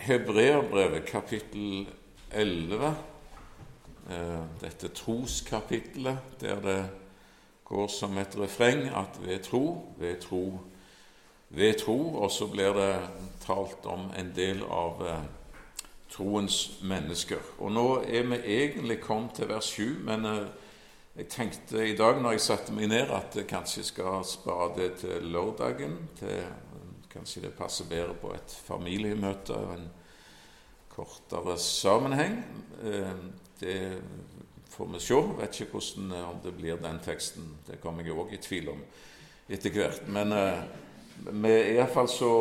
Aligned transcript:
Hebreerbrevet, 0.00 1.04
kapittel 1.04 1.86
11, 2.32 2.94
eh, 4.10 4.38
dette 4.60 4.88
troskapittelet, 4.88 6.18
der 6.40 6.60
det 6.60 6.90
går 7.64 7.86
som 7.86 8.18
et 8.18 8.38
refreng 8.38 8.88
at 8.88 9.20
ved 9.20 9.42
tro, 9.44 9.94
ved 9.98 10.16
tro, 10.20 10.58
ved 11.48 11.74
tro, 11.74 12.14
og 12.14 12.30
så 12.30 12.46
blir 12.46 12.72
det 12.72 12.94
talt 13.44 13.84
om 13.84 14.08
en 14.16 14.32
del 14.36 14.64
av 14.64 15.04
eh, 15.06 15.28
troens 16.08 16.80
mennesker. 16.82 17.44
Og 17.58 17.72
nå 17.72 17.86
er 18.00 18.24
vi 18.32 18.40
egentlig 18.56 19.02
kommet 19.04 19.36
til 19.36 19.52
vers 19.52 19.68
7, 19.76 20.00
men 20.08 20.24
eh, 20.24 20.48
jeg 21.16 21.28
tenkte 21.28 21.84
i 21.84 21.96
dag 21.96 22.22
når 22.22 22.38
jeg 22.38 22.46
satte 22.48 22.72
meg 22.72 22.88
ned, 22.88 23.12
at 23.12 23.36
jeg 23.36 23.52
kanskje 23.52 23.84
skal 23.84 24.24
spare 24.24 24.72
det 24.80 24.92
til 25.04 25.28
lørdagen. 25.28 25.98
Til, 26.16 26.40
kanskje 27.12 27.44
det 27.46 27.56
passer 27.58 27.88
bedre 27.90 28.14
på 28.18 28.32
et 28.34 28.56
familiemøte 28.66 29.56
og 29.56 29.74
en 29.74 29.86
kortere 30.90 31.56
sammenheng. 31.58 32.40
Eh, 32.84 33.14
det 33.60 33.78
får 34.70 34.92
vi 34.92 35.02
se. 35.04 35.20
Vet 35.40 35.60
ikke 35.60 35.78
hvordan, 35.78 36.12
eh, 36.12 36.30
om 36.30 36.40
det 36.44 36.54
blir 36.56 36.76
den 36.82 37.00
teksten. 37.04 37.56
Det 37.66 37.80
kommer 37.80 38.04
jeg 38.04 38.16
òg 38.16 38.32
i 38.32 38.42
tvil 38.42 38.72
om 38.74 38.84
etter 39.50 39.74
hvert. 39.74 40.08
Men 40.08 40.32
vi, 41.42 41.50
iallfall 41.74 42.08
så 42.08 42.32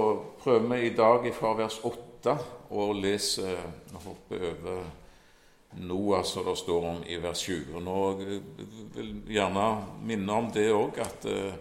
prøver 0.43 0.67
vi 0.69 0.87
i 0.87 0.95
dag 0.95 1.25
fra 1.35 1.53
vers 1.57 1.79
8 1.83 2.37
å 2.69 2.91
lese 2.93 3.57
og 3.95 4.03
hoppe 4.05 4.39
over 4.51 4.83
Noah, 5.77 6.23
som 6.23 6.45
det 6.45 6.55
står 6.57 6.85
om 6.85 7.01
i 7.07 7.17
vers 7.21 7.41
20. 7.45 7.75
Og 7.75 7.83
nå 7.83 7.97
vil 8.19 8.39
jeg 8.97 9.35
gjerne 9.37 9.65
minne 10.05 10.37
om 10.41 10.49
det 10.53 10.69
òg, 10.73 10.97
at 11.03 11.27
uh, 11.29 11.53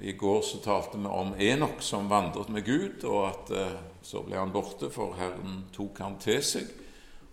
i 0.00 0.12
går 0.12 0.42
så 0.42 0.58
talte 0.58 0.98
vi 0.98 1.06
om 1.06 1.34
Enok 1.38 1.82
som 1.82 2.08
vandret 2.08 2.48
med 2.48 2.64
Gud, 2.64 3.04
og 3.04 3.24
at 3.28 3.50
eh, 3.50 3.78
så 4.02 4.22
ble 4.22 4.38
han 4.38 4.52
borte, 4.54 4.92
for 4.94 5.16
Herren 5.18 5.64
tok 5.74 5.98
han 6.04 6.18
til 6.22 6.38
seg. 6.44 6.68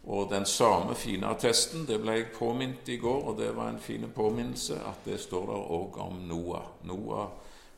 Og 0.05 0.29
den 0.29 0.45
samme 0.49 0.95
fine 0.97 1.29
attesten, 1.29 1.85
det 1.85 1.99
ble 2.01 2.17
jeg 2.17 2.31
påminnet 2.33 2.89
i 2.89 2.97
går, 3.01 3.21
og 3.29 3.37
det 3.37 3.51
var 3.57 3.69
en 3.69 3.81
fin 3.81 4.05
påminnelse, 4.15 4.79
at 4.81 5.05
det 5.05 5.19
står 5.21 5.45
der 5.49 5.69
òg 5.77 5.99
om 6.01 6.17
Noah. 6.29 6.65
Noah 6.89 7.29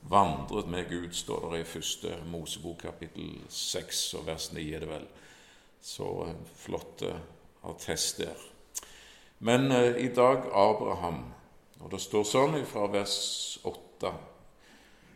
vandret 0.07 0.71
med 0.71 0.87
Gud, 0.89 1.11
står 1.11 1.49
det 1.51 1.61
i 1.61 1.67
første 1.67 2.15
Mosebok 2.31 2.85
kapittel 2.87 3.41
6 3.49 4.13
og 4.19 4.27
vers 4.27 4.51
9, 4.53 4.63
er 4.71 4.83
det 4.85 4.91
vel. 4.91 5.07
Så 5.83 6.07
uh, 6.27 6.31
flotte 6.55 7.11
attest 7.67 8.23
der. 8.23 8.47
Men 9.39 9.71
eh, 9.71 9.99
i 10.05 10.07
dag 10.15 10.47
Abraham, 10.51 11.25
og 11.79 11.91
det 11.91 11.99
står 12.01 12.23
sånn 12.25 12.57
fra 12.65 12.87
vers 12.91 13.19
8 13.67 14.15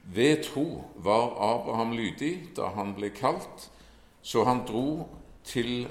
Ved 0.04 0.44
tro 0.44 0.84
var 0.96 1.36
Abraham 1.38 1.94
lydig 1.94 2.56
da 2.56 2.72
han 2.76 2.96
ble 2.98 3.12
kalt, 3.16 3.70
så 4.22 4.44
han 4.44 4.66
dro 4.68 5.10
til 5.44 5.88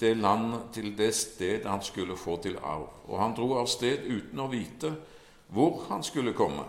det 0.00 0.16
land, 0.16 0.54
til 0.72 0.92
det 0.98 1.14
sted 1.14 1.66
han 1.66 1.82
skulle 1.82 2.16
få 2.16 2.36
til 2.42 2.58
arv. 2.62 2.88
Og 3.08 3.18
han 3.20 3.34
dro 3.34 3.54
av 3.58 3.66
sted 3.66 4.06
uten 4.06 4.40
å 4.40 4.50
vite 4.52 4.94
hvor 5.48 5.84
han 5.88 6.02
skulle 6.02 6.36
komme. 6.36 6.64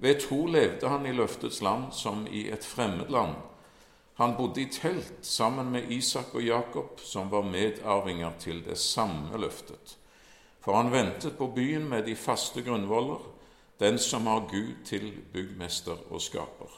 Ved 0.00 0.20
tro 0.22 0.46
levde 0.46 0.88
han 0.88 1.06
i 1.06 1.12
løftets 1.12 1.60
land 1.62 1.92
som 1.92 2.26
i 2.30 2.48
et 2.48 2.64
fremmed 2.64 3.10
land 3.10 3.36
han 4.18 4.34
bodde 4.34 4.64
i 4.64 4.66
telt 4.66 5.20
sammen 5.22 5.68
med 5.70 5.92
Isak 5.94 6.32
og 6.34 6.42
Jakob, 6.42 6.98
som 6.98 7.28
var 7.30 7.44
medarvinger 7.46 8.32
til 8.42 8.64
det 8.66 8.74
samme 8.82 9.38
løftet. 9.38 9.94
For 10.58 10.74
han 10.74 10.90
ventet 10.90 11.36
på 11.38 11.46
byen 11.54 11.86
med 11.86 12.02
de 12.02 12.16
faste 12.18 12.64
grunnvoller, 12.66 13.20
den 13.80 13.98
som 13.98 14.26
har 14.26 14.48
Gud 14.50 14.74
til 14.84 15.12
byggmester 15.32 15.96
og 16.10 16.22
skaper. 16.22 16.70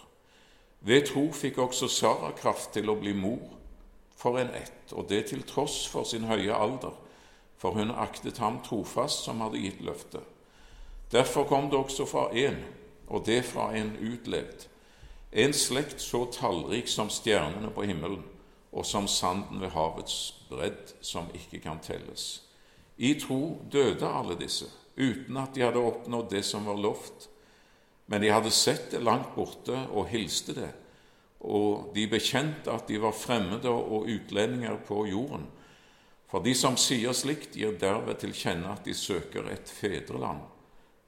Ved 0.80 1.06
tro 1.06 1.26
fikk 1.32 1.58
også 1.58 1.88
Sara 1.88 2.32
kraft 2.36 2.72
til 2.72 2.88
å 2.88 2.96
bli 3.00 3.12
mor 3.12 3.56
for 4.16 4.38
en 4.40 4.52
ett, 4.56 4.92
og 4.92 5.08
det 5.08 5.26
til 5.30 5.42
tross 5.48 5.86
for 5.88 6.04
sin 6.04 6.24
høye 6.28 6.54
alder, 6.54 6.96
for 7.56 7.76
hun 7.76 7.90
aktet 7.90 8.38
ham 8.38 8.60
trofast 8.64 9.24
som 9.24 9.40
hadde 9.40 9.60
gitt 9.60 9.80
løftet. 9.84 10.24
Derfor 11.12 11.44
kom 11.44 11.70
det 11.70 11.78
også 11.78 12.06
fra 12.06 12.28
en, 12.32 12.60
og 13.08 13.26
det 13.26 13.42
fra 13.44 13.72
en 13.76 13.96
utlevd 14.00 14.70
en 15.32 15.52
slekt 15.54 16.00
så 16.02 16.24
tallrik 16.26 16.88
som 16.90 17.10
stjernene 17.10 17.70
på 17.70 17.84
himmelen, 17.86 18.22
og 18.72 18.86
som 18.86 19.06
sanden 19.08 19.60
ved 19.60 19.70
havets 19.70 20.16
bredd, 20.48 20.94
som 21.00 21.28
ikke 21.34 21.60
kan 21.62 21.78
telles. 21.82 22.42
I 22.98 23.14
tro 23.14 23.60
døde 23.72 24.06
alle 24.06 24.34
disse, 24.38 24.66
uten 24.96 25.36
at 25.40 25.54
de 25.54 25.64
hadde 25.64 25.82
oppnådd 25.82 26.30
det 26.32 26.42
som 26.46 26.66
var 26.68 26.80
lovt. 26.80 27.28
Men 28.10 28.22
de 28.24 28.32
hadde 28.32 28.50
sett 28.50 28.90
det 28.94 29.02
langt 29.04 29.34
borte 29.36 29.76
og 29.90 30.10
hilste 30.10 30.56
det, 30.56 30.70
og 31.46 31.92
de 31.94 32.08
bekjente 32.10 32.72
at 32.72 32.88
de 32.90 32.98
var 33.00 33.16
fremmede 33.16 33.70
og 33.70 34.10
utlendinger 34.10 34.80
på 34.86 35.04
jorden. 35.08 35.46
For 36.30 36.42
de 36.44 36.52
som 36.54 36.76
sier 36.78 37.14
slikt, 37.16 37.56
gir 37.56 37.78
derved 37.78 38.20
til 38.22 38.34
kjenne 38.36 38.74
at 38.74 38.84
de 38.86 38.94
søker 38.94 39.48
et 39.50 39.70
fedreland, 39.70 40.42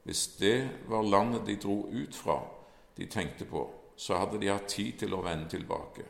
hvis 0.03 0.25
det 0.39 0.57
var 0.91 1.05
landet 1.05 1.45
de 1.47 1.59
dro 1.59 1.83
ut 1.91 2.15
fra, 2.15 2.41
de 2.97 3.07
tenkte 3.07 3.47
på 3.47 3.67
så 3.95 4.17
hadde 4.17 4.39
de 4.41 4.51
hatt 4.51 4.69
tid 4.73 4.97
til 5.03 5.13
å 5.15 5.21
vende 5.25 5.49
tilbake. 5.53 6.05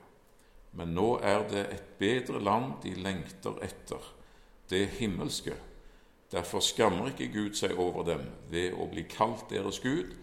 Men 0.78 0.96
nå 0.96 1.10
er 1.22 1.46
det 1.50 1.64
et 1.74 1.90
bedre 2.00 2.42
land 2.42 2.80
de 2.84 2.96
lengter 2.98 3.60
etter, 3.66 4.02
det 4.72 4.88
himmelske. 4.98 5.56
Derfor 6.34 6.64
skammer 6.66 7.12
ikke 7.12 7.30
Gud 7.34 7.54
seg 7.58 7.78
over 7.78 8.06
dem 8.08 8.26
ved 8.50 8.74
å 8.74 8.88
bli 8.90 9.06
kalt 9.10 9.46
deres 9.54 9.80
Gud, 9.84 10.16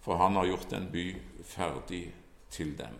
for 0.00 0.16
han 0.16 0.38
har 0.40 0.48
gjort 0.48 0.72
en 0.72 0.88
by 0.92 1.06
ferdig 1.44 2.06
til 2.50 2.72
dem. 2.78 2.96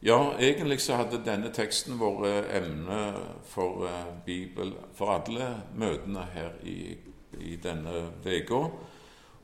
Ja, 0.00 0.32
egentlig 0.40 0.80
så 0.80 0.96
hadde 0.96 1.20
denne 1.20 1.50
teksten 1.52 1.98
vært 2.00 2.48
emne 2.56 3.00
for, 3.44 3.84
uh, 3.84 4.14
Bibel, 4.24 4.72
for 4.96 5.12
alle 5.18 5.50
møtene 5.76 6.24
her 6.32 6.56
i, 6.64 6.94
i 7.36 7.58
denne 7.60 8.06
uka 8.24 8.64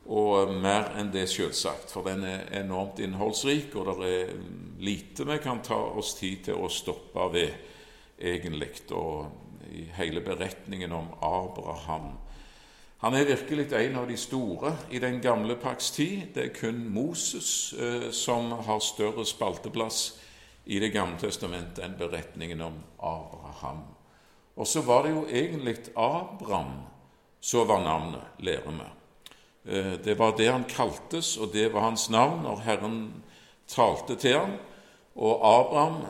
og 0.07 0.53
mer 0.63 0.93
enn 0.95 1.09
det, 1.11 1.25
selvsagt, 1.29 1.91
for 1.91 2.07
den 2.07 2.23
er 2.23 2.45
enormt 2.61 3.01
innholdsrik, 3.03 3.75
og 3.75 3.89
det 3.99 4.11
er 4.15 4.29
lite 4.79 5.25
vi 5.27 5.35
kan 5.43 5.59
ta 5.59 5.77
oss 5.99 6.13
tid 6.15 6.45
til 6.47 6.63
å 6.63 6.69
stoppe 6.71 7.25
ved, 7.33 7.57
egentlig, 8.17 8.71
og 8.95 9.46
i 9.71 9.87
hele 9.97 10.21
beretningen 10.21 10.91
om 10.91 11.07
Abraham. 11.21 12.11
Han 12.97 13.13
er 13.13 13.27
virkelig 13.29 13.73
en 13.73 13.95
av 13.95 14.07
de 14.07 14.17
store 14.17 14.71
i 14.89 14.99
den 14.99 15.19
gamle 15.21 15.55
pakts 15.55 15.91
tid. 15.91 16.33
Det 16.33 16.45
er 16.45 16.55
kun 16.55 16.79
Moses 16.89 17.73
eh, 17.79 18.09
som 18.11 18.51
har 18.51 18.79
større 18.79 19.25
spalteplass 19.25 20.19
i 20.65 20.79
Det 20.79 20.89
gamle 20.91 21.15
testamentet 21.19 21.79
enn 21.85 21.95
beretningen 21.95 22.61
om 22.61 22.79
Abraham. 22.99 23.85
Og 24.57 24.67
så 24.67 24.81
var 24.81 25.05
det 25.05 25.13
jo 25.13 25.27
egentlig 25.29 25.77
Abraham 25.95 26.73
som 27.39 27.67
var 27.67 27.83
navnet, 27.83 28.21
lærer 28.39 28.71
vi. 28.71 28.89
Eh, 29.71 29.93
det 30.03 30.17
var 30.19 30.35
det 30.37 30.49
han 30.51 30.65
kaltes, 30.69 31.37
og 31.37 31.53
det 31.53 31.69
var 31.73 31.85
hans 31.85 32.09
navn 32.09 32.43
når 32.43 32.65
Herren 32.65 33.23
talte 33.67 34.15
til 34.15 34.39
ham. 34.39 34.57
Og 35.15 35.39
Abraham, 35.59 36.01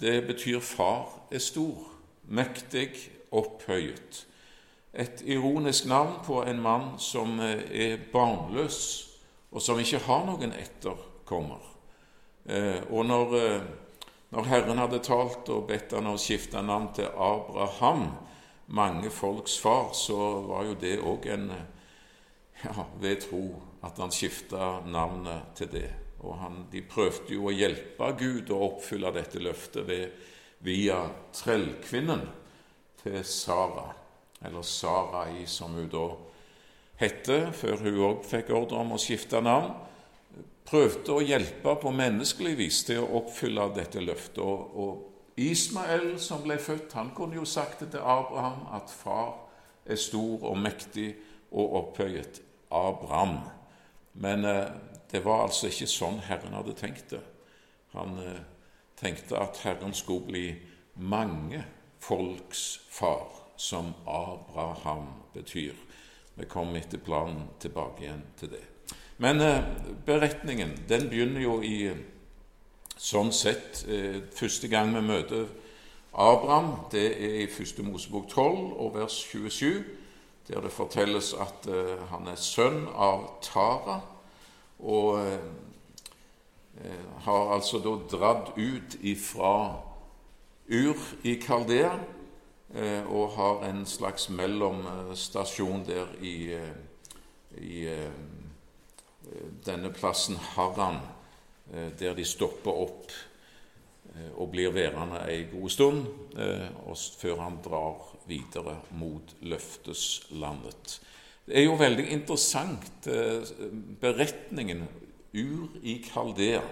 det 0.00 0.26
betyr 0.26 0.60
far 0.60 1.06
er 1.30 1.38
stor, 1.38 1.91
mektig, 2.28 2.90
opphøyet. 3.32 4.26
Et 4.92 5.22
ironisk 5.24 5.86
navn 5.88 6.18
på 6.26 6.42
en 6.44 6.60
mann 6.60 6.88
som 7.00 7.40
eh, 7.40 7.62
er 7.72 8.02
barnløs, 8.12 8.80
og 9.52 9.62
som 9.62 9.80
ikke 9.80 10.02
har 10.06 10.26
noen 10.28 10.52
etterkommer. 10.56 11.64
Eh, 12.44 12.82
og 12.90 13.06
når, 13.08 13.36
når 14.32 14.48
Herren 14.50 14.80
hadde 14.80 15.02
talt 15.04 15.48
og 15.52 15.66
bedt 15.68 15.96
han 15.96 16.10
å 16.12 16.18
skifte 16.20 16.60
navn 16.64 16.90
til 16.96 17.08
Abraham, 17.12 18.10
mange 18.72 19.10
folks 19.10 19.58
far, 19.60 19.92
så 19.92 20.16
var 20.48 20.64
jo 20.68 20.76
det 20.80 20.96
òg 21.00 21.26
en 21.34 21.50
ja, 22.62 22.86
ved 23.00 23.20
tro 23.26 23.44
at 23.82 23.98
han 23.98 24.12
skifta 24.14 24.80
navnet 24.86 25.56
til 25.58 25.70
det. 25.72 25.88
Og 26.22 26.38
han, 26.38 26.66
De 26.72 26.82
prøvde 26.86 27.34
jo 27.34 27.48
å 27.50 27.54
hjelpe 27.54 28.12
Gud 28.18 28.52
å 28.54 28.62
oppfylle 28.68 29.10
dette 29.14 29.42
løftet 29.42 29.88
ved, 29.88 30.12
via 30.62 30.98
trellkvinnen 31.34 32.26
til 33.02 33.24
Sara, 33.26 33.88
eller 34.44 34.62
Sarai, 34.62 35.46
som 35.46 35.74
hun 35.74 35.88
da 35.90 36.06
hette, 37.02 37.38
før 37.56 37.82
hun 37.82 38.02
òg 38.08 38.26
fikk 38.28 38.52
ordre 38.54 38.82
om 38.82 38.94
å 38.94 39.00
skifte 39.00 39.42
navn. 39.42 39.72
Prøvde 40.68 41.16
å 41.16 41.24
hjelpe 41.24 41.74
på 41.82 41.90
menneskelig 41.94 42.54
vis 42.60 42.82
til 42.86 43.02
å 43.02 43.22
oppfylle 43.22 43.66
dette 43.74 44.02
løftet. 44.02 44.42
Og, 44.42 45.08
Ismael, 45.42 46.18
som 46.20 46.42
ble 46.44 46.58
født, 46.60 46.92
han 46.92 47.10
kunne 47.16 47.38
jo 47.38 47.46
sagt 47.48 47.80
det 47.82 47.94
til 47.94 48.04
Abraham 48.04 48.66
at 48.76 48.92
far 48.92 49.48
er 49.88 49.98
stor 49.98 50.44
og 50.50 50.58
mektig 50.60 51.14
og 51.50 51.78
opphøyet. 51.80 52.42
Abraham. 52.72 53.38
Men 54.12 54.44
eh, 54.44 54.68
det 55.10 55.24
var 55.24 55.46
altså 55.46 55.68
ikke 55.68 55.88
sånn 55.90 56.20
Herren 56.24 56.54
hadde 56.56 56.76
tenkt 56.76 57.12
det. 57.12 57.20
Han 57.96 58.16
eh, 58.22 58.38
tenkte 59.02 59.38
at 59.42 59.58
Herren 59.64 59.94
skulle 59.94 60.26
bli 60.26 60.44
mange 60.96 61.64
folks 62.00 62.80
far, 62.90 63.28
som 63.56 63.92
Abraham 64.06 65.08
betyr. 65.34 65.74
Vi 66.34 66.46
kommer 66.48 66.80
etter 66.80 66.98
planen 66.98 67.50
tilbake 67.60 68.06
igjen 68.06 68.24
til 68.38 68.54
det. 68.54 68.62
Men 69.18 69.40
eh, 69.40 69.62
beretningen 70.06 70.76
den 70.88 71.10
begynner 71.10 71.44
jo 71.44 71.60
i 71.62 71.92
Sånn 73.02 73.32
sett, 73.34 73.80
første 74.36 74.68
gang 74.70 74.92
vi 74.94 75.00
møter 75.02 75.46
Abraham, 76.12 76.74
det 76.92 77.06
er 77.16 77.38
i 77.40 77.44
1. 77.48 77.80
Mosebok 77.86 78.28
12 78.28 78.72
og 78.76 78.94
vers 78.94 79.14
27, 79.30 79.84
der 80.48 80.60
det 80.60 80.72
fortelles 80.72 81.32
at 81.32 81.66
eh, 81.72 82.02
han 82.10 82.28
er 82.28 82.36
sønn 82.36 82.84
av 82.92 83.24
Tara, 83.42 84.00
og 84.82 85.08
uh, 85.14 85.36
har 87.24 87.50
altså 87.54 87.78
da 87.84 87.96
dratt 88.10 88.54
ut 88.56 88.96
ifra 89.04 89.82
Ur 90.72 90.96
i 91.22 91.34
Kaldea 91.36 91.92
uh, 91.92 93.02
og 93.12 93.34
har 93.36 93.66
en 93.68 93.82
slags 93.86 94.30
mellomstasjon 94.32 95.84
der 95.86 96.14
i, 96.24 96.36
i 97.60 97.82
denne 99.66 99.92
plassen 99.92 100.40
Harran, 100.54 101.02
der 102.00 102.16
de 102.16 102.24
stopper 102.24 102.80
opp 102.86 103.12
Eh, 104.12 104.32
og 104.36 104.50
blir 104.52 104.72
værende 104.74 105.22
ei 105.30 105.46
god 105.48 105.70
stund 105.72 106.02
eh, 106.36 106.68
før 107.18 107.38
han 107.40 107.60
drar 107.64 108.00
videre 108.28 108.76
mot 108.98 109.34
løfteslandet. 109.40 110.98
Det 111.46 111.56
er 111.58 111.64
jo 111.64 111.78
veldig 111.80 112.04
interessant, 112.12 113.06
eh, 113.08 113.54
beretningen 114.00 114.84
Ur 115.32 115.78
i 115.82 115.98
Kaldea. 116.04 116.62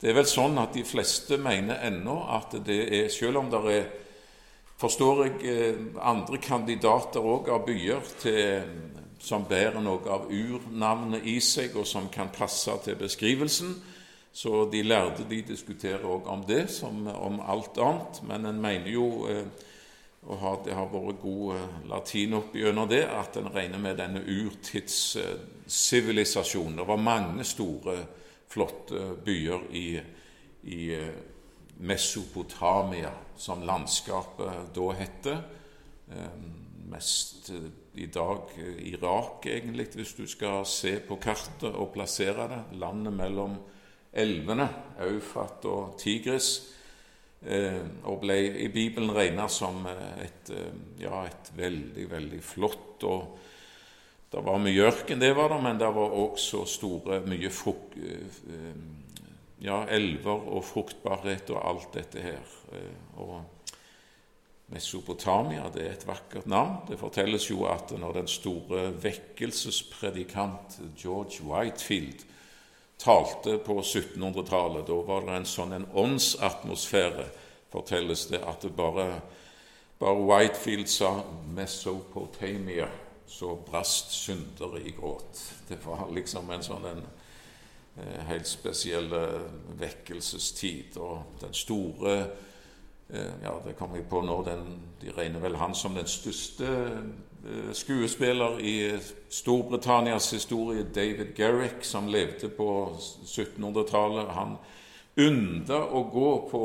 Det 0.00 0.08
er 0.10 0.16
vel 0.16 0.28
sånn 0.28 0.58
at 0.62 0.72
de 0.74 0.84
fleste 0.86 1.36
mener 1.40 1.82
ennå 1.84 2.16
at 2.32 2.54
det 2.64 2.80
er 2.96 3.08
Selv 3.12 3.42
om 3.42 3.50
det 3.50 3.64
er 3.74 3.90
forstår 4.80 5.24
jeg, 5.26 5.74
andre 6.00 6.38
kandidater 6.40 7.24
òg 7.24 7.50
av 7.52 7.66
byer 7.66 8.12
til, 8.22 8.70
som 9.20 9.44
bærer 9.44 9.80
noe 9.84 10.00
av 10.08 10.30
urnavnet 10.32 11.26
i 11.28 11.36
seg, 11.44 11.76
og 11.76 11.84
som 11.88 12.08
kan 12.12 12.32
passe 12.32 12.72
til 12.84 12.96
beskrivelsen, 12.96 13.74
så 14.32 14.64
de 14.72 14.82
lærde 14.86 15.26
de 15.28 15.42
diskuterer 15.42 16.06
òg 16.06 16.28
om 16.30 16.44
det 16.48 16.68
som 16.72 17.02
om 17.10 17.40
alt 17.42 17.76
annet, 17.82 18.22
men 18.28 18.46
en 18.46 18.62
mener 18.62 18.88
jo 18.88 19.26
eh, 19.28 19.44
og 20.28 20.66
det 20.66 20.74
har 20.76 20.90
vært 20.92 21.22
god 21.22 21.54
eh, 21.56 21.76
latin 21.88 22.34
oppigjennom 22.36 22.88
det, 22.90 23.04
at 23.08 23.36
en 23.40 23.54
regner 23.54 23.78
med 23.80 23.96
denne 23.96 24.20
urtidssivilisasjonen. 24.20 26.78
Det 26.78 26.88
var 26.88 26.96
mange 27.00 27.44
store, 27.48 28.06
flotte 28.50 29.14
byer 29.24 29.60
i, 29.78 30.00
i 30.68 30.94
eh, 30.96 31.14
Mesopotamia, 31.80 33.10
som 33.40 33.62
landskapet 33.64 34.52
da 34.76 34.92
heter. 34.98 35.38
Mest 36.90 37.50
i 37.94 38.06
dag 38.10 38.50
Irak, 38.84 39.46
egentlig, 39.46 39.86
hvis 39.94 40.14
du 40.18 40.26
skal 40.28 40.66
se 40.68 41.00
på 41.06 41.16
kartet 41.22 41.70
og 41.70 41.92
plassere 41.94 42.48
det. 42.50 42.62
Landet 42.82 43.14
mellom 43.16 43.54
elvene, 44.12 44.68
Eufrat 45.06 45.64
og 45.70 45.96
Tigris, 46.02 46.58
eh, 46.58 46.79
og 47.40 48.18
ble 48.20 48.36
i 48.60 48.68
Bibelen 48.68 49.14
regnet 49.16 49.52
som 49.52 49.86
eh, 49.88 50.24
et, 50.26 50.50
eh, 50.52 50.74
ja, 51.00 51.22
et 51.24 51.52
veldig, 51.56 52.10
veldig 52.10 52.42
flott 52.44 53.06
og 53.08 53.38
Det 54.30 54.44
var 54.46 54.60
mye 54.62 54.84
ørken, 54.86 55.18
det 55.18 55.32
var 55.34 55.48
det, 55.50 55.56
men 55.58 55.78
det 55.78 55.88
var 55.90 56.12
også 56.14 56.60
store, 56.62 57.16
mye 57.26 57.48
frukt, 57.50 57.96
ja, 59.58 59.80
elver 59.90 60.44
og 60.54 60.62
fruktbarhet 60.62 61.50
og 61.50 61.58
alt 61.66 61.96
dette 61.96 62.22
her. 62.22 62.52
Og 63.18 63.40
Mesopotamia 64.70 65.66
det 65.74 65.82
er 65.82 65.96
et 65.96 66.06
vakkert 66.06 66.46
navn. 66.46 66.76
Det 66.86 67.00
fortelles 67.00 67.48
jo 67.50 67.64
at 67.66 67.90
når 67.90 68.20
den 68.20 68.30
store 68.30 68.92
vekkelsespredikant 69.02 70.78
George 70.94 71.42
Whitefield 71.42 72.22
talte 73.00 73.58
på 73.58 73.80
1700-tallet. 73.80 74.86
Da 74.86 75.02
var 75.06 75.24
det 75.26 75.36
en 75.36 75.48
sånn 75.48 75.72
en 75.72 75.86
åndsatmosfære, 75.96 77.28
fortelles 77.72 78.26
det, 78.28 78.42
at 78.44 78.64
det 78.66 78.74
bare, 78.76 79.06
bare 80.00 80.26
Whitefield 80.26 80.88
sa 80.88 81.22
'Mesopotamia', 81.54 82.90
så 83.26 83.54
brast 83.54 84.12
syndere 84.12 84.82
i 84.82 84.90
gråt. 84.90 85.54
Det 85.68 85.78
var 85.86 86.08
liksom 86.10 86.50
en 86.50 86.62
sånn 86.62 86.86
en 86.86 87.02
eh, 87.96 88.24
helt 88.26 88.46
spesiell 88.46 89.12
eh, 89.12 89.44
vekkelsestid. 89.78 90.96
Og 90.98 91.22
den 91.40 91.54
store 91.54 92.16
eh, 93.08 93.30
Ja, 93.42 93.54
det 93.64 93.76
kommer 93.78 93.96
jeg 93.96 94.08
på 94.08 94.20
nå. 94.20 94.42
Den, 94.42 94.82
de 95.00 95.12
regner 95.16 95.40
vel 95.40 95.56
han 95.56 95.74
som 95.74 95.94
den 95.94 96.06
største 96.06 96.66
skuespiller 97.72 98.60
i 98.60 98.98
Storbritannias 99.28 100.32
historie, 100.32 100.82
David 100.94 101.34
Garrick, 101.36 101.84
som 101.84 102.08
levde 102.08 102.48
på 102.52 102.96
1700-tallet. 103.24 104.28
Han 104.36 104.56
ynda 105.16 105.80
å 105.88 106.02
gå 106.12 106.30
på 106.50 106.64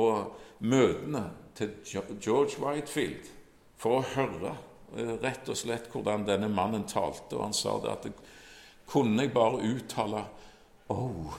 møtene 0.68 1.24
til 1.56 1.72
George 2.19 2.60
Whitefield 2.60 3.31
for 3.80 4.00
å 4.00 4.07
høre 4.16 4.54
eh, 4.95 5.16
rett 5.24 5.50
og 5.50 5.57
slett 5.60 5.89
hvordan 5.94 6.27
denne 6.27 6.50
mannen 6.51 6.86
talte. 6.89 7.38
Og 7.38 7.48
han 7.48 7.56
sa 7.56 7.77
det 7.83 7.94
at 7.94 8.07
kunne 8.89 9.25
jeg 9.25 9.33
bare 9.33 9.63
uttale 9.66 10.25
'oh' 10.89 11.33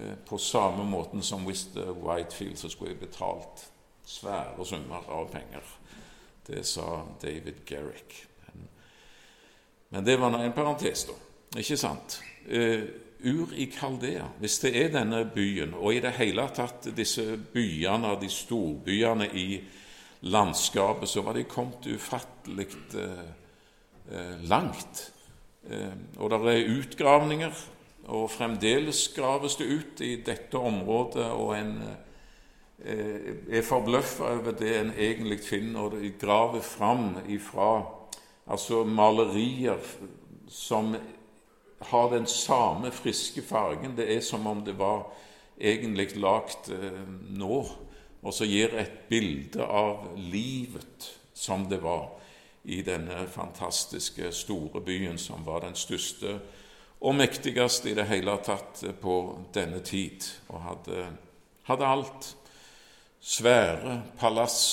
eh, 0.00 0.16
på 0.28 0.38
samme 0.38 0.84
måten 0.84 1.22
som 1.22 1.46
hvis 1.46 1.68
Whitefield, 1.74 2.56
så 2.56 2.68
skulle 2.68 2.90
jeg 2.90 3.00
betalt 3.00 3.70
svære 4.06 4.64
summer 4.64 5.02
av 5.08 5.30
penger. 5.30 5.62
Det 6.46 6.66
sa 6.66 7.02
David 7.22 7.64
Garrick. 7.66 8.26
Men 9.96 10.04
det 10.04 10.16
var 10.16 10.34
en 10.44 10.52
parentes, 10.52 11.06
da. 11.08 11.14
Ikke 11.56 11.76
sant? 11.80 12.18
Uh, 12.52 12.82
Ur 13.24 13.54
i 13.56 13.64
Kaldea, 13.72 14.26
hvis 14.42 14.58
det 14.60 14.74
er 14.76 14.90
denne 14.92 15.22
byen, 15.32 15.72
og 15.72 15.94
i 15.94 16.02
det 16.04 16.12
hele 16.18 16.44
tatt 16.52 16.90
disse 16.92 17.24
byene, 17.54 18.10
de 18.20 18.28
storbyene 18.28 19.30
i 19.32 19.46
landskapet, 20.28 21.08
så 21.08 21.24
var 21.24 21.38
de 21.38 21.46
kommet 21.48 21.88
ufattelig 21.88 22.68
uh, 22.92 23.24
uh, 24.12 24.36
langt. 24.44 25.12
og 26.18 26.30
det 26.30 26.52
er 26.52 26.68
utgravninger, 26.76 27.54
og 28.04 28.30
fremdeles 28.30 29.08
graves 29.16 29.56
det 29.56 29.66
ut 29.66 30.00
i 30.00 30.12
dette 30.22 30.58
området, 30.58 31.24
og 31.24 31.56
en 31.56 31.72
er 32.84 33.64
forbløffa 33.66 34.28
over 34.36 34.52
det 34.52 34.76
en 34.76 34.92
egentlig 34.92 35.40
finner, 35.42 35.88
og 35.88 35.96
de 35.98 36.12
graver 36.20 36.60
fram 36.62 37.16
ifra 37.26 37.95
altså 38.46 38.84
malerier 38.84 39.82
som 40.48 40.96
har 41.78 42.10
den 42.10 42.26
samme 42.26 42.90
friske 42.90 43.42
fargen. 43.42 43.96
Det 43.96 44.08
er 44.16 44.20
som 44.20 44.46
om 44.46 44.62
det 44.64 44.76
var 44.78 45.06
egentlig 45.58 46.16
lagd 46.16 46.70
eh, 46.72 47.02
nå, 47.36 47.58
og 48.22 48.34
så 48.34 48.46
gir 48.48 48.74
et 48.78 49.06
bilde 49.10 49.64
av 49.64 50.06
livet 50.18 51.10
som 51.36 51.66
det 51.68 51.82
var 51.82 52.14
i 52.66 52.80
denne 52.82 53.26
fantastiske, 53.30 54.32
store 54.34 54.80
byen, 54.82 55.18
som 55.18 55.44
var 55.46 55.62
den 55.62 55.76
største 55.78 56.40
og 57.00 57.14
mektigste 57.14 57.92
i 57.92 57.94
det 57.94 58.08
hele 58.08 58.34
tatt 58.42 58.82
på 59.02 59.14
denne 59.54 59.82
tid, 59.84 60.24
og 60.48 60.64
hadde, 60.64 61.04
hadde 61.68 61.86
alt. 61.86 62.32
Svære 63.20 64.00
palass, 64.18 64.64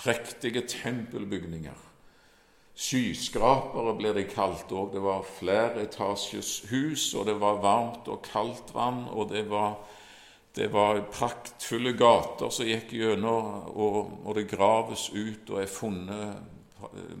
prektige 0.00 0.64
tempelbygninger 0.66 1.89
Skyskrapere 2.80 3.92
blir 3.98 4.14
de 4.16 4.24
kalt 4.24 4.70
òg. 4.72 4.94
Det 4.94 5.02
var 5.04 5.26
fleretasjes 5.36 6.52
hus, 6.70 7.10
og 7.14 7.26
det 7.28 7.36
var 7.40 7.60
varmt 7.60 8.08
og 8.08 8.22
kaldt 8.24 8.72
vann, 8.72 9.02
og 9.12 9.28
det 9.34 9.44
var, 9.50 9.74
det 10.56 10.70
var 10.72 11.02
praktfulle 11.12 11.92
gater 11.98 12.48
som 12.48 12.68
gikk 12.68 12.94
gjennom, 12.96 13.50
og, 13.74 13.98
og, 14.24 14.32
det 14.38 14.48
graves 14.48 15.10
ut 15.12 15.52
og 15.52 15.60
er 15.60 15.68
funnet 15.68 16.88
eh, 16.88 17.18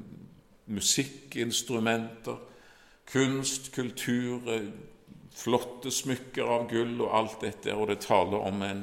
musikkinstrumenter, 0.72 2.40
kunst, 3.12 3.68
kultur, 3.74 4.48
eh, 4.48 4.72
flotte 5.36 5.92
smykker 5.92 6.56
av 6.56 6.66
gull 6.72 6.96
og 7.04 7.12
alt 7.20 7.44
dette, 7.44 7.76
og 7.76 7.92
det 7.92 8.00
taler 8.06 8.48
om 8.48 8.64
en 8.64 8.82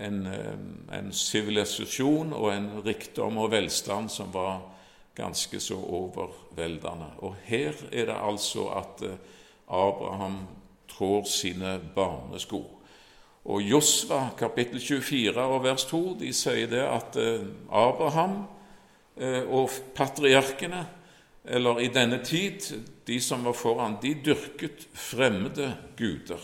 en, 0.00 0.26
eh, 0.26 0.98
en 0.98 1.12
sivilisasjon 1.12 2.32
og 2.32 2.52
en 2.54 2.68
rikdom 2.84 3.38
og 3.42 3.50
velstand 3.52 4.10
som 4.12 4.30
var 4.32 4.60
ganske 5.16 5.60
så 5.60 5.76
overveldende. 5.76 7.10
Og 7.18 7.36
her 7.44 7.72
er 7.92 8.06
det 8.10 8.16
altså 8.16 8.68
at 8.80 9.02
eh, 9.06 9.16
Abraham 9.68 10.38
trår 10.88 11.24
sine 11.30 11.78
barnesko. 11.94 12.62
Og 13.44 13.62
Josva 13.62 14.28
kapittel 14.38 14.80
24 14.80 15.42
og 15.42 15.64
vers 15.64 15.84
2 15.88 16.02
de 16.20 16.32
sier 16.36 16.70
det 16.70 16.82
at 16.84 17.18
eh, 17.20 17.46
Abraham 17.70 18.42
eh, 19.16 19.42
og 19.48 19.70
patriarkene, 19.96 20.86
eller 21.44 21.80
i 21.80 21.88
denne 21.88 22.20
tid, 22.24 22.66
de 23.06 23.20
som 23.20 23.44
var 23.44 23.56
foran, 23.56 23.96
de 24.02 24.12
dyrket 24.24 24.84
fremmede 24.92 25.72
guder. 25.96 26.42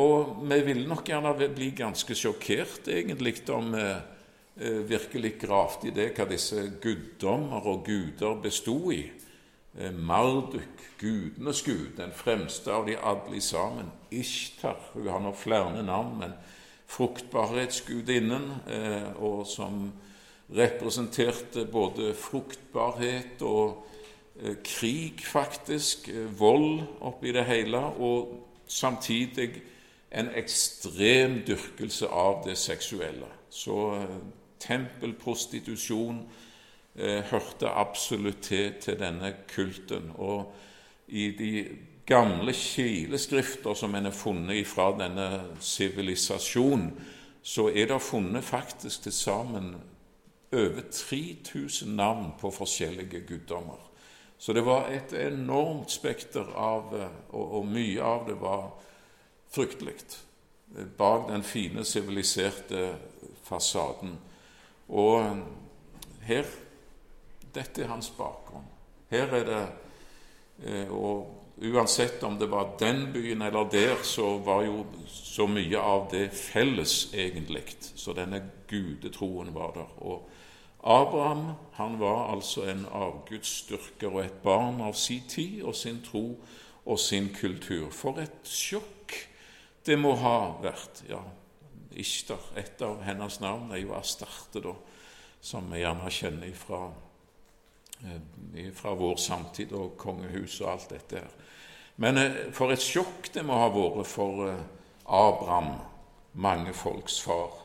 Og 0.00 0.40
vi 0.48 0.56
ville 0.64 0.88
nok 0.88 1.04
gjerne 1.06 1.34
bli 1.36 1.68
ganske 1.76 2.16
sjokkert, 2.16 2.88
egentlig, 2.88 3.36
om 3.52 3.76
virkelig 4.56 5.34
gravd 5.40 5.82
i 5.84 5.90
det 5.92 6.10
hva 6.16 6.24
disse 6.30 6.62
guddommer 6.80 7.66
og 7.68 7.82
guder 7.84 8.38
bestod 8.40 8.92
i. 8.94 9.02
Eh, 9.78 9.92
Marduk, 9.92 10.82
gudenes 10.98 11.62
gud, 11.62 11.96
den 11.96 12.12
fremste 12.12 12.72
av 12.72 12.86
de 12.86 12.96
alle 12.96 13.40
sammen. 13.40 13.90
Ishtar, 14.10 14.78
hun 14.94 15.08
har 15.08 15.20
nå 15.20 15.32
flere 15.36 15.82
navn, 15.84 16.18
men 16.18 16.32
fruktbarhetsgudinnen, 16.88 18.50
eh, 18.70 19.10
og 19.20 19.46
som 19.46 19.92
representerte 20.48 21.66
både 21.66 22.14
fruktbarhet 22.14 23.42
og 23.42 23.84
eh, 24.40 24.56
krig, 24.64 25.20
faktisk, 25.26 26.08
eh, 26.08 26.40
vold 26.40 26.86
oppi 27.00 27.32
det 27.36 27.44
hele, 27.44 27.84
og 28.00 28.46
samtidig 28.66 29.60
en 30.10 30.30
ekstrem 30.34 31.42
dyrkelse 31.46 32.08
av 32.08 32.46
det 32.46 32.56
seksuelle. 32.56 33.28
Så 33.50 34.06
tempelprostitusjon 34.66 36.20
eh, 36.94 37.22
hørte 37.30 37.70
absolutt 37.70 38.42
til 38.42 38.74
til 38.80 38.98
denne 39.00 39.34
kulten. 39.48 40.12
Og 40.14 40.54
i 41.08 41.30
de 41.38 41.66
gamle 42.06 42.52
kileskrifter 42.52 43.74
som 43.74 43.94
en 43.94 44.04
har 44.04 44.14
funnet 44.14 44.66
fra 44.66 44.90
denne 44.98 45.56
sivilisasjonen, 45.60 46.92
så 47.42 47.68
er 47.68 47.86
det 47.86 48.02
funnet 48.02 48.44
faktisk 48.44 49.02
til 49.02 49.12
sammen 49.12 49.74
over 50.52 50.80
3000 50.90 51.96
navn 51.96 52.32
på 52.40 52.50
forskjellige 52.50 53.20
guddommer. 53.20 53.80
Så 54.38 54.52
det 54.52 54.66
var 54.66 54.90
et 54.92 55.12
enormt 55.12 55.90
spekter 55.90 56.46
av 56.56 56.92
og, 56.94 57.54
og 57.58 57.66
mye 57.66 58.02
av 58.02 58.26
det 58.28 58.36
var 58.40 58.68
fryktelig 59.50 59.94
bak 60.98 61.28
den 61.30 61.42
fine, 61.42 61.84
siviliserte 61.84 62.96
fasaden. 63.42 64.18
Og 64.88 65.42
her 66.26 66.46
Dette 67.54 67.82
er 67.82 67.88
hans 67.88 68.10
bakgrunn. 68.12 68.66
Her 69.08 69.32
er 69.32 69.44
det 69.48 69.60
eh, 70.66 70.90
Og 70.92 71.36
uansett 71.56 72.22
om 72.22 72.38
det 72.38 72.50
var 72.52 72.74
den 72.78 73.12
byen 73.12 73.42
eller 73.42 73.68
der, 73.72 74.02
så 74.02 74.38
var 74.38 74.62
jo 74.66 74.84
så 75.08 75.46
mye 75.48 75.80
av 75.80 76.10
det 76.12 76.28
felles, 76.36 77.14
egentlig. 77.14 77.64
Så 77.96 78.12
denne 78.12 78.42
gudetroen 78.68 79.54
var 79.54 79.72
der. 79.72 79.94
Og 80.04 80.28
Abraham 80.84 81.54
han 81.72 82.00
var 82.00 82.32
altså 82.32 82.68
en 82.70 82.86
avgudsdyrker 82.92 84.12
og 84.12 84.24
et 84.24 84.42
barn 84.42 84.80
av 84.80 84.92
sin 84.94 85.24
tid 85.28 85.62
og 85.62 85.74
sin 85.74 86.02
tro 86.04 86.36
og 86.84 86.98
sin 86.98 87.32
kultur. 87.40 87.90
For 87.90 88.20
et 88.20 88.44
sjokk 88.44 89.16
det 89.86 89.98
må 89.98 90.14
ha 90.18 90.38
vært. 90.62 91.02
Ja, 91.08 91.22
Ishtar, 91.96 92.42
et 92.56 92.82
av 92.82 93.02
hennes 93.06 93.40
navn, 93.40 93.70
er 93.72 93.82
jo 93.82 93.94
Astarte, 93.96 94.62
da, 94.64 94.74
som 95.40 95.68
vi 95.72 95.82
gjerne 95.82 96.12
kjenner 96.12 96.54
fra, 96.56 96.80
eh, 98.04 98.72
fra 98.74 98.94
vår 98.94 99.16
samtid 99.16 99.72
og 99.76 99.96
kongehus 100.00 100.60
og 100.60 100.72
alt 100.72 100.90
dette 100.90 101.22
her. 101.22 101.36
Men 101.96 102.18
eh, 102.18 102.40
for 102.52 102.72
et 102.72 102.82
sjokk 102.82 103.30
det 103.34 103.44
må 103.46 103.58
ha 103.60 103.68
vært 103.72 104.10
for 104.10 104.48
eh, 104.48 104.64
Abraham, 105.06 105.76
mange 106.36 106.74
folks 106.76 107.20
far 107.24 107.62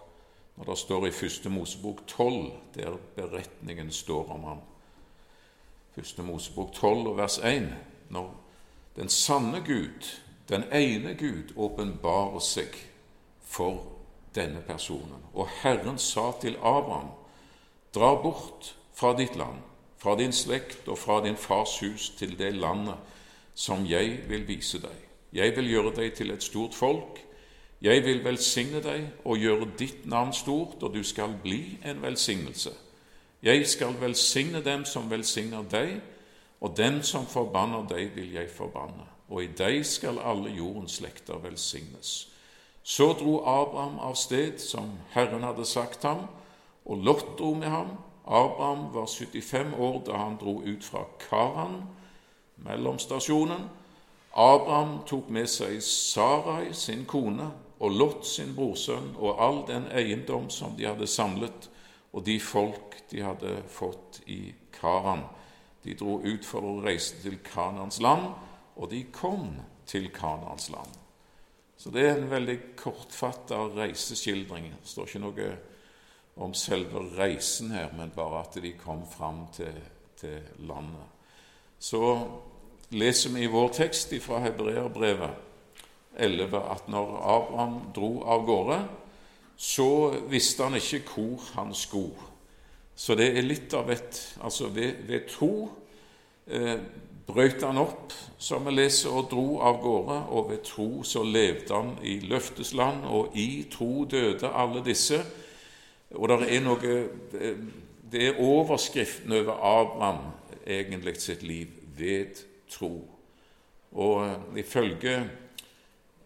når 0.62 0.66
det 0.66 0.78
står 0.78 1.08
i 1.08 1.12
Første 1.12 1.50
Mosebok 1.50 2.08
12, 2.08 2.52
der 2.76 2.98
beretningen 3.16 3.92
står 3.92 4.32
om 4.32 4.44
ham. 4.44 4.60
Første 5.96 6.24
Mosebok 6.24 6.74
12 6.74 7.18
vers 7.18 7.38
1. 7.38 7.72
Når 8.10 8.28
den 8.96 9.10
sanne 9.10 9.64
Gud, 9.66 10.22
den 10.50 10.64
ene 10.72 11.16
Gud, 11.16 11.56
åpenbarer 11.56 12.40
seg 12.40 12.76
for 13.42 13.82
denne 14.36 14.62
personen. 14.68 15.26
Og 15.34 15.50
Herren 15.62 15.98
sa 15.98 16.32
til 16.42 16.56
Abraham, 16.58 17.12
dra 17.96 18.16
bort 18.22 18.76
fra 18.94 19.16
ditt 19.18 19.36
land, 19.36 19.60
fra 19.98 20.16
din 20.18 20.34
slekt 20.34 20.88
og 20.88 20.98
fra 20.98 21.22
din 21.24 21.38
fars 21.38 21.80
hus 21.80 22.10
til 22.18 22.38
det 22.40 22.54
landet 22.56 22.96
som 23.54 23.86
jeg 23.86 24.24
vil 24.30 24.48
vise 24.48 24.80
deg. 24.82 24.96
Jeg 25.34 25.56
vil 25.56 25.70
gjøre 25.70 25.96
deg 25.96 26.14
til 26.16 26.32
et 26.32 26.44
stort 26.44 26.76
folk 26.76 27.20
jeg 27.82 28.04
vil 28.06 28.20
velsigne 28.24 28.78
deg 28.86 29.08
og 29.26 29.40
gjøre 29.42 29.68
ditt 29.78 30.06
navn 30.06 30.34
stort, 30.38 30.84
og 30.84 30.94
du 30.94 31.04
skal 31.04 31.34
bli 31.44 31.80
en 31.86 32.02
velsignelse. 32.02 32.70
Jeg 33.42 33.68
skal 33.68 33.96
velsigne 34.02 34.62
dem 34.62 34.86
som 34.86 35.10
velsigner 35.10 35.66
deg, 35.66 35.96
og 36.62 36.78
dem 36.78 37.02
som 37.02 37.26
forbanner 37.26 37.88
deg, 37.90 38.12
vil 38.16 38.34
jeg 38.34 38.52
forbanne. 38.54 39.08
Og 39.30 39.44
i 39.44 39.50
deg 39.58 39.82
skal 39.86 40.20
alle 40.22 40.54
jordens 40.54 41.00
slekter 41.02 41.42
velsignes. 41.42 42.30
Så 42.84 43.14
dro 43.14 43.40
Abraham 43.46 44.00
av 44.00 44.14
sted, 44.14 44.60
som 44.60 44.92
Herren 45.14 45.44
hadde 45.44 45.66
sagt 45.66 46.04
ham, 46.04 46.26
og 46.86 46.98
Lot 46.98 47.38
dro 47.40 47.54
med 47.54 47.70
ham. 47.70 47.98
Abraham 48.26 48.88
var 48.94 49.06
75 49.06 49.74
år 49.78 50.02
da 50.06 50.18
han 50.18 50.38
dro 50.42 50.62
ut 50.62 50.84
fra 50.84 51.06
Karan, 51.30 51.84
mellomstasjonen. 52.56 53.70
Abraham 54.34 55.02
tok 55.06 55.30
med 55.30 55.50
seg 55.52 55.82
Sarai, 55.84 56.74
sin 56.74 57.06
kone, 57.06 57.52
og 57.82 57.92
Lot 57.92 58.26
sin 58.26 58.56
brorsønn 58.56 59.16
og 59.18 59.42
all 59.42 59.64
den 59.68 59.88
eiendom 59.92 60.50
som 60.50 60.78
de 60.78 60.86
hadde 60.86 61.10
samlet, 61.10 61.70
og 62.14 62.26
de 62.26 62.40
folk 62.40 62.98
de 63.12 63.22
hadde 63.26 63.58
fått 63.70 64.22
i 64.28 64.54
Karan. 64.74 65.26
De 65.84 65.96
dro 65.98 66.20
ut 66.22 66.46
for 66.46 66.66
å 66.66 66.80
reise 66.86 67.18
til 67.24 67.40
Kanans 67.46 68.02
land, 68.02 68.34
og 68.76 68.90
de 68.92 69.04
kom 69.14 69.56
til 69.90 70.12
Kanans 70.14 70.70
land. 70.70 71.01
Så 71.82 71.90
det 71.90 72.02
er 72.06 72.12
en 72.14 72.30
veldig 72.30 72.58
kortfatta 72.78 73.58
reiseskildring. 73.74 74.68
Det 74.70 74.90
står 74.92 75.08
ikke 75.08 75.22
noe 75.24 75.48
om 76.46 76.54
selve 76.54 77.02
reisen 77.16 77.72
her, 77.74 77.90
men 77.98 78.14
bare 78.14 78.44
at 78.44 78.60
de 78.62 78.76
kom 78.78 79.02
fram 79.10 79.48
til, 79.56 79.80
til 80.22 80.46
landet. 80.70 81.08
Så 81.82 82.04
leser 82.94 83.34
vi 83.34 83.48
i 83.48 83.50
vår 83.50 83.74
tekst 83.80 84.14
fra 84.22 84.44
Hebreerbrevet 84.46 86.22
11 86.22 86.62
at 86.70 86.92
når 86.92 87.18
Abraham 87.34 87.78
dro 87.96 88.12
av 88.30 88.46
gårde, 88.46 88.80
så 89.58 89.90
visste 90.30 90.68
han 90.68 90.78
ikke 90.78 91.02
hvor 91.16 91.50
han 91.56 91.74
skulle. 91.74 92.30
Så 92.94 93.18
det 93.18 93.32
er 93.34 93.48
litt 93.48 93.74
av 93.74 93.90
et 93.90 94.20
Altså 94.46 94.70
ved, 94.70 95.02
ved 95.08 95.26
tro 95.32 95.54
eh, 96.46 96.78
brøt 97.34 97.64
han 97.64 97.80
opp, 97.82 98.14
som 98.42 98.66
vi 98.66 98.74
leser, 98.76 99.12
og 99.14 99.30
dro 99.32 99.46
av 99.64 99.80
gårde, 99.84 100.18
og 100.30 100.50
ved 100.50 100.64
tro 100.68 101.04
så 101.08 101.24
levde 101.24 101.74
han 101.74 101.96
i 102.04 102.20
løftesland, 102.26 103.06
og 103.06 103.38
i 103.38 103.66
tro 103.72 104.06
døde 104.06 104.50
alle 104.50 104.84
disse. 104.86 105.22
Og 106.12 106.30
det 106.30 106.50
er 106.52 106.66
noe 106.66 106.96
eh, 107.40 107.64
Det 108.12 108.26
er 108.28 108.40
overskriften 108.44 109.32
over 109.32 109.54
Abraham 109.56 110.18
egentlig 110.68 111.22
sitt 111.22 111.44
liv 111.44 111.68
ved 111.98 112.44
tro. 112.70 113.08
Og 113.92 114.26
eh, 114.26 114.60
ifølge 114.60 115.30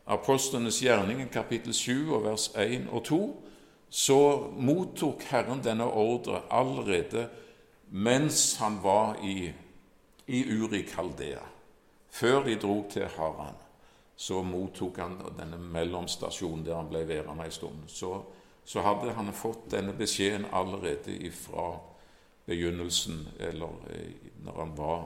apostlenes 0.07 0.79
gjerninger, 0.81 1.27
kapittel 1.33 1.73
7, 1.73 2.13
og 2.13 2.23
vers 2.23 2.51
1 2.57 2.87
og 2.89 3.03
2, 3.03 3.21
så 3.89 4.19
mottok 4.57 5.23
Herren 5.29 5.61
denne 5.63 5.85
ordre 5.85 6.41
allerede 6.51 7.27
mens 7.89 8.57
han 8.59 8.79
var 8.83 9.15
i, 9.23 9.51
i 10.27 10.43
Uri 10.57 10.81
Kaldea. 10.81 11.43
Før 12.09 12.43
de 12.43 12.55
dro 12.55 12.85
til 12.89 13.07
Haran, 13.17 13.57
så 14.15 14.41
mottok 14.41 14.97
han 14.97 15.17
denne 15.37 15.57
mellomstasjonen 15.59 16.63
der 16.65 16.79
han 16.79 16.89
ble 16.89 17.03
værende 17.07 17.45
en 17.45 17.51
stund. 17.51 17.83
Så, 17.87 18.21
så 18.65 18.81
hadde 18.81 19.13
han 19.13 19.33
fått 19.33 19.67
denne 19.71 19.93
beskjeden 19.93 20.47
allerede 20.53 21.31
fra 21.35 21.75
begynnelsen, 22.45 23.27
eller 23.39 23.75
eh, 23.89 24.31
når 24.45 24.59
han 24.59 24.73
var 24.77 25.05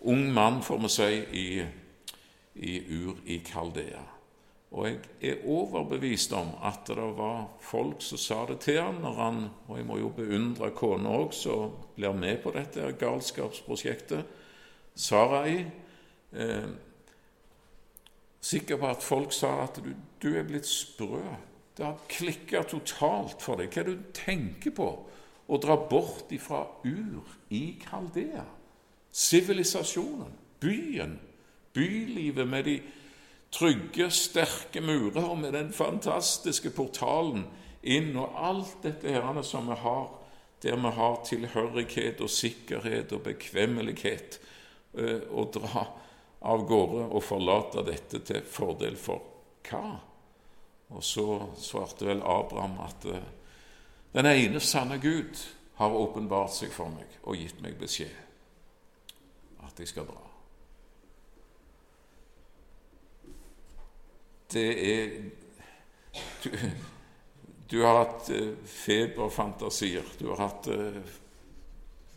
ung 0.00 0.32
mann, 0.32 0.62
får 0.62 0.78
vi 0.78 0.88
si, 0.88 1.12
i 1.32 1.48
i 2.58 2.82
Ur 2.90 3.16
i 3.26 3.38
Kaldea. 3.38 4.02
Og 4.70 4.88
jeg 4.88 4.98
er 5.30 5.46
overbevist 5.48 6.32
om 6.36 6.50
at 6.66 6.90
det 6.90 7.04
var 7.16 7.46
folk 7.64 8.02
som 8.04 8.20
sa 8.20 8.42
det 8.50 8.58
til 8.66 8.82
han 8.82 9.00
når 9.00 9.14
han 9.16 9.38
Og 9.68 9.78
jeg 9.78 9.86
må 9.88 9.96
jo 9.98 10.10
beundre 10.12 10.70
kona 10.76 11.14
òg, 11.22 11.32
som 11.32 11.72
blir 11.96 12.12
med 12.12 12.42
på 12.42 12.52
dette 12.52 12.92
galskapsprosjektet. 13.00 14.24
Sarai. 14.94 15.64
Eh, 16.32 16.68
sikker 18.40 18.76
på 18.76 18.90
at 18.90 19.02
folk 19.02 19.32
sa 19.32 19.62
at 19.64 19.80
du, 19.84 19.92
du 20.22 20.36
er 20.36 20.44
blitt 20.44 20.66
sprø. 20.68 21.22
Det 21.76 21.86
har 21.86 22.04
klikka 22.10 22.62
totalt 22.68 23.42
for 23.42 23.56
deg. 23.56 23.72
Hva 23.72 23.80
er 23.80 23.88
det 23.88 23.96
du 23.96 24.12
tenker 24.12 24.74
på? 24.74 24.88
Å 25.48 25.58
dra 25.62 25.78
bort 25.88 26.32
ifra 26.34 26.66
Ur 26.84 27.36
i 27.54 27.78
Kaldea. 27.80 28.44
Sivilisasjonen, 29.14 30.34
byen, 30.60 31.16
bylivet 31.72 32.48
med 32.48 32.66
de 32.68 32.76
trygge, 33.54 34.10
sterke 34.10 34.80
murer 34.84 35.34
med 35.34 35.52
den 35.56 35.72
fantastiske 35.72 36.70
portalen 36.76 37.46
inn, 37.82 38.14
og 38.16 38.34
alt 38.36 38.82
dette 38.84 39.12
her 39.14 39.42
som 39.46 39.70
vi 39.70 39.78
har, 39.82 40.10
der 40.62 40.76
vi 40.76 40.92
har 40.98 41.22
tilhørighet 41.24 42.20
og 42.20 42.30
sikkerhet 42.30 43.14
og 43.14 43.24
bekvemmelighet, 43.28 44.40
eh, 44.98 45.24
å 45.30 45.46
dra 45.54 45.86
av 46.40 46.66
gårde 46.66 47.08
og 47.08 47.24
forlate 47.24 47.84
dette 47.86 48.20
til 48.26 48.44
fordel 48.46 48.96
for 48.96 49.22
hva? 49.68 49.98
Og 50.88 51.04
så 51.04 51.26
svarte 51.60 52.08
vel 52.08 52.22
Abraham 52.24 52.78
at 52.84 53.04
eh, 53.10 53.28
den 54.14 54.26
ene 54.30 54.60
sanne 54.60 54.98
Gud 55.02 55.36
har 55.78 55.94
åpenbart 55.94 56.54
seg 56.56 56.72
for 56.74 56.90
meg 56.90 57.20
og 57.22 57.36
gitt 57.38 57.60
meg 57.62 57.76
beskjed 57.78 58.24
at 59.66 59.78
jeg 59.78 59.90
skal 59.90 60.08
dra. 60.08 60.27
Det 64.52 64.68
er 64.90 65.16
du, 66.42 66.50
du 67.68 67.82
har 67.82 67.98
hatt 67.98 68.30
eh, 68.30 68.54
feberfantasier, 68.64 70.06
du 70.18 70.28
har 70.32 70.40
hatt 70.46 70.66
eh, 70.72 71.02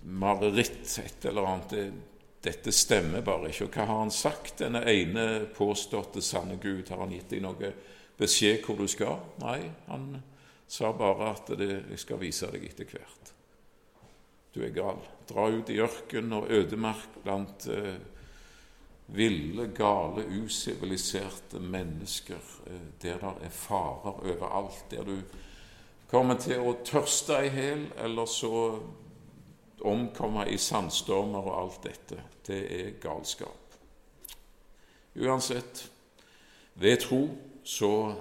mareritt, 0.01 0.99
et 1.05 1.25
eller 1.25 1.47
annet. 1.47 1.69
Det, 1.69 1.91
dette 2.41 2.71
stemmer 2.73 3.21
bare 3.21 3.51
ikke. 3.51 3.67
Og 3.67 3.75
hva 3.75 3.85
har 3.85 3.99
han 3.99 4.13
sagt, 4.13 4.55
denne 4.63 4.81
ene 4.89 5.25
påståtte 5.53 6.23
sanne 6.25 6.57
Gud? 6.61 6.89
Har 6.89 7.03
han 7.03 7.13
gitt 7.13 7.29
deg 7.35 7.43
noe 7.43 7.73
beskjed 8.17 8.63
hvor 8.65 8.79
du 8.79 8.87
skal? 8.89 9.19
Nei, 9.43 9.59
han 9.89 10.15
sa 10.71 10.93
bare 10.95 11.33
at 11.35 11.51
det, 11.59 11.69
jeg 11.91 12.01
skal 12.01 12.21
vise 12.21 12.49
deg 12.53 12.65
etter 12.71 12.89
hvert. 12.89 13.33
Du 14.55 14.63
er 14.65 14.73
gal. 14.75 15.03
Dra 15.29 15.45
ut 15.51 15.69
i 15.71 15.79
ørken 15.83 16.33
og 16.35 16.49
ødemark 16.51 17.21
blant 17.23 17.67
eh, 17.71 17.99
ville, 19.13 19.67
gale, 19.75 20.25
usiviliserte 20.43 21.59
mennesker, 21.59 22.41
eh, 22.67 22.87
der 23.01 23.17
det 23.19 23.45
er 23.45 23.49
farer 23.49 24.19
overalt, 24.23 24.85
der 24.91 25.03
du 25.03 25.17
kommer 26.11 26.39
til 26.39 26.59
å 26.59 26.77
tørste 26.83 27.39
i 27.45 27.49
hjel, 27.49 27.85
eller 27.97 28.25
så 28.25 28.79
omkomme 29.81 30.45
i 30.49 30.57
sandstormer 30.57 31.47
og 31.47 31.61
alt 31.61 31.83
dette. 31.83 32.23
Det 32.47 32.61
er 32.79 32.91
galskap. 33.01 33.75
Uansett, 35.15 35.89
ved 36.75 37.01
tro 37.03 37.23
så 37.63 38.13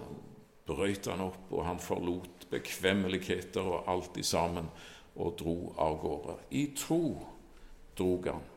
brøyt 0.67 1.07
han 1.07 1.23
opp, 1.27 1.51
og 1.51 1.67
han 1.67 1.83
forlot 1.83 2.49
bekvemmeligheter 2.51 3.63
og 3.63 3.91
alt 3.91 4.19
i 4.19 4.27
sammen 4.27 4.71
og 5.17 5.37
dro 5.39 5.57
av 5.79 5.99
gårde. 6.03 6.39
I 6.51 6.67
tro 6.77 7.03
drog 7.99 8.27
han. 8.33 8.50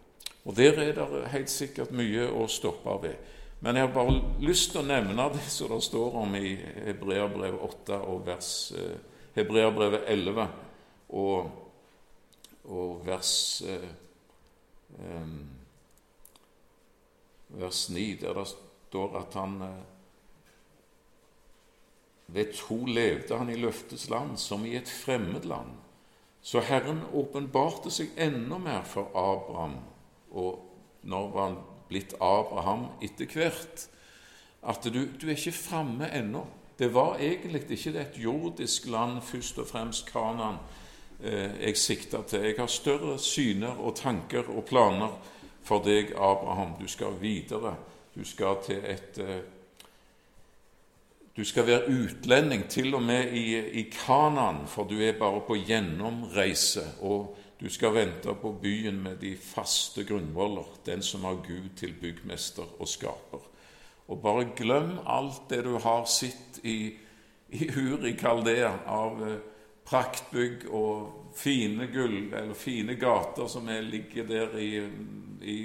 Og 0.45 0.55
Der 0.55 0.79
er 0.79 0.93
det 0.93 1.27
helt 1.31 1.49
sikkert 1.49 1.91
mye 1.91 2.27
å 2.27 2.47
stoppe 2.47 2.97
ved. 3.01 3.15
Men 3.61 3.75
jeg 3.75 3.87
har 3.87 3.93
bare 3.93 4.21
lyst 4.43 4.71
til 4.71 4.81
å 4.81 4.87
nevne 4.87 5.29
det 5.31 5.45
som 5.47 5.71
det 5.71 5.83
står 5.83 6.15
om 6.19 6.35
i 6.35 6.55
Hebreabrevet 6.85 7.61
8 7.63 7.99
og 8.11 8.25
vers, 8.27 8.71
eh, 8.75 8.97
Hebreabrevet 9.35 10.03
11 10.07 10.47
og 11.09 11.63
og 12.63 13.05
vers, 13.05 13.61
eh, 13.61 13.89
vers 17.47 17.89
9, 17.89 18.17
der 18.21 18.33
det 18.33 18.47
står 18.47 19.17
at 19.19 19.33
han 19.33 19.61
eh, 19.61 19.81
ved 22.27 22.53
tro 22.55 22.85
levde 22.85 23.37
han 23.37 23.49
i 23.49 23.59
løftets 23.59 24.09
land 24.09 24.37
som 24.39 24.65
i 24.65 24.75
et 24.75 24.89
fremmed 24.89 25.45
land. 25.45 25.75
Så 26.41 26.59
Herren 26.59 27.03
åpenbarte 27.13 27.91
seg 27.91 28.15
enda 28.17 28.57
mer 28.57 28.83
for 28.87 29.11
Abraham, 29.15 29.77
og 30.33 30.59
når 31.03 31.31
var 31.33 31.47
han 31.47 31.57
blitt 31.89 32.15
Abraham 32.19 32.87
etter 33.01 33.29
hvert, 33.33 33.87
at 34.63 34.85
du, 34.87 35.03
du 35.19 35.27
er 35.27 35.35
ikke 35.35 35.55
framme 35.55 36.07
ennå. 36.15 36.45
Det 36.79 36.87
var 36.93 37.19
egentlig 37.21 37.65
ikke 37.69 37.99
et 37.99 38.17
jordisk 38.17 38.87
land, 38.89 39.21
først 39.21 39.59
og 39.59 39.67
fremst 39.67 40.07
Kanan, 40.11 40.57
Eh, 41.23 41.61
jeg 41.61 41.77
sikta 41.77 42.21
til. 42.27 42.39
Jeg 42.39 42.55
har 42.57 42.67
større 42.67 43.19
syner 43.19 43.79
og 43.79 43.95
tanker 43.95 44.43
og 44.49 44.65
planer 44.65 45.13
for 45.63 45.79
deg, 45.79 46.11
Abraham. 46.15 46.73
Du 46.81 46.87
skal 46.87 47.15
videre. 47.21 47.75
Du 48.15 48.25
skal 48.27 48.59
til 48.65 48.81
et 48.83 49.19
eh, 49.23 49.41
Du 51.35 51.43
skal 51.43 51.67
være 51.67 51.89
utlending, 51.89 52.67
til 52.69 52.93
og 52.95 53.01
med 53.01 53.31
i, 53.33 53.57
i 53.57 53.81
Kanan, 53.89 54.67
for 54.67 54.83
du 54.83 54.99
er 55.01 55.17
bare 55.19 55.41
på 55.47 55.55
gjennomreise. 55.55 56.83
Og 57.01 57.37
du 57.63 57.69
skal 57.69 57.93
vente 57.95 58.33
på 58.35 58.49
byen 58.51 58.97
med 59.03 59.21
de 59.21 59.37
faste 59.39 60.03
grunnvoller, 60.03 60.65
den 60.85 61.01
som 61.01 61.23
har 61.23 61.37
Gud 61.47 61.69
til 61.79 61.93
byggmester 61.95 62.67
og 62.79 62.87
skaper. 62.91 63.45
Og 64.11 64.19
bare 64.19 64.49
glem 64.55 64.97
alt 65.07 65.45
det 65.49 65.61
du 65.63 65.77
har 65.79 66.03
sett 66.11 66.59
i, 66.67 66.91
i 67.55 67.69
Uri 67.71 68.17
Kaldea 68.19 68.73
av 68.83 69.23
eh, 69.23 69.37
praktbygg 69.87 70.65
og 70.75 71.31
fine 71.39 71.87
gull, 71.87 72.33
eller 72.33 72.51
fine 72.53 72.97
gater 72.99 73.47
som 73.47 73.71
er, 73.71 73.79
ligger 73.87 74.27
der 74.27 74.59
i, 74.59 74.83
i, 75.41 75.57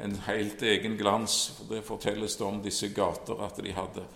en 0.00 0.16
helt 0.24 0.62
egen 0.62 0.96
glans. 0.96 1.50
For 1.58 1.68
Det 1.74 1.84
fortelles 1.84 2.36
det 2.40 2.48
om 2.48 2.62
disse 2.64 2.88
gater 2.96 3.44
at 3.44 3.60
de 3.60 3.76
hadde 3.76 4.08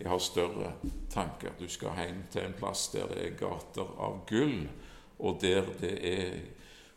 Jeg 0.00 0.08
har 0.08 0.18
større 0.18 0.72
tanker. 1.12 1.56
Du 1.58 1.68
skal 1.68 1.96
hjem 1.96 2.22
til 2.32 2.44
en 2.44 2.54
plass 2.56 2.88
der 2.92 3.08
det 3.08 3.24
er 3.24 3.34
gater 3.36 3.88
av 4.00 4.22
gull, 4.28 4.68
og 5.20 5.40
der 5.42 5.68
det 5.80 5.94
er 6.00 6.34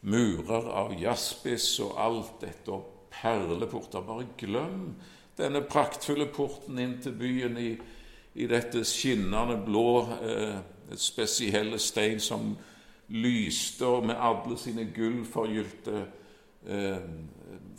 murer 0.03 0.67
av 0.71 0.93
jaspis 0.99 1.79
og 1.83 1.95
alt 2.01 2.41
dette, 2.41 2.71
og 2.71 3.09
perleporter. 3.13 4.03
Bare 4.03 4.27
glem 4.37 4.93
denne 5.37 5.63
praktfulle 5.65 6.27
porten 6.33 6.79
inn 6.79 6.97
til 7.01 7.15
byen 7.17 7.57
i, 7.57 7.71
i 8.35 8.47
dette 8.49 8.83
skinnende 8.85 9.57
blå 9.65 9.87
eh, 10.19 10.59
spesielle 10.99 11.79
stein 11.79 12.19
som 12.21 12.53
lyste 13.13 13.89
med 14.05 14.15
alle 14.17 14.57
sine 14.57 14.87
gullforgylte 14.95 16.03
eh, 16.67 17.07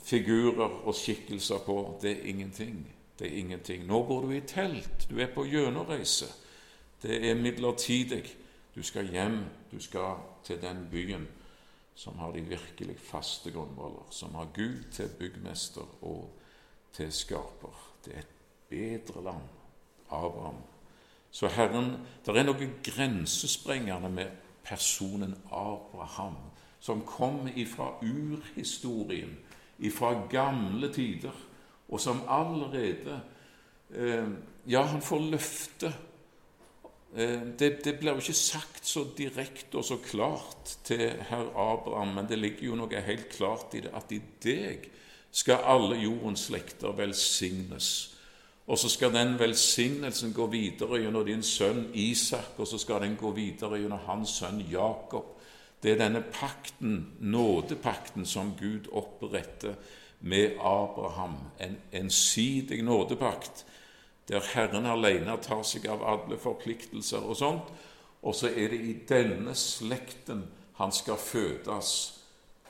figurer 0.05 0.81
og 0.85 0.95
skikkelser 0.95 1.63
på. 1.67 1.99
Det 2.03 2.11
er 2.11 2.29
ingenting. 2.31 2.85
Det 3.19 3.27
er 3.31 3.39
ingenting. 3.39 3.87
Nå 3.87 4.03
bor 4.07 4.27
du 4.27 4.33
i 4.35 4.41
telt. 4.41 5.07
Du 5.11 5.19
er 5.23 5.31
på 5.35 5.47
gjennomreise. 5.47 6.27
Det 7.03 7.21
er 7.31 7.39
midlertidig. 7.39 8.25
Du 8.75 8.83
skal 8.83 9.11
hjem. 9.11 9.45
Du 9.75 9.81
skal 9.83 10.21
til 10.45 10.63
den 10.63 10.87
byen 10.91 11.27
som 11.95 12.19
har 12.19 12.33
de 12.33 12.41
virkelig 12.41 12.99
faste 12.99 13.51
grunnvoller, 13.51 14.07
som 14.11 14.35
har 14.35 14.47
Gud 14.55 14.85
til 14.93 15.11
byggmester 15.19 16.05
og 16.05 16.31
til 16.93 17.13
skaper. 17.13 17.75
Det 18.05 18.15
er 18.15 18.19
et 18.19 18.35
bedre 18.71 19.25
land. 19.25 19.43
Abraham 20.11 20.63
så 21.35 21.49
Herren, 21.51 21.97
det 22.23 22.37
er 22.37 22.47
noe 22.47 22.67
grensesprengende 22.87 24.07
med 24.07 24.37
personen 24.63 25.33
Abraham, 25.51 26.37
som 26.79 27.01
kom 27.03 27.49
ifra 27.59 27.89
urhistorien, 27.99 29.33
ifra 29.83 30.13
gamle 30.31 30.93
tider, 30.95 31.35
og 31.89 32.01
som 32.01 32.23
allerede 32.31 33.21
eh, 33.91 34.31
Ja, 34.71 34.83
han 34.87 35.03
får 35.03 35.27
løfte. 35.35 35.91
Eh, 37.17 37.41
det, 37.59 37.85
det 37.85 37.99
blir 37.99 38.17
jo 38.17 38.23
ikke 38.23 38.35
sagt 38.35 38.87
så 38.87 39.05
direkte 39.19 39.79
og 39.79 39.85
så 39.87 40.01
klart 40.03 40.79
til 40.85 41.13
herr 41.29 41.53
Abraham, 41.55 42.17
men 42.17 42.27
det 42.29 42.39
ligger 42.39 42.73
jo 42.73 42.79
noe 42.81 43.05
helt 43.07 43.29
klart 43.31 43.77
i 43.79 43.85
det, 43.85 43.93
at 43.95 44.11
i 44.13 44.21
deg 44.43 44.89
skal 45.35 45.63
alle 45.63 45.99
jordens 46.03 46.49
slekter 46.49 46.95
velsignes. 46.99 47.93
Og 48.67 48.79
så 48.81 48.89
skal 48.89 49.13
den 49.13 49.37
velsignelsen 49.39 50.33
gå 50.33 50.47
videre 50.51 51.03
gjennom 51.03 51.27
din 51.27 51.43
sønn 51.45 51.91
Isak, 51.93 52.57
og 52.59 52.67
så 52.67 52.79
skal 52.81 53.05
den 53.05 53.19
gå 53.21 53.31
videre 53.37 53.79
gjennom 53.79 54.07
hans 54.07 54.39
sønn 54.41 54.63
Jakob. 54.71 55.35
Det 55.83 55.93
er 55.93 56.01
denne 56.01 56.23
pakten, 56.33 57.13
nådepakten, 57.21 58.25
som 58.27 58.55
Gud 58.57 58.89
oppretter 58.93 59.75
med 60.21 60.57
Abraham. 60.59 61.37
En 61.61 61.77
ensidig 61.93 62.83
nådepakt 62.83 63.67
der 64.29 64.41
Herren 64.55 64.87
alene 64.87 65.37
tar 65.43 65.63
seg 65.67 65.87
av 65.93 66.05
alle 66.09 66.39
forpliktelser 66.41 67.25
og 67.25 67.37
sånt. 67.37 67.73
Og 68.25 68.35
så 68.35 68.49
er 68.49 68.73
det 68.73 68.81
i 68.81 68.95
denne 69.09 69.53
slekten 69.55 70.47
han 70.79 70.93
skal 70.93 71.21
fødes, 71.21 71.91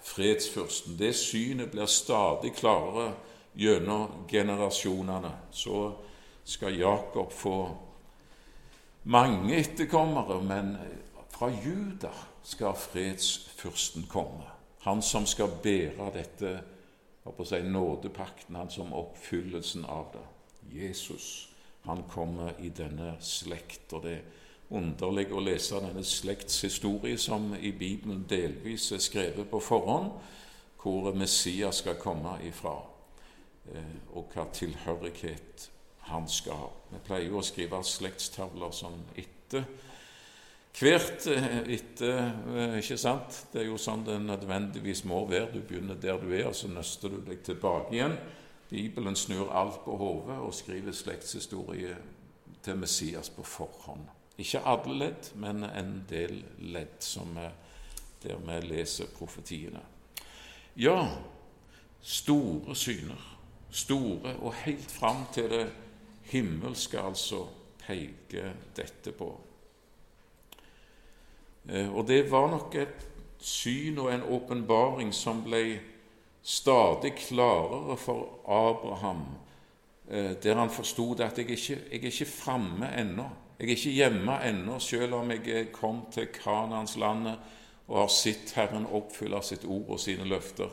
fredsfyrsten. 0.04 0.98
Det 0.98 1.14
synet 1.16 1.70
blir 1.72 1.86
stadig 1.86 2.52
klarere 2.58 3.14
gjennom 3.56 4.26
generasjonene, 4.28 5.30
så 5.50 5.92
skal 6.44 6.76
Jakob 6.76 7.32
få 7.32 7.56
mange 9.04 9.56
etterkommere, 9.56 10.42
men 10.42 10.76
fra 11.30 11.48
Juda 11.48 12.10
skal 12.42 12.74
fredsfyrsten 12.74 14.06
komme. 14.10 14.44
Han 14.84 15.02
som 15.02 15.26
skal 15.26 15.54
bære 15.62 16.10
dette 16.12 16.58
si, 17.44 17.62
nådepakten, 17.62 18.56
han 18.56 18.70
som 18.70 18.92
oppfyllelsen 18.92 19.84
av 19.88 20.10
det. 20.12 20.26
Jesus, 20.72 21.48
han 21.84 22.04
kommer 22.10 22.54
i 22.60 22.68
denne 22.68 23.16
slekt. 23.20 23.92
og 23.92 24.02
det 24.02 24.12
er 24.12 24.24
underlig 24.74 25.28
å 25.32 25.42
lese 25.44 25.80
denne 25.82 26.04
slekts 26.04 26.62
historie, 26.64 27.18
som 27.18 27.52
i 27.54 27.72
Bibelen 27.72 28.24
delvis 28.28 28.90
er 28.92 29.02
skrevet 29.02 29.50
på 29.50 29.60
forhånd, 29.60 30.10
hvor 30.80 31.12
Messias 31.16 31.80
skal 31.82 31.96
komme 32.00 32.38
ifra. 32.44 32.76
Eh, 33.72 33.96
og 34.12 34.32
hva 34.34 34.44
tilhørighet 34.52 35.70
han 36.10 36.28
skal 36.28 36.58
ha. 36.60 36.70
Vi 36.90 37.00
pleier 37.06 37.30
jo 37.30 37.40
å 37.40 37.44
skrive 37.44 37.80
slektstavler 37.84 38.74
sånn 38.76 39.00
etter 39.16 39.64
hvert 40.74 41.26
eh, 41.30 41.60
etter, 41.76 42.32
eh, 42.50 42.78
ikke 42.80 42.98
sant? 42.98 43.44
Det 43.52 43.62
er 43.62 43.68
jo 43.68 43.78
sånn 43.78 44.04
det 44.06 44.18
nødvendigvis 44.24 45.04
må 45.08 45.22
være. 45.30 45.52
Du 45.54 45.60
begynner 45.62 45.98
der 46.00 46.18
du 46.18 46.32
er, 46.34 46.48
og 46.50 46.56
så 46.58 46.70
nøster 46.70 47.12
du 47.12 47.20
deg 47.22 47.44
tilbake 47.46 47.94
igjen. 47.94 48.16
Bibelen 48.74 49.16
snur 49.16 49.52
alt 49.52 49.84
på 49.84 49.96
hodet 49.96 50.38
og 50.38 50.54
skriver 50.54 50.92
slektshistorie 50.92 51.96
til 52.62 52.76
Messias 52.76 53.30
på 53.30 53.42
forhånd. 53.42 54.06
Ikke 54.38 54.64
alle 54.66 54.98
ledd, 54.98 55.30
men 55.38 55.62
en 55.64 55.92
del 56.10 56.40
ledd 56.58 56.98
som 56.98 57.36
er 57.38 57.52
der 58.24 58.40
vi 58.40 58.58
leser 58.66 59.06
profetiene. 59.14 59.82
Ja, 60.76 60.96
store 62.00 62.74
syner 62.74 63.34
store 63.74 64.36
og 64.36 64.54
helt 64.54 64.90
fram 64.90 65.26
til 65.32 65.50
det 65.50 65.72
himmelske, 66.30 67.00
altså 67.00 67.46
peker 67.86 68.52
dette 68.76 69.12
på. 69.12 69.40
Eh, 71.68 71.90
og 71.94 72.06
det 72.08 72.30
var 72.30 72.50
nok 72.50 72.74
et 72.74 73.08
syn 73.38 73.98
og 73.98 74.12
en 74.14 74.22
åpenbaring 74.22 75.10
som 75.14 75.42
ble 75.44 75.80
stadig 76.44 77.14
klarere 77.16 77.96
for 77.96 78.28
Abraham, 78.44 79.24
eh, 80.10 80.34
der 80.42 80.54
han 80.54 80.70
forsto 80.70 81.12
at 81.12 81.38
jeg 81.38 81.50
ikke, 81.50 81.72
jeg 81.92 82.00
er 82.02 82.10
ikke 82.12 82.24
framme 82.28 82.90
ennå. 83.00 83.28
Jeg 83.58 83.66
er 83.66 83.70
ikke 83.70 83.90
hjemme 83.90 84.38
ennå, 84.48 84.78
selv 84.78 85.14
om 85.14 85.30
jeg 85.30 85.72
kom 85.72 86.04
til 86.12 86.26
Kananslandet 86.26 87.38
og 87.88 87.98
har 87.98 88.08
sett 88.12 88.52
Herren 88.56 88.86
oppfylle 88.86 89.40
sitt 89.44 89.64
ord 89.64 89.94
og 89.96 90.00
sine 90.00 90.24
løfter. 90.24 90.68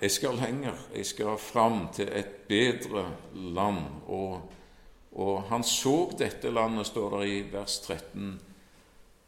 Jeg 0.00 0.10
skal 0.10 0.36
lenger. 0.36 0.76
Jeg 0.94 1.06
skal 1.06 1.38
fram 1.38 1.88
til 1.94 2.08
et 2.12 2.28
bedre 2.48 3.06
land. 3.34 3.84
Og, 4.06 4.52
og 5.12 5.42
han 5.50 5.64
så 5.64 6.12
dette 6.18 6.50
landet, 6.50 6.86
står 6.86 7.20
det 7.20 7.28
i 7.28 7.40
vers 7.52 7.78
13. 7.80 8.40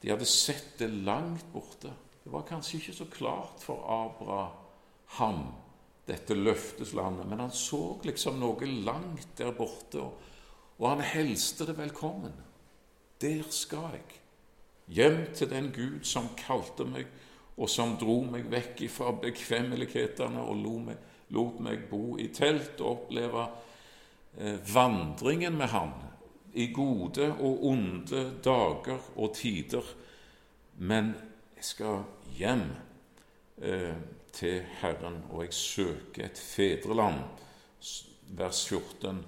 De 0.03 0.11
hadde 0.11 0.29
sett 0.29 0.79
det 0.79 0.91
langt 0.91 1.47
borte. 1.53 1.93
Det 2.25 2.33
var 2.33 2.47
kanskje 2.49 2.79
ikke 2.79 2.93
så 2.93 3.07
klart 3.11 3.65
for 3.65 3.87
Abraham, 3.89 4.68
dette 6.09 6.35
løfteslandet, 6.35 7.27
men 7.29 7.41
han 7.41 7.53
så 7.55 7.99
liksom 8.05 8.39
noe 8.41 8.67
langt 8.85 9.37
der 9.37 9.53
borte, 9.57 10.05
og 10.79 10.87
han 10.89 11.03
helste 11.05 11.67
det 11.69 11.77
velkommen. 11.79 12.35
Der 13.21 13.43
skal 13.51 13.99
jeg. 13.99 14.21
Hjem 14.89 15.19
til 15.37 15.51
den 15.51 15.73
Gud 15.75 16.05
som 16.09 16.31
kalte 16.39 16.87
meg 16.89 17.09
og 17.59 17.69
som 17.71 17.97
dro 17.99 18.21
meg 18.31 18.47
vekk 18.49 18.85
fra 18.93 19.13
bekvemmelighetene 19.19 20.41
og 20.41 20.61
lot 20.63 20.85
meg, 20.87 21.01
lot 21.35 21.59
meg 21.65 21.89
bo 21.91 22.17
i 22.21 22.29
telt 22.35 22.79
og 22.81 22.93
oppleve 22.93 23.49
eh, 24.39 24.61
vandringen 24.73 25.59
med 25.59 25.73
Han 25.75 25.97
i 26.55 26.69
gode 26.73 27.27
og 27.35 27.65
onde 27.69 28.23
dager 28.45 29.11
og 29.17 29.35
tider. 29.37 29.85
Men 30.79 31.13
jeg 31.59 31.67
skal 31.67 32.05
hjem 32.39 32.65
eh, 33.61 33.99
til 34.39 34.63
Herren, 34.81 35.23
og 35.31 35.43
jeg 35.45 35.55
søker 35.55 36.29
et 36.29 36.39
fedreland, 36.39 37.25
vers 38.39 38.61
14, 38.69 39.25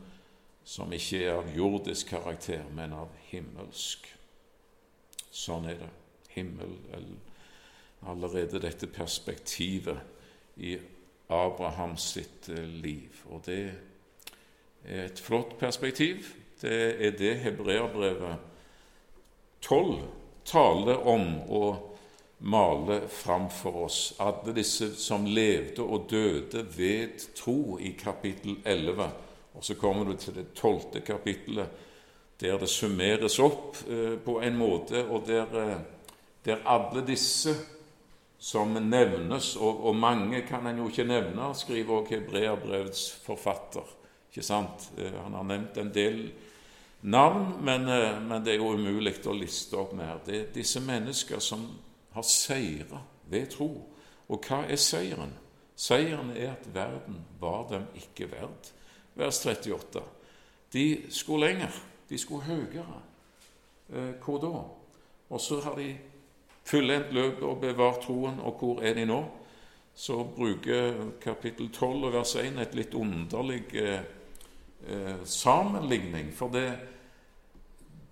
som 0.64 0.92
ikke 0.92 1.24
er 1.24 1.40
av 1.40 1.50
jordisk 1.56 2.12
karakter, 2.14 2.62
men 2.76 2.94
av 2.94 3.10
himmelsk. 3.32 4.06
Sånn 5.30 5.66
er 5.70 5.80
det. 5.80 5.90
Himmel 6.30 6.76
allerede 8.06 8.60
dette 8.62 8.86
perspektivet 8.86 9.98
i 10.62 10.76
Abrahams 11.30 12.06
sitt 12.14 12.48
eh, 12.48 12.64
liv. 12.64 13.24
Og 13.30 13.42
det 13.46 13.58
er 14.84 15.04
et 15.08 15.20
flott 15.20 15.56
perspektiv. 15.58 16.30
Det 16.60 16.78
er 17.02 17.16
det 17.18 17.34
hebreerbrevet 17.44 18.36
12 19.60 20.00
taler 20.48 21.02
om 21.08 21.26
å 21.50 21.62
male 22.40 23.00
framfor 23.08 23.76
oss. 23.84 24.14
Alle 24.18 24.54
disse 24.56 24.94
som 24.96 25.26
levde 25.26 25.84
og 25.84 26.06
døde 26.10 26.64
ved 26.76 27.20
tro, 27.36 27.78
i 27.80 27.92
kapittel 27.98 28.56
11. 28.64 29.10
Og 29.54 29.64
så 29.64 29.74
kommer 29.74 30.04
du 30.04 30.14
til 30.16 30.34
det 30.34 30.52
tolvte 30.56 31.00
kapittelet, 31.04 31.68
der 32.40 32.56
det 32.58 32.70
summeres 32.72 33.36
opp 33.38 33.76
eh, 33.88 34.16
på 34.24 34.38
en 34.40 34.56
måte, 34.56 35.04
og 35.04 35.26
der, 35.26 35.58
eh, 35.60 35.76
der 36.44 36.62
alle 36.64 37.04
disse 37.06 37.54
som 38.40 38.72
nevnes, 38.72 39.56
og, 39.56 39.84
og, 39.84 39.96
mange 39.96 40.40
kan 40.48 40.64
en 40.66 40.78
jo 40.80 40.86
ikke 40.88 41.04
nevne, 41.04 41.50
skriver 41.54 41.98
også 41.98 42.14
Hebreabrevets 42.14 43.02
forfatter. 43.26 43.84
Ikke 44.30 44.46
sant? 44.46 44.88
Eh, 44.96 45.12
han 45.12 45.36
har 45.36 45.44
nevnt 45.44 45.76
en 45.76 45.92
del 45.92 46.22
navn, 47.02 47.58
men, 47.60 47.84
eh, 47.88 48.16
men 48.22 48.40
det 48.44 48.54
er 48.54 48.62
jo 48.62 48.72
umulig 48.72 49.18
å 49.28 49.36
liste 49.36 49.76
opp 49.76 49.92
mer. 49.98 50.22
Det 50.24 50.38
er 50.38 50.48
disse 50.54 50.80
mennesker 50.80 51.44
som 51.44 51.68
har 52.12 52.22
seira 52.22 53.02
ved 53.30 53.50
tro. 53.50 53.70
Og 54.28 54.42
hva 54.46 54.64
er 54.68 54.78
seieren? 54.80 55.32
Seieren 55.76 56.30
er 56.36 56.52
at 56.52 56.68
verden 56.74 57.22
var 57.40 57.68
dem 57.70 57.86
ikke 57.96 58.30
verd. 58.30 58.72
Vers 59.14 59.40
38. 59.46 60.02
De 60.72 60.84
skulle 61.10 61.46
lenger. 61.46 61.74
De 62.08 62.18
skulle 62.18 62.42
høyere. 62.42 63.00
Eh, 63.92 64.14
hvor 64.24 64.38
da? 64.38 64.62
Og 65.30 65.40
så 65.40 65.60
har 65.60 65.74
de 65.74 65.96
fullendt 66.64 67.12
løpet 67.12 67.42
og 67.42 67.60
bevart 67.60 68.02
troen. 68.04 68.40
Og 68.40 68.58
hvor 68.58 68.82
er 68.82 68.94
de 68.94 69.06
nå? 69.06 69.24
Så 69.94 70.24
bruker 70.36 71.10
kapittel 71.20 71.72
12 71.72 72.04
og 72.04 72.12
vers 72.12 72.34
1 72.36 72.58
et 72.58 72.74
litt 72.74 72.94
underlig 72.94 73.64
eh, 73.74 74.02
eh, 74.86 75.16
sammenligning. 75.24 76.32
For 76.34 76.48
det 76.48 76.78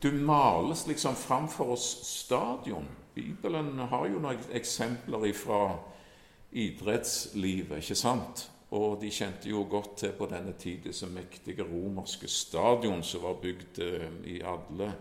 du 0.02 0.12
males 0.12 0.86
liksom 0.86 1.14
framfor 1.14 1.72
oss 1.74 1.86
stadion. 2.06 2.86
Bibelen 3.18 3.78
har 3.78 4.06
jo 4.06 4.20
noen 4.22 4.52
eksempler 4.54 5.26
fra 5.34 5.62
idrettslivet, 6.52 7.82
ikke 7.82 7.98
sant? 7.98 8.46
Og 8.76 8.98
de 9.00 9.10
kjente 9.12 9.48
jo 9.48 9.64
godt 9.70 9.96
til 10.02 10.12
på 10.16 10.28
denne 10.28 10.52
tid 10.60 10.84
disse 10.84 11.08
mektige 11.08 11.64
romerske 11.64 12.28
stadion 12.28 13.02
som 13.02 13.24
var 13.24 13.38
bygd 13.42 13.80
eh, 13.84 14.10
i 14.36 14.40
alle 14.44 14.92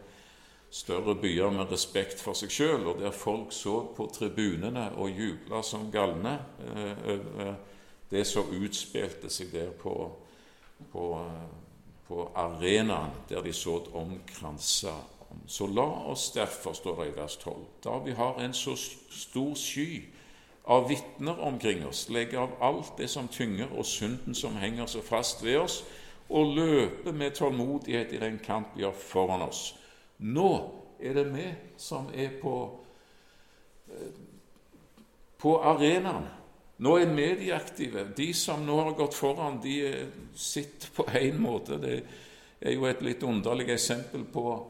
større 0.72 1.16
byer 1.20 1.52
med 1.52 1.72
respekt 1.72 2.20
for 2.20 2.36
seg 2.36 2.52
sjøl, 2.52 2.88
og 2.88 3.02
der 3.02 3.16
folk 3.16 3.52
så 3.56 3.82
på 3.96 4.08
tribunene 4.12 4.90
og 4.96 5.12
jubla 5.12 5.62
som 5.64 5.92
galne 5.92 6.38
eh, 6.64 7.04
over 7.14 7.54
det 8.12 8.24
som 8.28 8.56
utspilte 8.56 9.30
seg 9.32 9.52
der 9.52 9.74
på, 9.76 9.94
på, 10.92 11.06
på 12.08 12.28
arenaen 12.40 13.20
der 13.28 13.44
de 13.44 13.54
så 13.56 13.82
omkransa 14.00 14.96
Så 15.48 15.68
la 15.68 15.88
oss 16.12 16.32
derfor, 16.36 16.74
står 16.74 17.04
det 17.04 17.10
i 17.10 17.16
vers 17.16 17.38
12, 17.38 17.56
da 17.84 17.98
vi 18.06 18.12
har 18.12 18.40
en 18.44 18.54
så 18.54 18.76
stor 18.76 19.56
sky 19.56 20.04
av 20.64 20.90
vitner 20.90 21.40
omkring 21.40 21.86
oss, 21.88 22.10
legge 22.10 22.40
av 22.40 22.58
alt 22.62 22.98
det 22.98 23.08
som 23.10 23.28
tynger, 23.28 23.72
og 23.72 23.86
synden 23.86 24.36
som 24.36 24.56
henger 24.60 24.86
så 24.86 25.02
fast 25.02 25.44
ved 25.44 25.58
oss, 25.58 25.84
og 26.30 26.56
løpe 26.56 27.12
med 27.12 27.36
tålmodighet 27.36 28.12
i 28.14 28.20
den 28.20 28.40
kamp 28.44 28.76
vi 28.76 28.84
har 28.84 28.96
foran 28.96 29.42
oss 29.48 29.78
nå 30.18 30.52
er 31.00 31.14
det 31.14 31.26
vi 31.30 31.46
som 31.78 32.10
er 32.14 32.40
på, 32.42 32.56
eh, 33.90 34.14
på 35.38 35.58
arenaen. 35.62 36.26
Nå 36.78 36.98
er 36.98 37.06
vi 37.06 37.28
de 37.36 37.52
aktive. 37.54 38.08
De 38.18 38.34
som 38.34 38.66
nå 38.66 38.82
har 38.82 38.92
gått 38.98 39.14
foran, 39.14 39.62
de 39.62 40.08
sitter 40.36 40.90
på 40.94 41.04
én 41.04 41.40
måte. 41.40 41.78
Det 41.82 42.04
er 42.62 42.74
jo 42.74 42.86
et 42.86 43.02
litt 43.02 43.24
underlig 43.24 43.70
eksempel 43.70 44.26
på, 44.26 44.66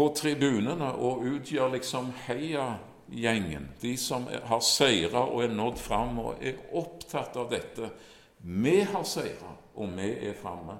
på 0.00 0.06
tribunene 0.16 0.94
og 0.96 1.26
utgjør 1.28 1.74
liksom 1.74 2.06
heiagjengen. 2.24 3.66
De 3.82 3.90
som 4.00 4.24
har 4.48 4.62
seira 4.64 5.26
og 5.26 5.42
er 5.44 5.52
nådd 5.52 5.76
fram 5.76 6.22
og 6.22 6.40
er 6.40 6.62
opptatt 6.80 7.36
av 7.36 7.50
dette. 7.52 7.90
Vi 8.40 8.78
har 8.80 9.04
seira, 9.04 9.50
og 9.76 9.92
vi 9.98 10.08
er 10.30 10.38
framme. 10.40 10.78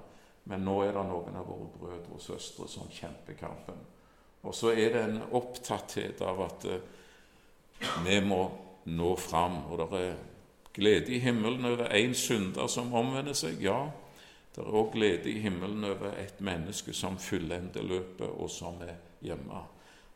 Men 0.49 0.65
nå 0.65 0.79
er 0.81 0.95
det 0.95 1.03
noen 1.05 1.37
av 1.37 1.45
våre 1.45 1.69
brødre 1.75 2.15
og 2.15 2.23
søstre 2.23 2.65
som 2.65 2.89
kjemper 2.89 3.37
kampen. 3.37 3.77
Og 4.41 4.57
så 4.57 4.73
er 4.73 4.89
det 4.95 5.03
en 5.05 5.21
opptatthet 5.37 6.23
av 6.25 6.41
at 6.47 6.65
eh, 6.65 6.81
vi 8.01 8.17
må 8.25 8.41
nå 8.89 9.11
fram. 9.21 9.59
Og 9.69 9.83
det 9.83 10.01
er 10.01 10.17
glede 10.73 11.13
i 11.13 11.21
himmelen 11.21 11.69
over 11.69 11.93
én 11.93 12.17
synder 12.17 12.65
som 12.73 12.89
omvender 12.89 13.37
seg. 13.37 13.61
Ja, 13.61 13.83
det 14.55 14.65
er 14.65 14.73
òg 14.81 14.91
glede 14.97 15.29
i 15.29 15.37
himmelen 15.45 15.85
over 15.87 16.17
et 16.17 16.41
menneske 16.41 16.93
som 16.97 17.21
fullender 17.21 17.85
løpet, 17.85 18.27
og 18.27 18.49
som 18.49 18.81
er 18.81 18.97
hjemme. 19.21 19.61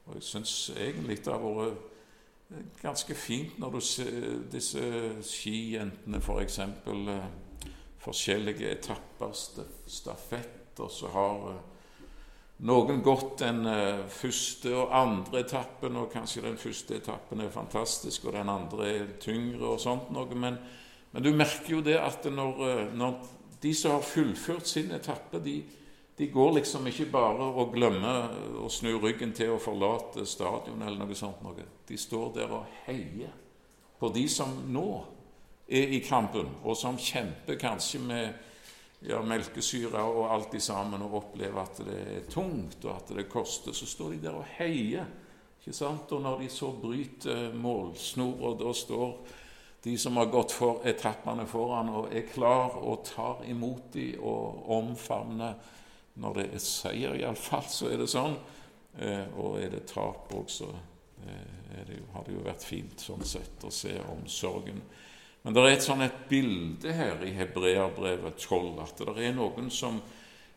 Og 0.05 0.15
Jeg 0.15 0.23
syns 0.23 0.55
egentlig 0.77 1.17
det 1.25 1.33
har 1.33 1.41
vært 1.41 1.77
eh, 2.51 2.65
ganske 2.81 3.15
fint 3.17 3.59
når 3.61 3.77
du 3.77 3.79
ser 3.81 4.41
disse 4.51 4.81
skijentene, 5.25 6.21
f.eks. 6.21 6.59
For 6.85 7.13
eh, 7.13 7.71
forskjellige 8.05 8.69
etapper, 8.69 9.33
stafetter, 9.87 10.89
så 10.91 11.09
har 11.09 11.55
noen 12.65 13.01
gått 13.03 13.39
den 13.41 13.65
uh, 13.67 14.05
første 14.07 14.71
og 14.77 14.93
andre 14.95 15.41
etappen, 15.41 15.97
og 15.99 16.11
kanskje 16.13 16.43
den 16.45 16.59
første 16.59 16.99
etappen 16.99 17.41
er 17.43 17.51
fantastisk, 17.51 18.27
og 18.27 18.37
den 18.37 18.51
andre 18.51 18.91
er 18.91 19.09
tyngre 19.19 19.73
og 19.73 19.81
sånt 19.81 20.11
noe, 20.15 20.37
men, 20.39 20.59
men 21.11 21.25
du 21.25 21.33
merker 21.35 21.73
jo 21.73 21.81
det 21.83 21.97
at 21.99 22.29
når, 22.31 22.93
når, 22.95 23.17
de 23.63 23.73
som 23.73 23.95
har 23.95 24.05
fullført 24.05 24.67
sin 24.69 24.91
etappe, 24.93 25.39
de, 25.41 25.57
de, 26.17 26.27
går 26.31 26.53
liksom 26.59 26.87
ikke 26.87 27.09
bare 27.11 27.47
og 27.51 27.73
glemmer 27.75 28.31
å 28.63 28.69
snu 28.71 28.93
ryggen 29.03 29.33
til 29.35 29.55
å 29.55 29.61
forlate 29.61 30.23
stadion 30.27 30.81
eller 30.81 31.01
noe 31.01 31.17
sånt 31.17 31.41
noe. 31.43 31.65
De 31.87 31.97
står 31.99 32.31
der 32.37 32.53
og 32.55 32.69
heier 32.85 33.33
på 33.99 34.09
de 34.15 34.25
som 34.31 34.51
nå 34.71 34.89
er 35.67 35.95
i 35.95 36.01
kampen, 36.05 36.49
og 36.63 36.77
som 36.77 36.97
kjemper 36.99 37.57
kanskje 37.59 38.01
med 38.05 38.33
ja, 39.05 39.21
melkesyre 39.25 40.01
og 40.03 40.27
alt 40.31 40.51
de 40.53 40.61
sammen 40.61 41.03
og 41.05 41.19
opplever 41.21 41.61
at 41.61 41.79
det 41.85 42.01
er 42.17 42.27
tungt 42.31 42.85
og 42.85 42.91
at 42.95 43.13
det 43.17 43.27
koster, 43.31 43.73
så 43.73 43.87
står 43.89 44.15
de 44.15 44.21
der 44.27 44.37
og 44.39 44.51
heier. 44.57 45.07
ikke 45.59 45.73
sant? 45.73 46.11
Og 46.11 46.21
når 46.21 46.43
de 46.43 46.49
så 46.49 46.71
bryter 46.71 47.53
målsnora, 47.53 48.53
da 48.59 48.73
står 48.73 49.17
de 49.85 49.97
som 50.01 50.17
har 50.17 50.31
gått 50.33 50.53
for 50.55 50.85
etappene 50.87 51.45
foran 51.45 51.91
og 51.93 52.13
er 52.13 52.25
klar 52.29 52.77
og 52.81 53.03
tar 53.05 53.43
imot 53.45 53.93
dem 53.93 54.21
og 54.25 54.69
omfavner 54.79 55.59
Når 56.21 56.37
det 56.37 56.45
er 56.55 56.63
seier, 56.63 57.15
iallfall, 57.19 57.65
så 57.69 57.89
er 57.91 57.99
det 57.99 58.09
sånn. 58.11 58.37
Eh, 58.99 59.25
og 59.41 59.57
er 59.59 59.73
det 59.73 59.85
tap 59.89 60.31
òg, 60.35 60.47
så 60.51 60.69
eh, 61.25 61.81
det 61.87 61.97
jo, 61.99 62.05
har 62.13 62.23
det 62.27 62.37
jo 62.37 62.45
vært 62.45 62.63
fint 62.63 63.01
sånn 63.03 63.25
sett 63.27 63.65
å 63.67 63.71
se 63.73 63.97
omsorgen. 64.13 64.79
Men 65.45 65.53
det 65.53 65.61
er 65.61 65.73
et 65.75 65.85
sånn 65.85 66.01
et 66.01 66.21
bilde 66.29 66.93
her 66.95 67.19
i 67.21 67.33
Hebreabrevet 67.35 68.39
12 68.41 68.79
at 68.81 69.01
det 69.03 69.27
er 69.27 69.35
noen 69.35 69.67
som 69.69 69.99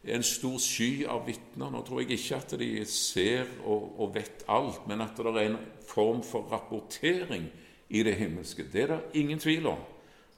er 0.00 0.14
en 0.16 0.24
stor 0.24 0.56
sky 0.62 1.04
av 1.10 1.26
vitner. 1.26 1.68
Nå 1.74 1.82
tror 1.84 2.00
jeg 2.00 2.16
ikke 2.16 2.38
at 2.38 2.54
de 2.60 2.70
ser 2.88 3.50
og, 3.66 3.90
og, 3.98 4.14
vet 4.14 4.46
alt, 4.48 4.86
men 4.88 5.02
at 5.04 5.18
det 5.18 5.34
er 5.34 5.50
en 5.50 5.58
form 5.88 6.22
for 6.24 6.48
rapportering 6.52 7.50
i 7.88 8.04
det 8.06 8.14
himmelske. 8.20 8.68
Det 8.72 8.86
er 8.86 8.94
det 8.94 9.20
ingen 9.20 9.42
tvil 9.42 9.68
om. 9.74 9.82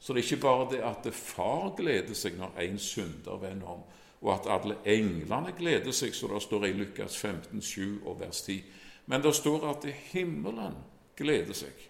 Så 0.01 0.17
det 0.17 0.23
er 0.23 0.31
ikke 0.31 0.47
bare 0.49 0.69
det 0.73 0.83
at 0.89 1.05
det 1.05 1.15
far 1.15 1.75
gleder 1.77 2.17
seg 2.17 2.39
når 2.41 2.57
en 2.65 2.79
synder 2.81 3.39
vender 3.43 3.75
om, 3.77 3.83
og 4.21 4.33
at 4.35 4.49
alle 4.53 4.77
englene 4.85 5.55
gleder 5.57 5.95
seg, 5.97 6.15
så 6.15 6.29
det 6.29 6.43
står 6.45 6.67
i 6.69 6.75
Lukas 6.77 7.17
15, 7.17 7.63
7 7.63 8.07
og 8.07 8.21
vers 8.21 8.43
10. 8.43 8.59
Men 9.07 9.23
det 9.25 9.35
står 9.35 9.65
at 9.71 9.87
himmelen 10.13 10.77
gleder 11.17 11.57
seg 11.57 11.87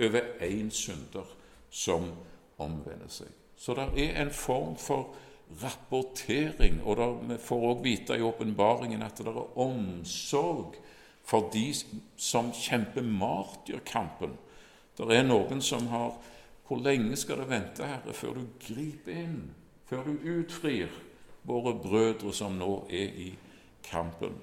over 0.00 0.20
én 0.44 0.70
synder 0.72 1.26
som 1.70 2.10
omvender 2.60 3.08
seg. 3.08 3.32
Så 3.56 3.74
det 3.76 3.88
er 4.04 4.22
en 4.22 4.32
form 4.32 4.76
for 4.80 5.14
rapportering, 5.62 6.82
og 6.84 6.96
der, 6.96 7.16
vi 7.28 7.38
får 7.42 7.66
også 7.70 7.82
vite 7.82 8.16
i 8.16 8.22
åpenbaringen 8.22 9.02
at 9.02 9.18
det 9.18 9.26
er 9.26 9.58
omsorg 9.58 10.76
for 11.26 11.50
de 11.52 11.72
som 12.16 12.52
kjemper 12.54 13.02
martyrkampen. 13.02 14.36
Det 14.96 15.16
er 15.16 15.26
noen 15.26 15.62
som 15.62 15.88
har 15.92 16.12
Hvor 16.70 16.78
lenge 16.78 17.16
skal 17.18 17.40
du 17.40 17.48
vente, 17.50 17.82
Herre, 17.82 18.12
før 18.14 18.36
du 18.36 18.44
griper 18.62 19.16
inn, 19.24 19.48
før 19.90 20.04
du 20.06 20.20
utfrir? 20.38 20.86
Våre 21.42 21.74
brødre 21.82 22.32
som 22.32 22.58
nå 22.58 22.86
er 22.90 23.16
i 23.16 23.30
kampen. 23.86 24.36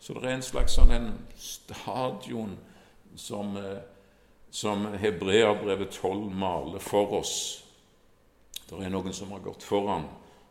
Så 0.00 0.14
det 0.14 0.28
er 0.28 0.36
en 0.36 0.44
slags 0.44 0.74
sånn 0.76 0.92
en 0.92 1.12
stadion 1.40 2.56
som, 3.16 3.56
eh, 3.56 3.80
som 4.50 4.86
Hebreabrevet 5.00 5.90
12 5.90 6.30
maler 6.30 6.78
for 6.78 7.20
oss. 7.20 7.64
Det 8.68 8.84
er 8.84 8.90
noen 8.90 9.12
som 9.12 9.32
har 9.32 9.40
gått 9.40 9.62
foran. 9.62 10.08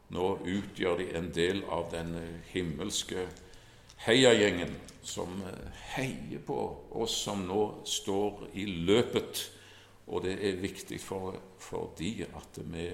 Nå 0.10 0.38
utgjør 0.46 0.98
de 0.98 1.16
en 1.18 1.32
del 1.34 1.64
av 1.70 1.92
den 1.92 2.42
himmelske 2.54 3.28
heiagjengen 4.06 4.76
som 5.04 5.42
eh, 5.44 5.82
heier 5.96 6.40
på 6.46 6.58
oss 6.92 7.16
som 7.26 7.46
nå 7.48 7.86
står 7.86 8.48
i 8.54 8.66
løpet. 8.66 9.44
Og 10.08 10.24
det 10.26 10.38
er 10.44 10.62
viktig 10.62 11.00
for, 11.02 11.38
for 11.60 11.94
de 11.98 12.26
at 12.26 12.60
vi 12.74 12.90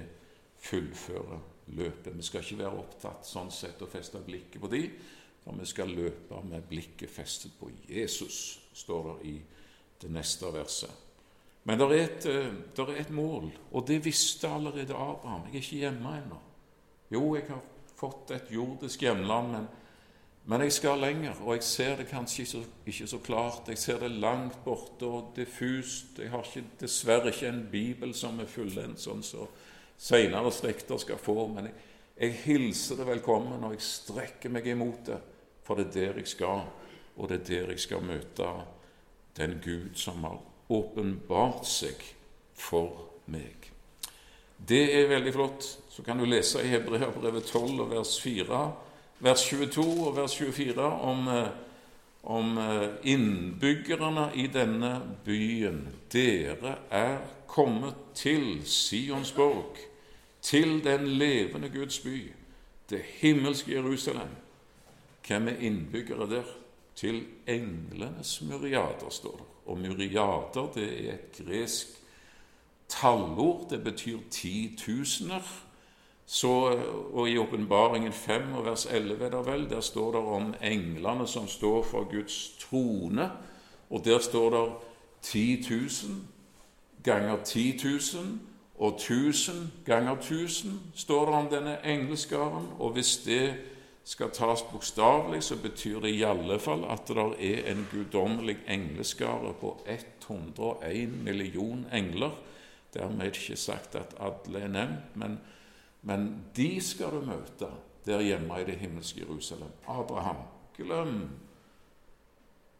fullfører 0.59 1.39
løpet. 1.77 2.15
Vi 2.17 2.25
skal 2.25 2.43
ikke 2.43 2.63
være 2.63 2.81
opptatt 2.81 3.27
sånn 3.27 3.51
sett 3.53 3.81
å 3.81 3.89
feste 3.89 4.21
blikket 4.25 4.61
på 4.61 4.71
de, 4.71 4.83
for 5.43 5.59
vi 5.59 5.67
skal 5.69 5.93
løpe 5.95 6.41
med 6.45 6.67
blikket 6.69 7.11
festet 7.11 7.55
på 7.59 7.69
Jesus, 7.87 8.59
står 8.73 9.11
det 9.11 9.29
i 9.29 9.35
det 10.01 10.11
neste 10.13 10.51
verset. 10.53 11.05
Men 11.67 11.79
det 11.79 11.87
er, 11.89 12.03
et, 12.03 12.25
eh, 12.25 12.85
er 12.85 13.01
et 13.01 13.11
mål, 13.11 13.51
og 13.71 13.87
det 13.87 13.99
visste 14.05 14.49
allerede 14.49 14.95
Abraham. 14.95 15.45
Jeg 15.47 15.55
er 15.55 15.65
ikke 15.65 15.83
hjemme 15.83 16.15
ennå. 16.17 16.39
Jo, 17.11 17.35
jeg 17.35 17.45
har 17.49 17.61
fått 17.99 18.31
et 18.31 18.51
jordisk 18.51 19.01
hjemland, 19.03 19.51
men, 19.51 19.67
men 20.45 20.61
jeg 20.65 20.73
skal 20.73 21.01
lenger, 21.01 21.41
og 21.43 21.57
jeg 21.57 21.63
ser 21.67 21.97
det 21.99 22.07
kanskje 22.09 22.43
ikke 22.43 22.51
så, 22.51 22.63
ikke 22.85 23.07
så, 23.07 23.19
klart. 23.25 23.67
Jeg 23.67 23.77
ser 23.77 23.99
det 23.99 24.11
langt 24.11 24.63
borte 24.65 25.05
og 25.05 25.33
diffust. 25.35 26.17
Jeg 26.17 26.31
har 26.31 26.47
ikke, 26.47 26.65
dessverre 26.79 27.33
ikke 27.33 27.51
en 27.51 27.67
bibel 27.71 28.15
som 28.15 28.39
er 28.39 28.49
fullendt, 28.49 29.03
sånn 29.03 29.23
så 29.25 29.45
seinere 29.99 30.51
slekter 30.55 30.99
skal 31.01 31.19
få. 31.21 31.47
Men 31.53 31.69
jeg, 31.69 31.87
jeg 32.19 32.37
hilser 32.45 32.99
det 32.99 33.07
velkommen, 33.09 33.63
og 33.63 33.75
jeg 33.75 33.85
strekker 33.85 34.53
meg 34.53 34.67
imot 34.71 35.05
det. 35.11 35.19
For 35.67 35.77
det 35.77 35.89
er 35.89 36.13
der 36.13 36.21
jeg 36.23 36.31
skal, 36.31 36.63
og 37.15 37.29
det 37.29 37.41
er 37.41 37.47
der 37.49 37.73
jeg 37.75 37.83
skal 37.83 38.05
møte 38.05 38.47
den 39.37 39.59
Gud 39.63 39.93
som 39.99 40.23
har 40.25 40.39
åpenbart 40.69 41.67
seg 41.67 42.01
for 42.57 43.05
meg. 43.29 43.69
Det 44.57 44.81
er 44.97 45.09
veldig 45.11 45.33
flott. 45.33 45.67
Så 45.89 46.03
kan 46.03 46.19
du 46.19 46.25
lese 46.27 46.63
i 46.63 46.71
Hebreabrevet 46.71 47.45
12 47.47 47.81
og 47.83 47.89
vers 47.91 48.15
4, 48.21 48.59
vers 49.19 49.43
22 49.49 49.85
og 50.07 50.15
vers 50.17 50.35
24 50.35 50.83
om, 50.83 51.27
eh, 51.27 51.49
om 52.23 52.57
eh, 52.57 52.87
innbyggerne 53.13 54.29
i 54.35 54.47
denne 54.47 54.93
byen. 55.25 55.87
Dere 56.11 56.75
er 56.89 57.19
kommet 57.47 57.95
til 58.15 58.61
Sionsborg 58.65 59.88
til 60.41 60.83
den 60.83 61.07
levende 61.07 61.69
Guds 61.69 61.99
by, 61.99 62.31
det 62.89 63.01
himmelske 63.05 63.73
Jerusalem. 63.73 64.29
Hvem 65.27 65.47
er 65.47 65.55
innbyggere 65.59 66.29
der? 66.29 66.43
Til 66.95 67.23
englenes 67.47 68.41
myriader, 68.41 69.09
står 69.09 69.35
det. 69.35 69.45
Og 69.65 69.77
myriader, 69.77 70.71
det 70.75 71.09
er 71.09 71.13
et 71.13 71.45
gresk 71.45 71.87
tallord. 72.87 73.69
Det 73.69 73.83
betyr 73.83 74.19
titusener. 74.31 75.41
Så, 76.25 76.47
og 77.13 77.29
I 77.29 77.37
Åpenbaringen 77.37 78.13
5 78.13 78.53
og 78.53 78.65
vers 78.65 78.85
11 78.85 79.31
der, 79.31 79.41
vel, 79.41 79.69
der 79.69 79.81
står 79.81 80.11
det 80.11 80.21
om 80.21 80.53
englene 80.61 81.27
som 81.27 81.47
står 81.47 81.83
for 81.83 82.11
Guds 82.11 82.57
trone. 82.59 83.31
Og 83.89 84.05
der 84.05 84.19
står 84.19 84.49
det 84.49 84.73
10 85.21 85.65
000 85.69 85.79
ganger 87.03 87.43
10 87.43 87.79
000 87.83 88.39
og 88.79 88.95
tusen 88.97 89.71
ganger 89.85 90.15
tusen 90.21 90.79
står 90.95 91.25
det 91.25 91.33
om 91.35 91.47
denne 91.51 91.77
engelskaren. 91.83 92.69
Og 92.79 92.93
hvis 92.95 93.17
det 93.25 93.55
skal 94.03 94.31
tas 94.31 94.61
bokstavelig, 94.71 95.43
så 95.43 95.57
betyr 95.61 95.99
det 95.99 96.13
i 96.15 96.23
alle 96.23 96.59
fall 96.59 96.85
at 96.87 97.07
det 97.07 97.25
er 97.49 97.67
en 97.71 97.87
guddommelig 97.91 98.57
engleskare 98.67 99.53
på 99.59 99.75
101 99.85 101.11
million 101.23 101.85
engler. 101.93 102.31
Dermed 102.93 103.25
ikke 103.25 103.55
sagt 103.55 103.95
at 103.95 104.15
alle 104.19 104.59
er 104.59 104.67
nevnt, 104.67 105.15
men, 105.15 105.39
men 106.01 106.45
de 106.55 106.81
skal 106.81 107.11
du 107.11 107.21
møte 107.25 107.67
der 108.05 108.21
hjemme 108.21 108.61
i 108.61 108.65
det 108.65 108.79
himmelske 108.79 109.19
Jerusalem. 109.19 109.69
Abraham, 109.87 110.41
glem 110.77 111.29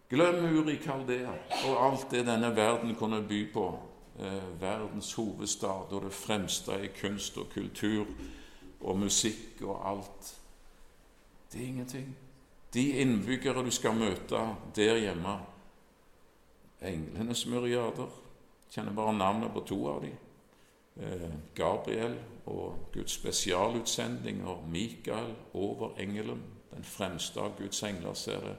Glem 0.10 0.58
Uri 0.58 0.76
Kaldea 0.82 1.36
og 1.68 1.76
alt 1.86 2.08
det 2.12 2.24
denne 2.26 2.50
verden 2.56 2.96
kunne 2.96 3.22
by 3.30 3.44
på 3.54 3.66
verdens 4.60 5.13
hovedstad 5.13 5.93
og 5.93 6.03
det 6.03 6.13
fremste 6.13 6.75
i 6.84 6.89
kunst 7.01 7.38
og 7.38 7.49
kultur 7.53 8.08
og 8.82 8.97
musikk 8.99 9.62
og 9.62 9.89
alt. 9.89 10.34
Det 11.53 11.62
er 11.62 11.67
ingenting. 11.67 12.17
De 12.73 12.89
innbyggere 12.89 13.65
du 13.65 13.71
skal 13.71 13.95
møte 13.97 14.41
der 14.75 14.97
hjemme 14.97 15.39
Englenes 16.82 17.45
myriader. 17.45 18.10
Kjenner 18.71 18.93
bare 18.93 19.13
navnet 19.17 19.51
på 19.53 19.63
to 19.67 19.79
av 19.89 20.03
dem. 20.03 20.17
Eh, 20.99 21.32
Gabriel 21.55 22.15
og 22.45 22.91
Guds 22.93 23.12
spesialutsending 23.12 24.43
og 24.47 24.63
Mikael 24.69 25.34
over 25.53 25.97
engelen. 25.97 26.43
Den 26.71 26.84
fremste 26.84 27.41
av 27.41 27.58
Guds 27.58 27.84
engler 27.84 28.13
ser 28.13 28.39
det 28.45 28.55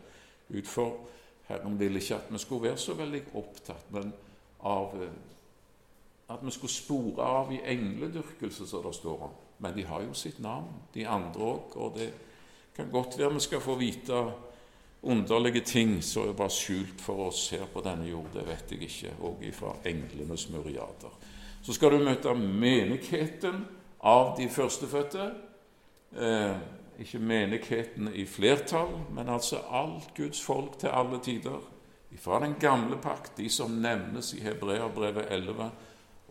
ut 0.58 0.68
for. 0.68 0.96
Herren 1.46 1.78
ville 1.78 2.00
ikke 2.00 2.14
at 2.14 2.32
vi 2.32 2.38
skulle 2.38 2.68
være 2.68 2.78
så 2.78 2.94
veldig 2.94 3.22
opptatt 3.34 3.92
men 3.94 4.12
av 4.60 5.02
eh, 5.02 5.14
at 6.30 6.42
vi 6.42 6.50
skulle 6.50 6.72
spore 6.72 7.22
av 7.22 7.52
i 7.52 7.60
engledyrkelse, 7.64 8.66
som 8.66 8.84
det 8.84 8.94
står 8.94 9.22
om. 9.22 9.32
Men 9.58 9.74
de 9.74 9.84
har 9.86 10.02
jo 10.02 10.14
sitt 10.14 10.38
navn, 10.38 10.70
de 10.94 11.06
andre 11.06 11.42
òg. 11.42 11.76
Og 11.76 11.98
det 11.98 12.12
kan 12.76 12.90
godt 12.90 13.18
være 13.18 13.34
vi 13.34 13.40
skal 13.40 13.60
få 13.60 13.74
vite 13.74 14.22
underlige 15.02 15.60
ting 15.60 16.02
som 16.04 16.28
er 16.28 16.36
bare 16.36 16.52
skjult 16.52 17.00
for 17.00 17.26
oss 17.26 17.48
her 17.50 17.66
på 17.72 17.82
denne 17.84 18.08
jord. 18.08 18.30
Det 18.34 18.46
vet 18.46 18.72
jeg 18.72 18.82
ikke, 18.86 19.14
òg 19.26 19.44
ifra 19.48 19.74
englenes 19.84 20.48
myriader. 20.52 21.18
Så 21.62 21.72
skal 21.76 21.92
du 21.92 22.04
møte 22.04 22.34
menigheten 22.34 23.64
av 24.00 24.36
de 24.38 24.48
førstefødte. 24.48 25.30
Eh, 26.16 26.56
ikke 27.00 27.18
menigheten 27.18 28.14
i 28.14 28.24
flertall, 28.26 28.92
men 29.12 29.28
altså 29.28 29.60
alt 29.70 30.14
Guds 30.16 30.42
folk 30.42 30.78
til 30.78 30.88
alle 30.92 31.20
tider. 31.22 31.60
Fra 32.18 32.40
den 32.42 32.54
gamle 32.60 32.96
pakt, 32.96 33.36
de 33.36 33.48
som 33.48 33.70
nevnes 33.70 34.34
i 34.34 34.40
Hebreabrevet 34.40 35.26
11 35.30 35.70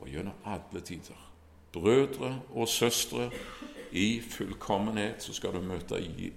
og 0.01 0.07
gjennom 0.07 0.33
alle 0.45 0.81
tider. 0.81 1.17
Brødre 1.71 2.41
og 2.55 2.67
søstre 2.67 3.29
i 3.91 4.21
fullkommenhet 4.21 5.23
så 5.23 5.33
skal 5.33 5.53
du 5.53 5.61
møte 5.61 6.01
i 6.01 6.33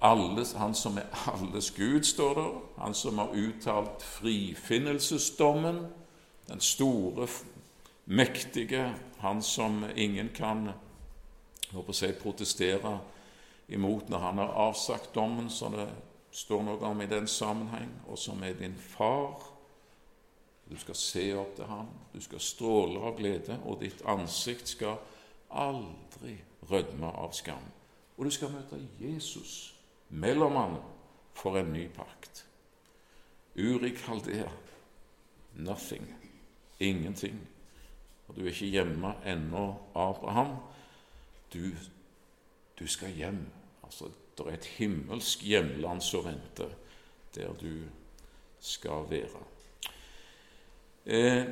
alles, 0.00 0.52
Han 0.52 0.74
som 0.74 0.98
er 0.98 1.32
alles 1.34 1.70
Gud, 1.70 2.02
står 2.02 2.34
der. 2.34 2.82
Han 2.82 2.94
som 2.94 3.18
har 3.18 3.28
uttalt 3.28 4.02
frifinnelsesdommen. 4.02 5.86
Den 6.48 6.60
store, 6.60 7.28
mektige, 8.06 8.94
han 9.18 9.42
som 9.42 9.84
ingen 9.96 10.28
kan 10.34 10.70
håper 11.72 11.98
jeg, 12.02 12.16
protestere 12.16 12.98
imot 13.68 14.08
når 14.08 14.18
han 14.18 14.38
har 14.38 14.56
avsagt 14.68 15.14
dommen, 15.14 15.50
som 15.50 15.72
det 15.72 15.88
står 16.30 16.62
noe 16.66 16.86
om 16.86 17.00
i 17.00 17.06
den 17.06 17.26
sammenheng, 17.26 17.90
og 18.08 18.18
som 18.18 18.42
er 18.42 18.58
din 18.58 18.74
far 18.74 19.49
du 20.70 20.76
skal 20.78 20.94
se 20.94 21.24
opp 21.34 21.56
til 21.56 21.66
ham, 21.66 21.88
du 22.12 22.20
skal 22.22 22.40
stråle 22.40 23.00
av 23.02 23.18
glede, 23.18 23.58
og 23.66 23.80
ditt 23.82 24.04
ansikt 24.08 24.70
skal 24.70 25.00
aldri 25.50 26.36
rødme 26.70 27.10
av 27.10 27.34
skam. 27.34 27.66
Og 28.16 28.28
du 28.28 28.30
skal 28.30 28.52
møte 28.54 28.78
Jesus, 29.00 29.74
mellommannen, 30.08 30.82
for 31.34 31.56
en 31.56 31.72
ny 31.72 31.86
pakt. 31.94 32.44
Uri 33.56 33.94
Kaldea 33.96 34.50
nothing. 35.56 36.14
Ingenting. 36.80 37.48
Og 38.28 38.36
du 38.36 38.40
er 38.40 38.48
ikke 38.48 38.66
hjemme 38.66 39.14
ennå, 39.26 39.74
Abraham. 39.94 40.56
Du, 41.54 41.70
du 42.78 42.86
skal 42.86 43.08
hjem. 43.08 43.46
Altså, 43.84 44.10
det 44.38 44.46
er 44.46 44.52
et 44.52 44.64
himmelsk 44.64 45.42
hjemland 45.42 46.00
som 46.00 46.24
venter, 46.24 46.70
der 47.34 47.52
du 47.52 47.82
skal 48.60 49.10
være. 49.10 49.42
Eh, 51.10 51.44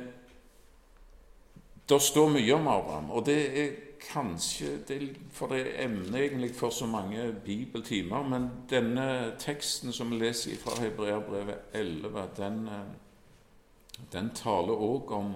det 1.89 2.01
står 2.01 2.29
mye 2.29 2.53
om 2.55 2.67
Abraham, 2.67 3.11
og 3.11 3.25
det 3.25 3.39
er 3.59 3.69
kanskje 3.99 4.77
det, 4.87 5.17
For 5.31 5.47
det 5.47 5.59
er 5.59 5.85
emnet 5.85 6.15
egentlig 6.15 6.55
for 6.55 6.69
så 6.69 6.85
mange 6.85 7.35
bibeltimer, 7.45 8.23
men 8.23 8.49
denne 8.69 9.35
teksten 9.39 9.93
som 9.93 10.11
vi 10.11 10.19
leser 10.19 10.57
fra 10.57 10.81
Hebreabrevet 10.81 11.57
11, 11.73 12.29
den, 12.37 12.67
eh, 12.67 14.03
den 14.13 14.29
taler 14.35 14.73
òg 14.73 15.11
om 15.11 15.35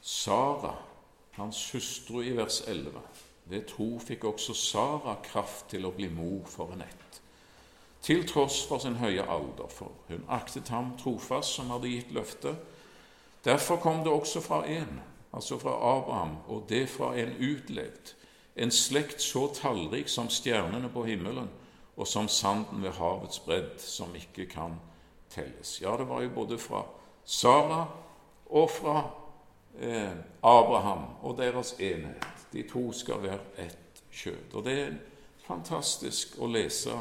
Sara, 0.00 0.74
hans 1.30 1.72
hustru, 1.72 2.20
i 2.20 2.36
vers 2.36 2.62
11. 2.66 3.00
Ved 3.44 3.62
tro 3.66 3.98
fikk 3.98 4.24
også 4.24 4.54
Sara 4.54 5.16
kraft 5.24 5.70
til 5.70 5.86
å 5.86 5.90
bli 5.90 6.08
mor 6.08 6.44
for 6.46 6.72
en 6.72 6.82
ett, 6.82 7.22
til 8.02 8.28
tross 8.28 8.66
for 8.66 8.78
sin 8.78 8.94
høye 8.94 9.22
alder, 9.22 9.68
for 9.68 9.90
hun 10.08 10.24
aktet 10.28 10.68
ham 10.68 10.96
trofast 10.98 11.54
som 11.54 11.70
hadde 11.70 11.88
gitt 11.88 12.12
løftet. 12.12 12.56
Derfor 13.44 13.76
kom 13.76 14.04
det 14.04 14.12
også 14.12 14.40
fra 14.40 14.62
en, 14.68 15.00
altså 15.32 15.58
fra 15.58 15.74
Abraham, 15.98 16.36
og 16.46 16.66
det 16.68 16.88
fra 16.88 17.14
en 17.18 17.34
utlevd, 17.40 18.14
en 18.56 18.70
slekt 18.70 19.22
så 19.22 19.48
tallrik 19.54 20.08
som 20.08 20.28
stjernene 20.30 20.90
på 20.92 21.04
himmelen, 21.04 21.48
og 21.96 22.06
som 22.06 22.28
sanden 22.28 22.82
ved 22.82 22.92
havets 22.96 23.40
bredd, 23.40 23.78
som 23.78 24.14
ikke 24.14 24.46
kan 24.46 24.76
telles. 25.30 25.80
Ja, 25.82 25.96
det 25.96 26.08
var 26.08 26.22
jo 26.22 26.30
både 26.34 26.58
fra 26.58 26.84
Sara 27.24 27.86
og 28.46 28.70
fra 28.70 28.96
eh, 29.80 30.12
Abraham 30.42 31.04
og 31.22 31.38
deres 31.38 31.74
enhet. 31.80 32.26
De 32.52 32.62
to 32.68 32.92
skal 32.92 33.22
være 33.22 33.40
ett 33.58 34.02
kjøtt. 34.12 34.54
Og 34.54 34.64
det 34.64 34.78
er 34.80 34.96
fantastisk 35.46 36.38
å 36.40 36.48
lese 36.50 36.96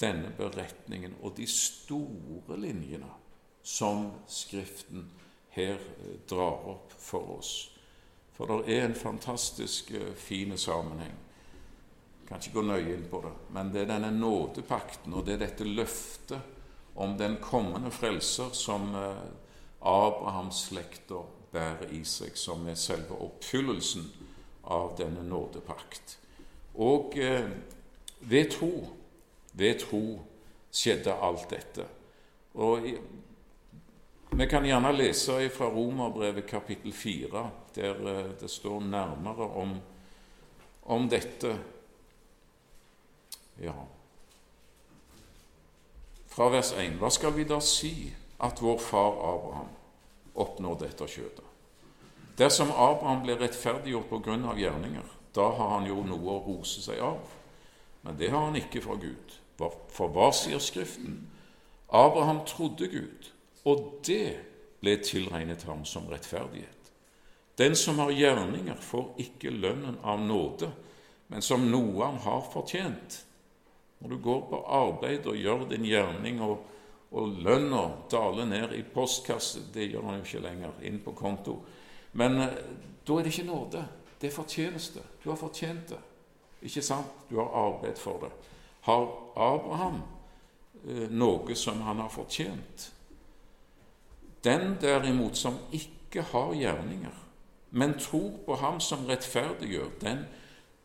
denne 0.00 0.32
beretningen 0.38 1.14
og 1.22 1.36
de 1.36 1.46
store 1.46 2.58
linjene 2.58 3.10
som 3.62 4.10
Skriften 4.28 5.06
her 5.54 5.78
eh, 5.78 6.16
drar 6.30 6.66
opp 6.74 6.94
for 6.98 7.38
oss. 7.38 7.52
For 8.34 8.50
det 8.50 8.74
er 8.74 8.88
en 8.88 8.96
fantastisk 8.98 9.92
uh, 9.94 10.10
fin 10.18 10.56
sammenheng. 10.58 11.14
Kan 12.26 12.40
ikke 12.40 12.56
gå 12.56 12.64
nøye 12.66 12.96
inn 12.96 13.06
på 13.10 13.20
det, 13.22 13.30
men 13.54 13.70
det 13.70 13.84
er 13.84 13.92
denne 13.92 14.10
nådepakten, 14.16 15.14
og 15.14 15.26
det 15.26 15.36
er 15.36 15.44
dette 15.44 15.68
løftet 15.68 16.50
om 16.98 17.14
den 17.18 17.36
kommende 17.42 17.92
frelser 17.94 18.50
som 18.56 18.90
uh, 18.96 19.22
Abrahams 19.84 20.64
slekter 20.66 21.28
bærer 21.54 21.94
i 21.94 22.02
seg, 22.08 22.34
som 22.34 22.66
er 22.66 22.78
selve 22.78 23.14
oppfyllelsen 23.22 24.08
av 24.74 24.94
denne 24.98 25.22
nådepakt. 25.28 26.18
Og 26.74 27.18
eh, 27.20 27.50
ved 28.20 28.50
tro, 28.50 28.72
ved 29.52 29.78
tro 29.84 30.02
skjedde 30.74 31.14
alt 31.22 31.46
dette. 31.52 31.86
Og 32.54 32.88
vi 34.38 34.46
kan 34.46 34.66
gjerne 34.66 34.92
lese 34.92 35.48
fra 35.48 35.68
Romerbrevet 35.70 36.46
kapittel 36.46 36.92
4, 36.92 37.50
der 37.74 38.08
eh, 38.08 38.30
det 38.40 38.50
står 38.50 38.80
nærmere 38.80 39.48
om, 39.48 39.76
om 40.82 41.08
dette. 41.08 41.58
Ja 43.62 43.74
Fra 46.28 46.48
vers 46.50 46.72
1. 46.72 46.96
Hva 46.98 47.10
skal 47.14 47.36
vi 47.36 47.44
da 47.46 47.60
si 47.62 48.10
at 48.42 48.58
vår 48.62 48.78
far 48.82 49.12
Abraham 49.12 49.68
oppnår 50.34 50.80
dette 50.80 51.06
kjødet? 51.06 51.44
Dersom 52.38 52.72
Abraham 52.74 53.22
blir 53.22 53.38
rettferdiggjort 53.38 54.08
på 54.10 54.18
grunn 54.18 54.48
av 54.50 54.58
gjerninger, 54.58 55.06
da 55.34 55.46
har 55.54 55.76
han 55.76 55.86
jo 55.86 56.02
noe 56.02 56.32
å 56.34 56.42
rose 56.42 56.82
seg 56.82 56.98
av. 56.98 57.22
Men 58.02 58.18
det 58.18 58.32
har 58.34 58.48
han 58.48 58.58
ikke 58.58 58.82
fra 58.82 58.98
Gud. 58.98 59.38
For 59.58 60.10
hva 60.10 60.32
sier 60.34 60.58
Skriften? 60.58 61.20
Abraham 61.94 62.42
trodde 62.50 62.88
Gud, 62.90 63.30
og 63.64 64.00
det 64.06 64.36
ble 64.80 64.98
tilregnet 65.00 65.64
ham 65.68 65.84
som 65.88 66.08
rettferdighet. 66.10 66.92
Den 67.58 67.76
som 67.78 67.98
har 68.02 68.12
gjerninger, 68.12 68.76
får 68.80 69.14
ikke 69.22 69.54
lønnen 69.54 70.00
av 70.02 70.20
nåde, 70.20 70.70
men 71.30 71.42
som 71.42 71.64
noe 71.70 72.04
han 72.04 72.18
har 72.24 72.42
fortjent. 72.52 73.20
Når 74.02 74.10
du 74.10 74.18
går 74.20 74.40
på 74.50 74.62
arbeid 74.76 75.26
og 75.30 75.38
gjør 75.38 75.68
din 75.70 75.86
gjerning 75.88 76.42
og 76.44 76.64
og 77.14 77.36
lønna 77.46 77.82
daler 78.10 78.46
ned 78.46 78.72
i 78.74 78.82
postkasse. 78.94 79.68
Det 79.72 79.86
gjør 79.86 80.08
han 80.08 80.18
jo 80.18 80.24
ikke 80.26 80.42
lenger, 80.42 80.72
inn 80.82 80.98
på 81.02 81.14
konto. 81.14 81.60
Men 82.18 82.40
eh, 82.42 82.56
da 83.06 83.18
er 83.18 83.26
det 83.26 83.34
ikke 83.34 83.46
nåde. 83.46 83.84
Det 84.20 84.30
er 84.30 84.34
fortjeneste. 84.34 85.02
Du 85.22 85.28
har 85.30 85.38
fortjent 85.38 85.94
det. 85.94 86.00
Ikke 86.66 86.82
sant? 86.82 87.12
Du 87.28 87.38
har 87.38 87.54
arbeid 87.54 88.00
for 88.00 88.24
det. 88.24 88.32
Har 88.88 89.06
Abraham 89.36 90.00
eh, 90.82 91.06
noe 91.10 91.54
som 91.58 91.84
han 91.86 92.02
har 92.02 92.10
fortjent? 92.10 92.90
Den 94.44 94.76
derimot 94.80 95.36
som 95.36 95.58
ikke 95.72 96.22
har 96.22 96.54
gjerninger, 96.54 97.14
men 97.70 97.98
tror 97.98 98.32
på 98.46 98.54
ham 98.54 98.80
som 98.80 99.06
rettferdiggjør, 99.06 99.88
den 100.00 100.24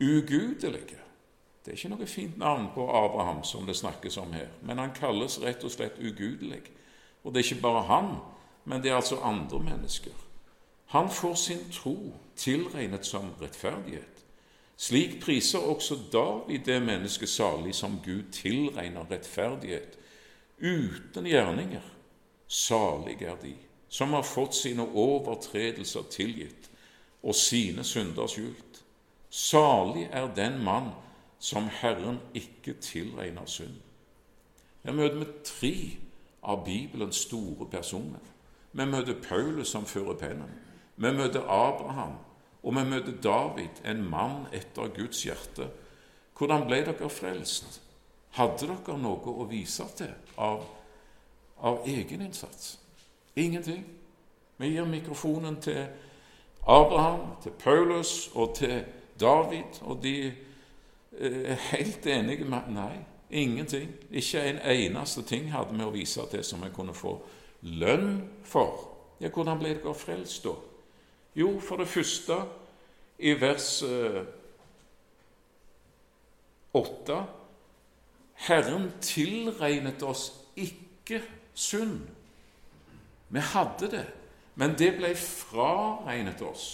ugudelige, 0.01 0.99
det 1.65 1.73
er 1.73 1.77
ikke 1.77 1.89
noe 1.91 2.07
fint 2.07 2.37
navn 2.39 2.69
på 2.73 2.85
Abraham 2.87 3.43
som 3.43 3.65
det 3.67 3.75
snakkes 3.77 4.17
om 4.17 4.31
her, 4.33 4.47
men 4.65 4.79
han 4.79 4.95
kalles 4.95 5.41
rett 5.43 5.63
og 5.63 5.71
slett 5.71 5.99
ugudelig. 5.99 6.63
Og 7.23 7.33
det 7.33 7.41
er 7.41 7.49
ikke 7.51 7.61
bare 7.61 7.83
han, 7.85 8.07
men 8.65 8.81
det 8.81 8.91
er 8.91 8.95
altså 8.95 9.19
andre 9.21 9.59
mennesker. 9.59 10.15
Han 10.95 11.11
får 11.11 11.35
sin 11.35 11.67
tro 11.71 12.15
tilregnet 12.35 13.05
som 13.05 13.33
rettferdighet. 13.41 14.23
Slik 14.79 15.19
priser 15.21 15.59
også 15.59 15.99
David 16.13 16.65
det 16.65 16.81
mennesket 16.81 17.29
salig 17.29 17.75
som 17.75 17.99
Gud 18.05 18.31
tilregner 18.31 19.05
rettferdighet, 19.11 19.97
uten 20.57 21.27
gjerninger. 21.27 21.83
Salig 22.49 23.21
er 23.21 23.37
de 23.41 23.53
som 23.89 24.13
har 24.13 24.25
fått 24.25 24.55
sine 24.57 24.85
overtredelser 24.85 26.07
tilgitt 26.09 26.69
og 27.21 27.35
sine 27.37 27.83
synder 27.85 28.29
skjult. 28.29 28.81
Salig 29.29 30.07
er 30.11 30.31
den 30.33 30.57
mann 30.65 30.91
som 31.39 31.69
Herren 31.81 32.19
ikke 32.33 32.73
tilregner 32.81 33.45
synd. 33.45 33.77
Her 34.83 34.95
møter 34.95 35.19
vi 35.19 35.27
tre 35.45 35.75
av 36.41 36.63
Bibelens 36.65 37.21
store 37.27 37.67
personer. 37.69 38.23
Vi 38.71 38.85
møter 38.85 39.21
Paulus 39.21 39.69
som 39.73 39.85
fører 39.85 40.17
pennen. 40.17 40.49
Vi 40.95 41.11
møter 41.11 41.45
Abraham, 41.45 42.17
og 42.63 42.75
vi 42.75 42.83
møter 42.89 43.21
David, 43.23 43.83
en 43.85 44.03
mann 44.09 44.47
etter 44.53 44.91
Guds 44.95 45.23
hjerte. 45.23 45.69
Hvordan 46.37 46.65
ble 46.67 46.81
dere 46.87 47.09
frelst? 47.11 47.81
Hadde 48.37 48.67
dere 48.67 48.97
noe 48.97 49.33
å 49.33 49.47
vise 49.49 49.85
til 49.97 50.11
av, 50.37 50.65
av 51.61 51.87
egeninnsats? 51.87 52.79
Ingenting. 53.35 53.85
Vi 54.57 54.67
gir 54.67 54.85
mikrofonen 54.85 55.61
til 55.61 55.85
Abraham, 56.67 57.19
til 57.43 57.51
Paulus 57.51 58.29
og 58.33 58.55
til 58.55 58.83
David, 59.19 59.81
og 59.81 60.03
de 60.03 60.33
er 61.19 61.53
helt 61.53 62.05
enige 62.05 62.45
med 62.45 62.69
Nei, 62.69 62.95
ingenting. 63.29 63.91
Ikke 64.11 64.43
en 64.43 64.59
eneste 64.65 65.23
ting 65.23 65.51
hadde 65.51 65.75
vi 65.75 65.83
å 65.83 65.93
vise 65.93 66.25
til 66.31 66.43
som 66.43 66.63
vi 66.63 66.71
kunne 66.75 66.93
få 66.93 67.17
lønn 67.61 68.21
for. 68.43 68.87
Ja, 69.19 69.29
hvordan 69.29 69.59
ble 69.59 69.75
dere 69.75 69.95
frelst 69.95 70.43
da? 70.43 70.55
Jo, 71.35 71.59
for 71.59 71.79
det 71.79 71.87
første, 71.87 72.35
i 73.19 73.33
vers 73.35 73.81
eh, 73.83 74.23
8 76.73 77.17
Herren 78.47 78.91
tilregnet 79.01 80.03
oss 80.07 80.29
ikke 80.55 81.19
synd. 81.53 82.07
Vi 83.29 83.39
hadde 83.39 83.91
det, 83.91 84.05
men 84.55 84.75
det 84.77 84.95
ble 84.97 85.13
fraregnet 85.15 86.41
oss. 86.41 86.69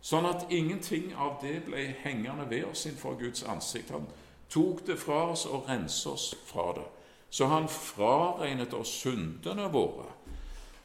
Sånn 0.00 0.26
at 0.28 0.46
ingenting 0.54 1.10
av 1.18 1.40
det 1.42 1.66
ble 1.66 1.88
hengende 2.04 2.46
ved 2.48 2.68
oss 2.70 2.86
innenfor 2.86 3.18
Guds 3.20 3.42
ansikt. 3.44 3.90
Han 3.92 4.06
tok 4.48 4.86
det 4.86 4.96
fra 5.00 5.26
oss 5.32 5.44
og 5.46 5.68
renset 5.68 6.12
oss 6.12 6.30
fra 6.48 6.70
det. 6.78 6.86
Så 7.30 7.46
han 7.50 7.68
fraregnet 7.68 8.72
oss 8.74 8.94
syndene 9.02 9.68
våre. 9.72 10.06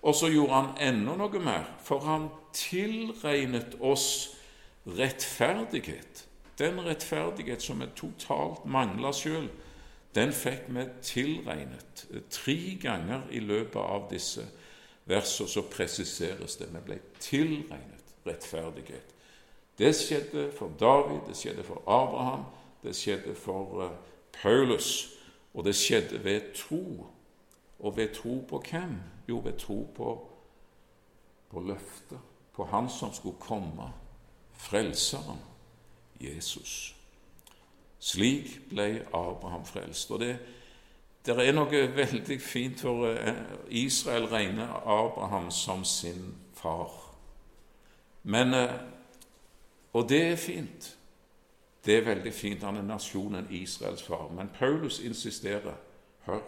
Og 0.04 0.16
så 0.16 0.28
gjorde 0.28 0.54
han 0.58 0.74
enda 0.84 1.16
noe 1.16 1.40
mer, 1.40 1.70
for 1.80 2.04
han 2.04 2.28
tilregnet 2.52 3.78
oss 3.80 4.36
rettferdighet. 4.84 6.26
Den 6.60 6.82
rettferdighet 6.84 7.64
som 7.64 7.80
vi 7.80 7.88
totalt 7.96 8.66
mangla 8.68 9.14
sjøl, 9.16 9.48
den 10.16 10.34
fikk 10.34 10.68
vi 10.68 10.86
tilregnet. 11.02 12.08
Tre 12.30 12.78
ganger 12.82 13.22
i 13.32 13.40
løpet 13.40 13.82
av 13.82 14.10
disse 14.12 14.46
versene 15.10 15.50
så 15.50 15.64
presiseres 15.72 16.58
det. 16.60 16.70
Vi 16.74 16.82
ble 16.86 17.00
tilregnet 17.20 18.14
rettferdighet. 18.28 19.16
Det 19.78 19.96
skjedde 19.96 20.52
for 20.58 20.72
David, 20.80 21.24
det 21.28 21.38
skjedde 21.38 21.64
for 21.64 21.82
Abraham, 21.88 22.46
Det 22.84 22.96
skjedde 22.96 23.36
for 23.36 23.86
uh, 23.86 23.92
Paulus, 24.42 25.10
og 25.54 25.64
det 25.66 25.76
skjedde 25.76 26.24
ved 26.24 26.54
tro. 26.54 27.06
Og 27.80 27.98
ved 27.98 28.14
tro 28.14 28.46
på 28.50 28.64
hvem? 28.70 29.00
Jo, 29.28 29.40
ved 29.40 29.58
tro 29.58 29.88
på, 29.96 30.30
på 31.50 31.60
løftet, 31.60 32.20
på 32.54 32.64
Han 32.64 32.90
som 32.90 33.14
skulle 33.14 33.40
komme, 33.40 33.94
Frelseren, 34.54 35.40
Jesus. 36.20 36.96
Slik 38.04 38.70
ble 38.70 39.06
Abraham 39.14 39.64
frelst. 39.66 40.12
Og 40.12 40.20
det, 40.20 40.34
det 41.26 41.38
er 41.40 41.56
noe 41.56 41.84
veldig 41.96 42.40
fint, 42.42 42.82
for 42.84 43.08
eh, 43.08 43.38
Israel 43.70 44.28
regner 44.28 44.74
Abraham 44.84 45.48
som 45.52 45.86
sin 45.88 46.34
far. 46.54 46.92
Men, 48.24 48.54
eh, 48.54 48.74
Og 49.94 50.10
det 50.10 50.22
er 50.32 50.36
fint. 50.36 50.98
Det 51.86 51.98
er 51.98 52.06
veldig 52.06 52.34
fint. 52.34 52.64
Han 52.64 52.78
er 52.78 52.82
nasjonen 52.82 53.48
Israels 53.50 54.04
far. 54.04 54.32
Men 54.32 54.50
Paulus 54.60 55.00
insisterer. 55.00 55.76
Hør. 56.26 56.42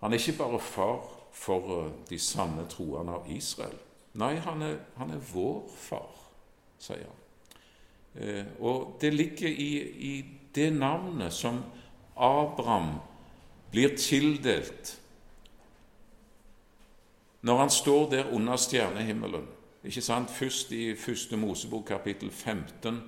Han 0.00 0.12
er 0.12 0.18
ikke 0.18 0.38
bare 0.38 0.60
far 0.60 1.08
for 1.32 1.86
eh, 1.86 1.92
de 2.10 2.18
sanne 2.18 2.66
troende 2.68 3.12
av 3.12 3.30
Israel. 3.30 3.78
Nei, 4.14 4.34
han 4.34 4.62
er, 4.62 4.76
han 4.96 5.10
er 5.10 5.24
vår 5.32 5.70
far, 5.76 6.12
sier 6.78 7.04
han. 7.04 7.27
Eh, 8.18 8.44
og 8.60 8.98
det 9.00 9.14
ligger 9.14 9.48
i, 9.48 9.72
i 10.12 10.24
det 10.54 10.72
navnet 10.74 11.32
som 11.32 11.62
Abraham 12.16 12.98
blir 13.70 13.96
tildelt 13.96 14.96
når 17.40 17.58
han 17.58 17.70
står 17.70 18.10
der 18.10 18.32
under 18.34 18.56
stjernehimmelen. 18.56 19.46
Ikke 19.84 20.02
sant? 20.02 20.30
Først 20.30 20.72
i 20.72 20.94
første 20.98 21.36
Mosebok 21.36 21.84
kapittel 21.86 22.30
15, 22.30 22.98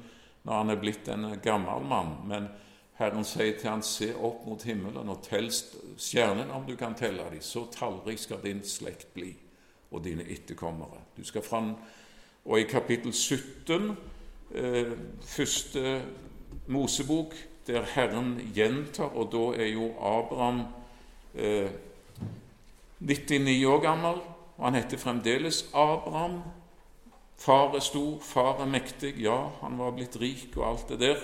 når 0.44 0.52
han 0.54 0.70
er 0.70 0.78
blitt 0.80 1.08
en 1.08 1.26
gammel 1.42 1.82
mann. 1.84 2.14
Men 2.28 2.46
Herren 2.94 3.24
sier 3.24 3.58
til 3.58 3.70
han, 3.70 3.82
se 3.82 4.12
opp 4.14 4.46
mot 4.46 4.62
himmelen 4.62 5.08
og 5.08 5.22
tell 5.26 5.50
stjernene 5.50 6.52
om 6.54 6.66
du 6.68 6.76
kan 6.76 6.94
telle 6.94 7.26
dem. 7.32 7.42
Så 7.42 7.66
tallrik 7.74 8.22
skal 8.22 8.42
din 8.44 8.62
slekt 8.64 9.10
bli, 9.14 9.34
og 9.90 10.04
dine 10.04 10.22
etterkommere. 10.22 11.02
Du 11.16 11.24
skal 11.24 11.42
fram, 11.42 11.74
Og 12.44 12.60
i 12.60 12.62
kapittel 12.64 13.12
17 13.12 13.96
eh, 14.54 14.92
første 15.22 16.02
Mosebok, 16.66 17.34
der 17.66 17.82
Herren 17.82 18.52
gjentar, 18.54 19.04
og 19.14 19.32
da 19.32 19.62
er 19.62 19.66
jo 19.66 19.90
Abraham 20.00 20.62
eh, 21.34 21.70
99 22.98 23.64
år 23.66 23.80
gammel, 23.80 24.20
og 24.56 24.64
han 24.64 24.74
heter 24.74 24.98
fremdeles 24.98 25.62
Abraham. 25.74 26.42
Far 27.36 27.74
er 27.74 27.80
stor, 27.80 28.18
far 28.20 28.60
er 28.60 28.68
mektig, 28.68 29.14
ja, 29.22 29.48
han 29.62 29.78
var 29.78 29.94
blitt 29.96 30.18
rik 30.20 30.56
og 30.56 30.66
alt 30.68 30.88
det 30.88 31.00
der. 31.00 31.22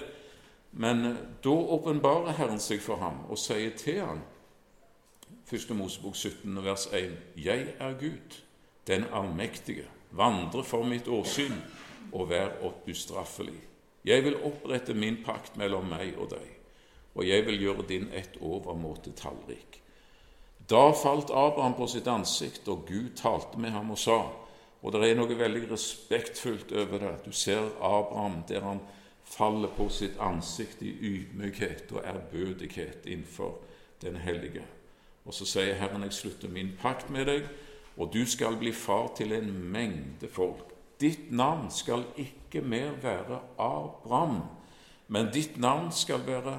Men 0.72 1.04
eh, 1.04 1.18
da 1.44 1.56
åpenbarer 1.78 2.38
Herren 2.38 2.60
seg 2.60 2.80
for 2.84 3.02
ham 3.02 3.24
og 3.30 3.38
sier 3.38 3.74
til 3.76 4.00
ham, 4.04 4.22
1. 5.46 5.70
Mosebok 5.78 6.16
17, 6.16 6.64
vers 6.64 6.88
1.: 6.92 7.12
Jeg 7.38 7.74
er 7.78 7.92
Gud, 8.00 8.40
den 8.86 9.04
allmektige, 9.14 9.86
vandre 10.10 10.64
for 10.64 10.82
mitt 10.82 11.08
åsyn 11.08 11.54
og 12.16 12.30
vær 12.30 12.54
ustraffelig. 12.88 13.58
Jeg 14.06 14.24
vil 14.24 14.38
opprette 14.46 14.94
min 14.94 15.18
pakt 15.24 15.56
mellom 15.60 15.88
meg 15.90 16.14
og 16.18 16.30
deg, 16.30 16.46
og 17.14 17.26
jeg 17.26 17.46
vil 17.46 17.60
gjøre 17.60 17.88
din 17.88 18.08
ett 18.14 18.38
overmåte 18.40 19.12
tallrik. 19.18 19.80
Da 20.70 20.90
falt 20.92 21.30
Abraham 21.30 21.74
på 21.78 21.86
sitt 21.86 22.06
ansikt, 22.10 22.68
og 22.68 22.86
Gud 22.88 23.16
talte 23.18 23.58
med 23.58 23.70
ham 23.70 23.90
og 23.90 23.98
sa 23.98 24.20
Og 24.82 24.92
det 24.92 25.08
er 25.08 25.16
noe 25.18 25.34
veldig 25.34 25.70
respektfullt 25.70 26.72
over 26.72 27.00
det. 27.02 27.14
Du 27.24 27.32
ser 27.32 27.72
Abraham 27.82 28.42
der 28.48 28.60
han 28.60 28.80
faller 29.24 29.68
på 29.68 29.88
sitt 29.88 30.18
ansikt 30.20 30.82
i 30.82 30.92
ydmykhet 31.00 31.92
og 31.92 32.04
ærbødighet 32.04 33.06
innenfor 33.06 33.58
Den 34.02 34.16
hellige. 34.16 34.62
Og 35.24 35.34
så 35.34 35.46
sier 35.46 35.74
Herren, 35.74 36.02
jeg 36.02 36.12
slutter 36.12 36.48
min 36.48 36.76
pakt 36.78 37.10
med 37.10 37.26
deg, 37.26 37.48
og 37.96 38.12
du 38.12 38.26
skal 38.26 38.58
bli 38.60 38.72
far 38.72 39.08
til 39.16 39.32
en 39.32 39.48
mengde 39.72 40.28
folk. 40.28 40.75
Ditt 41.00 41.32
navn 41.32 41.70
skal 41.70 42.04
ikke 42.16 42.60
mer 42.64 42.94
være 43.02 43.40
Abraham, 43.58 44.40
men 45.08 45.28
ditt 45.32 45.58
navn 45.60 45.92
skal 45.92 46.24
være 46.26 46.58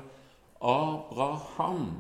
Abraham, 0.62 2.00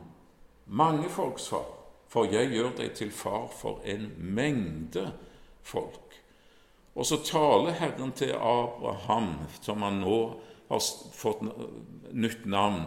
mange 0.65 1.09
folks 1.09 1.49
far, 1.49 1.65
for 2.07 2.29
jeg 2.29 2.51
gjør 2.53 2.75
deg 2.77 2.93
til 2.97 3.11
far 3.11 3.49
for 3.53 3.81
en 3.85 4.11
mengde 4.17 5.11
folk. 5.63 6.07
Og 6.97 7.05
så 7.05 7.19
taler 7.25 7.77
Herren 7.77 8.11
til 8.11 8.33
Abraham, 8.33 9.33
som 9.61 9.81
han 9.85 9.99
nå 10.01 10.21
har 10.69 10.81
fått 11.13 11.43
nytt 12.13 12.45
navn, 12.49 12.85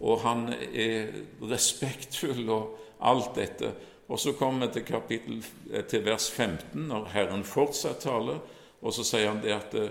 og 0.00 0.20
han 0.26 0.50
er 0.52 1.14
respektfull 1.40 2.50
og 2.52 2.76
alt 3.00 3.32
dette. 3.38 3.72
Og 4.08 4.20
så 4.20 4.34
kommer 4.38 4.66
vi 4.66 4.72
til, 4.76 4.84
kapittel, 4.86 5.40
til 5.88 6.04
vers 6.04 6.28
15, 6.30 6.84
når 6.90 7.08
Herren 7.14 7.44
fortsatt 7.48 8.04
taler. 8.04 8.42
Og 8.82 8.92
så 8.92 9.04
sier 9.06 9.30
han 9.30 9.42
det 9.42 9.54
at 9.54 9.74
eh, 9.74 9.90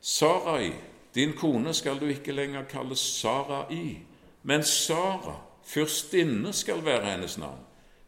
Sarai, 0.00 0.72
din 1.14 1.32
kone, 1.38 1.74
skal 1.74 2.00
du 2.00 2.06
ikke 2.10 2.34
lenger 2.34 2.66
kalle 2.68 2.96
Sarai, 2.96 4.02
men 4.42 4.64
Sara, 4.64 5.38
fyrstinne, 5.64 6.52
skal 6.52 6.84
være 6.84 7.10
hennes 7.14 7.38
navn. 7.38 7.62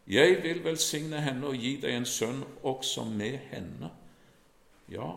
Jeg 0.07 0.43
vil 0.43 0.63
velsigne 0.63 1.21
henne 1.21 1.49
og 1.49 1.55
gi 1.59 1.73
deg 1.81 1.97
en 1.97 2.05
sønn 2.07 2.43
også 2.63 3.03
med 3.09 3.39
henne. 3.51 3.89
Ja, 4.91 5.09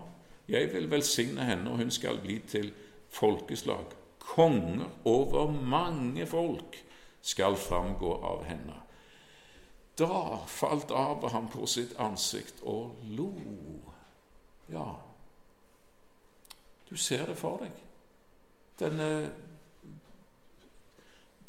jeg 0.48 0.72
vil 0.72 0.90
velsigne 0.90 1.44
henne, 1.46 1.70
og 1.70 1.76
hun 1.78 1.90
skal 1.90 2.18
bli 2.18 2.40
til 2.48 2.72
folkeslag. 3.08 3.92
Konger 4.18 4.88
over 5.04 5.50
mange 5.50 6.26
folk 6.26 6.80
skal 7.22 7.56
framgå 7.56 8.16
av 8.24 8.44
henne. 8.48 8.80
Da 9.98 10.40
falt 10.46 10.90
Abraham 10.90 11.48
på 11.52 11.66
sitt 11.66 11.92
ansikt 12.00 12.62
og 12.62 12.96
lo. 13.04 13.34
Ja, 14.72 14.88
du 16.88 16.96
ser 16.96 17.26
det 17.26 17.36
for 17.38 17.62
deg. 17.62 17.74
Denne, 18.80 19.08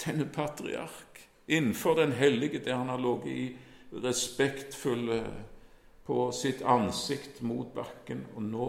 denne 0.01 0.27
patriark 0.29 1.21
innenfor 1.51 1.95
den 1.95 2.11
hellige, 2.11 2.59
der 2.59 2.75
han 2.75 2.89
har 2.89 3.01
ligget 3.01 3.27
i 3.27 3.57
respektfulle 3.91 5.23
på 6.05 6.31
sitt 6.31 6.61
ansikt 6.61 7.41
mot 7.41 7.73
bakken. 7.73 8.25
Og 8.35 8.43
nå, 8.43 8.67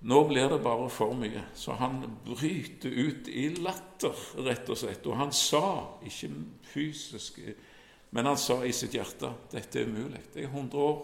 nå 0.00 0.20
blir 0.28 0.50
det 0.50 0.58
bare 0.64 0.90
for 0.90 1.14
mye. 1.18 1.46
Så 1.54 1.78
han 1.78 2.02
bryter 2.24 2.90
ut 2.90 3.28
i 3.28 3.48
latter, 3.54 4.18
rett 4.42 4.68
og 4.68 4.78
slett. 4.82 5.06
Og 5.06 5.18
han 5.18 5.32
sa, 5.32 5.64
ikke 6.04 6.30
fysisk, 6.74 7.40
men 8.10 8.28
han 8.28 8.38
sa 8.38 8.60
i 8.64 8.74
sitt 8.76 8.98
hjerte 8.98 9.32
dette 9.52 9.80
er 9.80 9.88
umulig. 9.88 10.26
Det 10.34 10.44
er 10.44 10.50
100 10.52 10.86
år. 10.90 11.02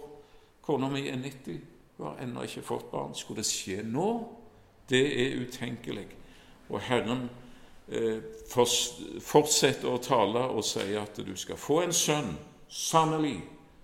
Kona 0.61 0.91
mi 0.93 1.07
er 1.09 1.17
90. 1.17 1.78
Hun 1.99 2.07
har 2.07 2.23
ennå 2.23 2.47
ikke 2.47 2.63
fått 2.63 2.91
barn. 2.93 3.15
Skulle 3.15 3.43
det 3.43 3.51
skje 3.51 3.83
nå? 3.83 4.09
Det 4.89 5.03
er 5.03 5.41
utenkelig. 5.43 6.07
Og 6.71 6.81
Herren 6.87 7.27
eh, 7.89 8.23
fortsetter 8.49 9.91
å 9.91 9.99
tale 10.03 10.45
og 10.53 10.63
sier 10.67 11.03
at 11.03 11.19
du 11.27 11.35
skal 11.37 11.59
få 11.59 11.83
en 11.83 11.95
sønn. 11.97 12.37
Sannelig, 12.69 13.41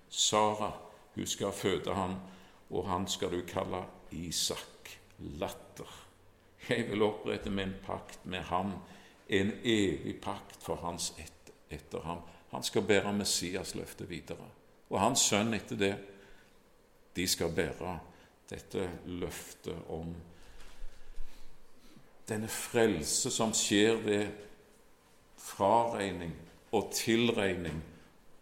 Sara, 0.09 0.71
hun 1.17 1.27
skal 1.27 1.53
føde 1.57 1.95
ham, 1.97 2.19
og 2.71 2.87
han 2.87 3.09
skal 3.11 3.35
du 3.35 3.43
kalle 3.49 3.83
Isak. 4.15 4.71
Latter. 5.41 5.91
Jeg 6.69 6.89
vil 6.91 7.03
opprette 7.07 7.51
min 7.51 7.75
pakt 7.85 8.25
med 8.27 8.43
ham, 8.51 8.73
en 9.29 9.53
evig 9.63 10.17
pakt 10.23 10.63
for 10.63 10.81
hans 10.83 11.13
ett 11.19 11.53
etter 11.73 12.03
ham. 12.05 12.23
Han 12.51 12.63
skal 12.63 12.83
bære 12.87 13.13
Messias-løftet 13.13 14.11
videre. 14.11 14.47
Og 14.91 15.01
hans 15.01 15.23
sønn 15.29 15.55
etter 15.57 15.81
det 15.81 15.93
de 17.17 17.27
skal 17.29 17.53
bære 17.55 17.99
dette 18.51 18.89
løftet 19.07 19.91
om 19.93 20.15
denne 22.29 22.49
frelse 22.49 23.31
som 23.33 23.53
skjer 23.57 23.99
ved 24.05 24.27
fraregning 25.45 26.33
og 26.75 26.91
tilregning, 26.95 27.83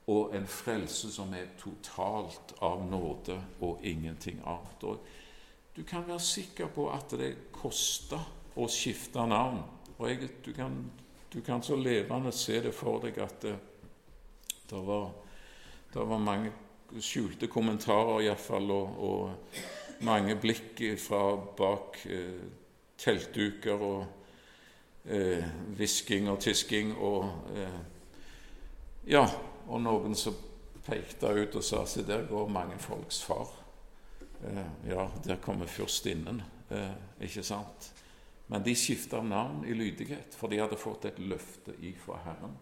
og 0.07 0.35
en 0.37 0.47
frelse 0.51 1.12
som 1.14 1.35
er 1.35 1.53
totalt 1.61 2.55
av 2.62 2.83
nåde 2.87 3.37
og 3.62 3.85
ingenting 3.87 4.41
annet. 4.47 4.85
Og 4.85 5.77
du 5.77 5.83
kan 5.89 6.07
være 6.07 6.20
sikker 6.20 6.73
på 6.75 6.89
at 6.93 7.14
det 7.18 7.37
koster 7.55 8.23
å 8.59 8.66
skifte 8.70 9.25
navn. 9.27 9.62
Og 9.99 10.09
jeg, 10.11 10.31
du, 10.45 10.51
kan, 10.57 10.75
du, 11.33 11.41
kan, 11.41 11.62
så 11.62 11.79
levende 11.79 12.33
se 12.35 12.59
det 12.64 12.75
for 12.75 13.03
deg 13.05 13.20
at 13.23 13.39
det, 13.45 13.55
det, 14.70 14.83
var, 14.87 15.12
det 15.95 16.09
var 16.11 16.23
mange 16.23 16.53
skjulte 17.01 17.49
kommentarer 17.49 18.26
iallfall, 18.26 18.70
og, 18.70 18.99
og 18.99 20.05
mange 20.07 20.36
blikk 20.40 20.82
fra 21.01 21.36
bak 21.57 22.03
eh, 22.11 22.43
teltduker 22.99 23.86
og 23.86 24.05
eh, 25.05 26.28
og 26.30 26.38
tisking 26.40 26.95
og 26.97 27.57
eh, 27.57 27.80
Ja, 29.03 29.24
og 29.66 29.80
noen 29.82 30.14
som 30.14 30.36
pekte 30.86 31.32
ut 31.34 31.57
og 31.59 31.64
sa 31.66 31.80
at 31.82 32.07
der 32.07 32.28
går 32.28 32.47
mange 32.49 32.78
folks 32.78 33.22
far. 33.22 33.49
Eh, 34.47 34.90
ja, 34.90 35.09
der 35.24 35.40
kommer 35.43 35.66
fyrstinnen, 35.66 36.43
eh, 36.70 36.95
ikke 37.20 37.43
sant? 37.43 37.93
men 38.53 38.62
de 38.62 38.74
skifta 38.76 39.22
navn 39.24 39.64
i 39.64 39.72
lydighet, 39.72 40.34
for 40.36 40.51
de 40.53 40.59
hadde 40.61 40.76
fått 40.76 41.07
et 41.09 41.18
løfte 41.18 41.72
ifra 41.80 42.18
Herren. 42.20 42.53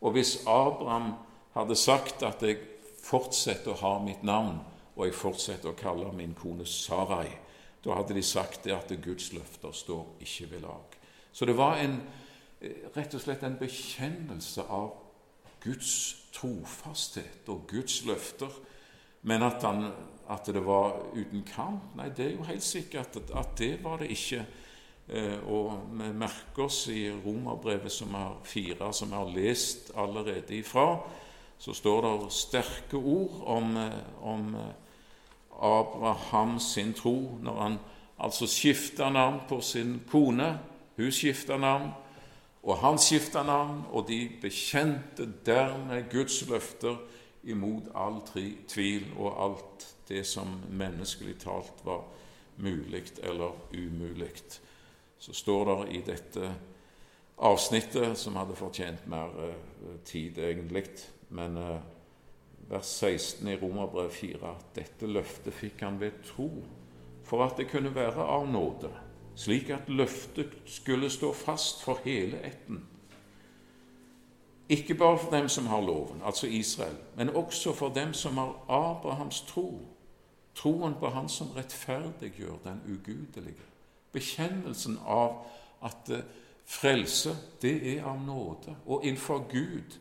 Og 0.00 0.12
hvis 0.14 0.36
Abraham 0.46 1.14
hadde 1.56 1.76
sagt 1.76 2.22
at 2.22 2.44
jeg 2.46 2.60
fortsetter 3.02 3.72
å 3.74 3.80
ha 3.80 3.92
mitt 4.04 4.24
navn, 4.26 4.60
og 4.96 5.06
jeg 5.06 5.16
fortsetter 5.16 5.72
å 5.72 5.78
kalle 5.78 6.12
min 6.16 6.34
kone 6.36 6.66
Sarai, 6.68 7.28
da 7.84 7.96
hadde 7.96 8.14
de 8.16 8.22
sagt 8.22 8.64
det 8.66 8.74
at 8.76 8.92
Guds 9.00 9.30
løfter 9.32 9.72
står 9.72 10.16
ikke 10.20 10.50
ved 10.50 10.66
lag. 10.66 10.96
Så 11.32 11.46
det 11.48 11.56
var 11.56 11.78
en, 11.80 12.00
rett 12.96 13.14
og 13.14 13.22
slett 13.22 13.44
en 13.46 13.56
bekjennelse 13.60 14.66
av 14.68 14.90
Guds 15.64 15.92
trofasthet 16.34 17.48
og 17.48 17.64
Guds 17.70 18.02
løfter. 18.08 18.52
Men 19.22 19.44
at, 19.44 19.64
han, 19.64 19.90
at 20.32 20.48
det 20.48 20.62
var 20.64 21.02
uten 21.12 21.44
kamp, 21.48 21.94
nei, 21.96 22.08
det 22.16 22.26
er 22.26 22.36
jo 22.38 22.48
helt 22.48 22.64
sikkert 22.64 23.16
at, 23.20 23.32
at 23.36 23.56
det 23.60 23.74
var 23.84 24.00
det 24.00 24.10
ikke. 24.14 24.44
Eh, 25.10 25.40
og 25.50 25.90
vi 25.90 26.08
merker 26.14 26.68
oss 26.68 26.84
i 26.92 27.08
Romerbrevet 27.10 27.92
som 27.92 28.14
er 28.16 28.38
fire, 28.46 28.92
som 28.94 29.10
vi 29.10 29.18
har 29.18 29.34
lest 29.34 29.90
allerede 29.98 30.56
ifra, 30.56 30.86
så 31.60 31.74
står 31.76 32.02
det 32.02 32.32
sterke 32.32 32.96
ord 32.96 33.42
om, 33.46 33.76
eh, 33.76 34.22
om 34.22 34.54
eh, 34.54 34.74
Abraham 35.60 36.58
sin 36.58 36.94
tro 36.94 37.38
når 37.42 37.60
han 37.62 37.78
altså 38.18 38.46
skifta 38.46 39.10
navn 39.10 39.40
på 39.48 39.60
sin 39.60 40.00
kone. 40.10 40.58
Hun 40.96 41.12
skifta 41.12 41.56
navn, 41.56 41.90
og 42.62 42.78
han 42.78 42.98
skifta 42.98 43.42
navn, 43.42 43.84
og 43.92 44.08
de 44.08 44.30
bekjente 44.40 45.28
dermed 45.46 46.10
Guds 46.12 46.48
løfter 46.48 46.96
imot 47.44 47.92
all 47.94 48.20
tvil 48.68 49.06
og 49.16 49.44
alt 49.44 49.86
det 50.08 50.26
som 50.26 50.60
menneskelig 50.68 51.38
talt 51.40 51.84
var 51.84 52.04
mulig 52.56 53.04
eller 53.22 53.56
umulig. 53.72 54.32
Så 55.18 55.32
står 55.32 55.64
det 55.64 55.94
i 55.94 56.02
dette 56.06 56.54
avsnittet, 57.38 58.18
som 58.18 58.36
hadde 58.36 58.56
fortjent 58.56 59.06
mer 59.08 59.32
uh, 59.36 59.96
tid 60.04 60.38
egentlig, 60.38 60.84
men 61.30 61.56
uh, 61.56 61.78
vers 62.70 62.86
16 62.86 63.48
i 63.48 63.56
Romerbrev 63.56 64.10
4 64.10 64.50
at 64.50 64.70
dette 64.76 65.06
løftet 65.06 65.54
fikk 65.54 65.82
han 65.86 66.00
ved 66.00 66.22
tro, 66.26 66.50
for 67.24 67.44
at 67.44 67.58
det 67.58 67.68
kunne 67.70 67.94
være 67.94 68.24
av 68.26 68.46
nåde, 68.50 68.90
slik 69.38 69.70
at 69.74 69.88
løftet 69.88 70.54
skulle 70.66 71.10
stå 71.10 71.32
fast 71.34 71.84
for 71.84 72.02
hele 72.04 72.40
ætten. 72.44 72.82
Ikke 74.70 74.94
bare 74.94 75.18
for 75.18 75.30
dem 75.30 75.48
som 75.48 75.66
har 75.66 75.80
loven, 75.80 76.22
altså 76.24 76.46
Israel, 76.46 76.96
men 77.16 77.30
også 77.30 77.72
for 77.74 77.88
dem 77.88 78.12
som 78.14 78.36
har 78.38 78.54
Abrahams 78.68 79.40
tro, 79.40 79.80
troen 80.54 80.94
på 80.94 81.08
Han 81.08 81.28
som 81.28 81.50
rettferdiggjør 81.56 82.58
den 82.64 82.80
ugudelige. 82.86 83.66
Bekjennelsen 84.12 84.98
av 85.06 85.46
at 85.82 86.10
eh, 86.10 86.22
frelse, 86.66 87.36
det 87.62 87.96
er 87.96 88.04
av 88.04 88.18
nåde, 88.22 88.76
og 88.86 89.04
innenfor 89.04 89.46
Gud 89.50 89.98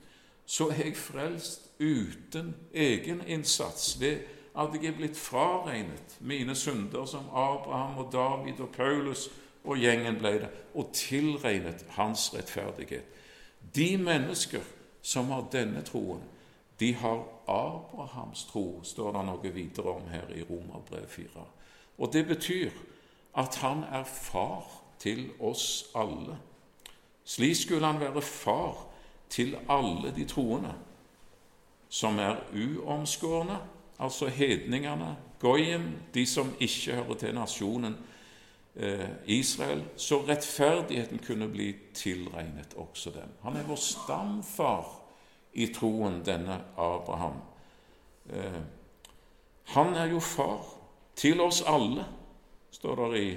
så 0.50 0.70
er 0.70 0.80
jeg 0.84 0.98
frelst 0.98 1.70
uten 1.80 2.56
egen 2.74 3.22
innsats 3.28 4.00
ved 4.02 4.24
at 4.58 4.74
jeg 4.74 4.90
er 4.90 4.96
blitt 4.98 5.18
fraregnet 5.18 6.16
mine 6.20 6.56
synder 6.58 7.06
som 7.06 7.30
Abraham 7.30 7.98
og 8.02 8.10
David 8.14 8.60
og 8.60 8.72
Paulus 8.74 9.28
og 9.64 9.78
gjengen 9.78 10.18
ble 10.18 10.32
det, 10.42 10.50
og 10.74 10.90
tilregnet 10.96 11.86
hans 11.94 12.32
rettferdighet. 12.34 13.06
De 13.76 13.98
mennesker 14.02 14.66
som 15.02 15.30
har 15.30 15.46
denne 15.54 15.84
troen, 15.86 16.24
de 16.80 16.94
har 16.96 17.22
Abrahams 17.46 18.48
tro, 18.50 18.82
står 18.84 19.14
det 19.14 19.26
noe 19.30 19.54
videre 19.54 19.96
om 20.00 20.10
her 20.10 20.34
i 20.34 20.44
Romerbrev 20.50 21.06
4. 21.08 21.46
Og 22.00 22.14
det 22.14 22.26
betyr 22.26 22.72
at 23.38 23.62
han 23.62 23.84
er 23.84 24.04
far 24.04 24.66
til 25.00 25.28
oss 25.40 25.92
alle. 25.96 26.40
Slik 27.24 27.56
skulle 27.56 27.86
han 27.86 28.02
være 28.02 28.22
far 28.26 28.89
til 29.30 29.58
alle 29.70 30.14
de 30.16 30.26
troende, 30.26 30.74
som 31.90 32.20
er 32.20 32.36
uomskårne, 32.54 33.58
altså 34.00 34.28
hedningene, 34.28 35.18
goyim, 35.40 35.92
de 36.14 36.26
som 36.26 36.54
ikke 36.60 36.96
hører 36.96 37.14
til 37.14 37.36
nasjonen 37.36 37.98
eh, 38.76 39.10
Israel, 39.26 39.84
så 39.96 40.22
rettferdigheten 40.28 41.20
kunne 41.28 41.48
bli 41.48 41.76
tilregnet 41.94 42.74
også 42.78 43.10
dem. 43.10 43.32
Han 43.44 43.58
er 43.58 43.68
vår 43.68 43.76
stamfar 43.76 45.00
i 45.54 45.68
troen, 45.74 46.22
denne 46.26 46.62
Abraham. 46.78 47.42
Eh, 48.30 48.62
han 49.74 49.96
er 49.96 50.06
jo 50.06 50.20
far 50.20 50.66
til 51.16 51.42
oss 51.42 51.64
alle, 51.68 52.06
står 52.72 53.10
det 53.14 53.24
i, 53.24 53.32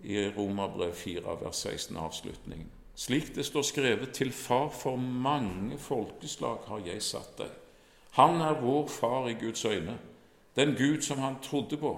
i 0.00 0.28
Romerbrev 0.36 0.94
4, 0.94 1.36
vers 1.40 1.56
16, 1.56 1.96
avslutningen. 1.96 2.75
Slik 2.96 3.34
det 3.34 3.44
står 3.44 3.62
skrevet, 3.62 4.12
til 4.16 4.32
far 4.32 4.70
for 4.72 4.96
mange 4.96 5.76
folkeslag 5.78 6.64
har 6.64 6.80
jeg 6.86 7.02
satt 7.04 7.34
deg. 7.42 7.50
Han 8.16 8.40
er 8.40 8.56
vår 8.62 8.86
far 8.88 9.28
i 9.28 9.36
Guds 9.36 9.64
øyne, 9.68 9.98
den 10.56 10.72
Gud 10.78 11.02
som 11.04 11.20
han 11.20 11.36
trodde 11.44 11.76
på, 11.76 11.92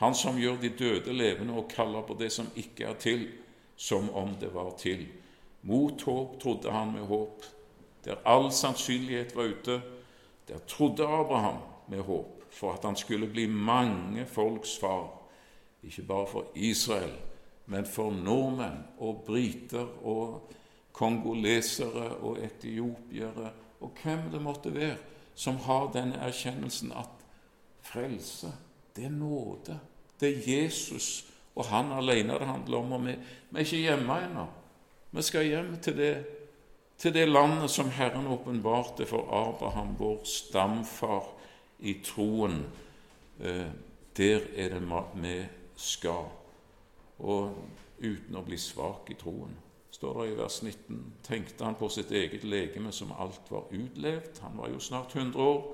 han 0.00 0.14
som 0.16 0.38
gjør 0.40 0.56
de 0.62 0.70
døde 0.72 1.12
levende 1.12 1.58
og 1.60 1.68
kaller 1.68 2.00
på 2.08 2.16
det 2.16 2.30
som 2.32 2.48
ikke 2.56 2.88
er 2.88 2.96
til, 2.96 3.26
som 3.76 4.08
om 4.16 4.32
det 4.40 4.48
var 4.54 4.72
til. 4.80 5.04
Mot 5.62 6.02
håp 6.02 6.38
trodde 6.40 6.72
han 6.72 6.94
med 6.94 7.04
håp. 7.04 7.44
Der 8.04 8.16
all 8.24 8.48
sannsynlighet 8.52 9.36
var 9.36 9.52
ute, 9.52 9.82
der 10.48 10.58
trodde 10.58 11.04
Abraham 11.04 11.60
med 11.88 12.00
håp, 12.00 12.44
for 12.50 12.72
at 12.72 12.84
han 12.84 12.96
skulle 12.96 13.28
bli 13.28 13.46
mange 13.46 14.24
folks 14.26 14.78
far, 14.80 15.10
ikke 15.84 16.02
bare 16.02 16.26
for 16.26 16.46
Israel, 16.54 17.12
men 17.70 17.86
for 17.86 18.10
nordmenn 18.14 18.82
og 18.98 19.22
briter 19.26 19.86
og 20.06 20.50
kongolesere 20.92 22.08
og 22.18 22.40
etiopiere 22.42 23.52
og 23.80 23.94
hvem 24.02 24.26
det 24.32 24.42
måtte 24.42 24.74
være, 24.74 24.98
som 25.34 25.56
har 25.64 25.88
den 25.94 26.12
erkjennelsen 26.18 26.92
at 26.92 27.22
frelse, 27.86 28.50
det 28.96 29.06
er 29.06 29.14
nåde. 29.14 29.78
Det 30.20 30.28
er 30.28 30.48
Jesus 30.52 31.30
og 31.54 31.66
han 31.68 31.92
alene 31.92 32.38
det 32.38 32.48
handler 32.48 32.78
om. 32.78 32.92
Og 32.92 33.06
vi, 33.06 33.14
vi 33.50 33.58
er 33.58 33.66
ikke 33.66 33.84
hjemme 33.84 34.18
ennå. 34.24 34.46
Vi 35.10 35.22
skal 35.26 35.48
hjem 35.48 35.76
til 35.82 35.96
det, 35.96 36.14
til 36.98 37.14
det 37.14 37.28
landet 37.28 37.70
som 37.70 37.90
Herren 37.90 38.26
åpenbarte 38.30 39.06
for 39.06 39.30
Abraham, 39.34 39.96
vår 39.98 40.20
stamfar, 40.24 41.36
i 41.80 41.94
troen. 42.04 42.66
Eh, 43.40 43.66
der 44.16 44.40
er 44.56 44.74
det 44.74 44.82
vi 45.14 45.36
skal 45.76 46.28
og 47.20 47.54
uten 48.00 48.36
å 48.36 48.44
bli 48.44 48.58
svak 48.58 49.10
i 49.12 49.18
troen. 49.20 49.52
Står 49.90 50.22
det 50.22 50.30
i 50.30 50.36
vers 50.38 50.62
19. 50.62 51.00
Tenkte 51.26 51.64
han 51.64 51.76
på 51.76 51.88
sitt 51.92 52.12
eget 52.14 52.44
legeme 52.44 52.92
som 52.92 53.12
alt 53.12 53.50
var 53.50 53.72
utlevd, 53.74 54.38
han 54.40 54.58
var 54.58 54.70
jo 54.70 54.80
snart 54.80 55.16
100 55.16 55.42
år, 55.42 55.64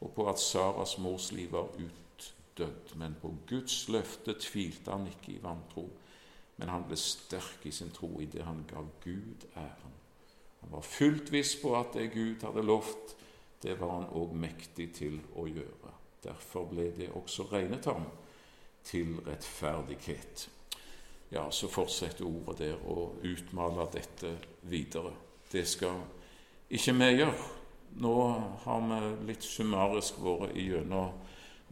og 0.00 0.12
på 0.14 0.28
at 0.30 0.40
Saras 0.40 0.98
mors 1.02 1.32
liv 1.32 1.52
var 1.52 1.68
utdødd. 1.74 2.94
Men 2.96 3.16
på 3.20 3.34
Guds 3.46 3.88
løfte 3.88 4.38
tvilte 4.38 4.94
han 4.94 5.08
ikke 5.10 5.34
i 5.34 5.42
vantro, 5.42 5.88
men 6.56 6.70
han 6.72 6.86
ble 6.86 6.96
sterk 6.96 7.66
i 7.66 7.74
sin 7.74 7.90
tro 7.94 8.12
idet 8.22 8.46
han 8.46 8.64
ga 8.70 8.82
Gud 9.04 9.46
æren. 9.56 9.96
Han 10.60 10.72
var 10.72 10.82
fullt 10.82 11.32
viss 11.32 11.56
på 11.60 11.74
at 11.78 11.94
det 11.94 12.10
Gud 12.14 12.42
hadde 12.42 12.66
lovt, 12.66 13.14
det 13.62 13.74
var 13.80 13.90
han 13.90 14.10
òg 14.14 14.34
mektig 14.38 14.92
til 14.94 15.18
å 15.34 15.46
gjøre. 15.50 15.94
Derfor 16.22 16.66
ble 16.70 16.90
det 16.96 17.10
også 17.14 17.46
regnet 17.52 17.86
ham 17.90 18.06
til 18.86 19.18
rettferdighet 19.26 20.48
ja, 21.28 21.50
så 21.50 21.68
fortsetter 21.68 22.26
ordet 22.26 22.58
der 22.58 22.84
å 22.88 23.10
utmale 23.22 23.86
dette 23.92 24.34
videre. 24.68 25.12
Det 25.52 25.64
skal 25.68 26.00
ikke 26.70 26.94
vi 27.00 27.10
gjøre. 27.18 27.48
Nå 27.98 28.14
har 28.64 28.84
vi 28.88 29.00
litt 29.30 29.44
summarisk 29.44 30.20
vært 30.22 30.56
igjennom 30.56 31.16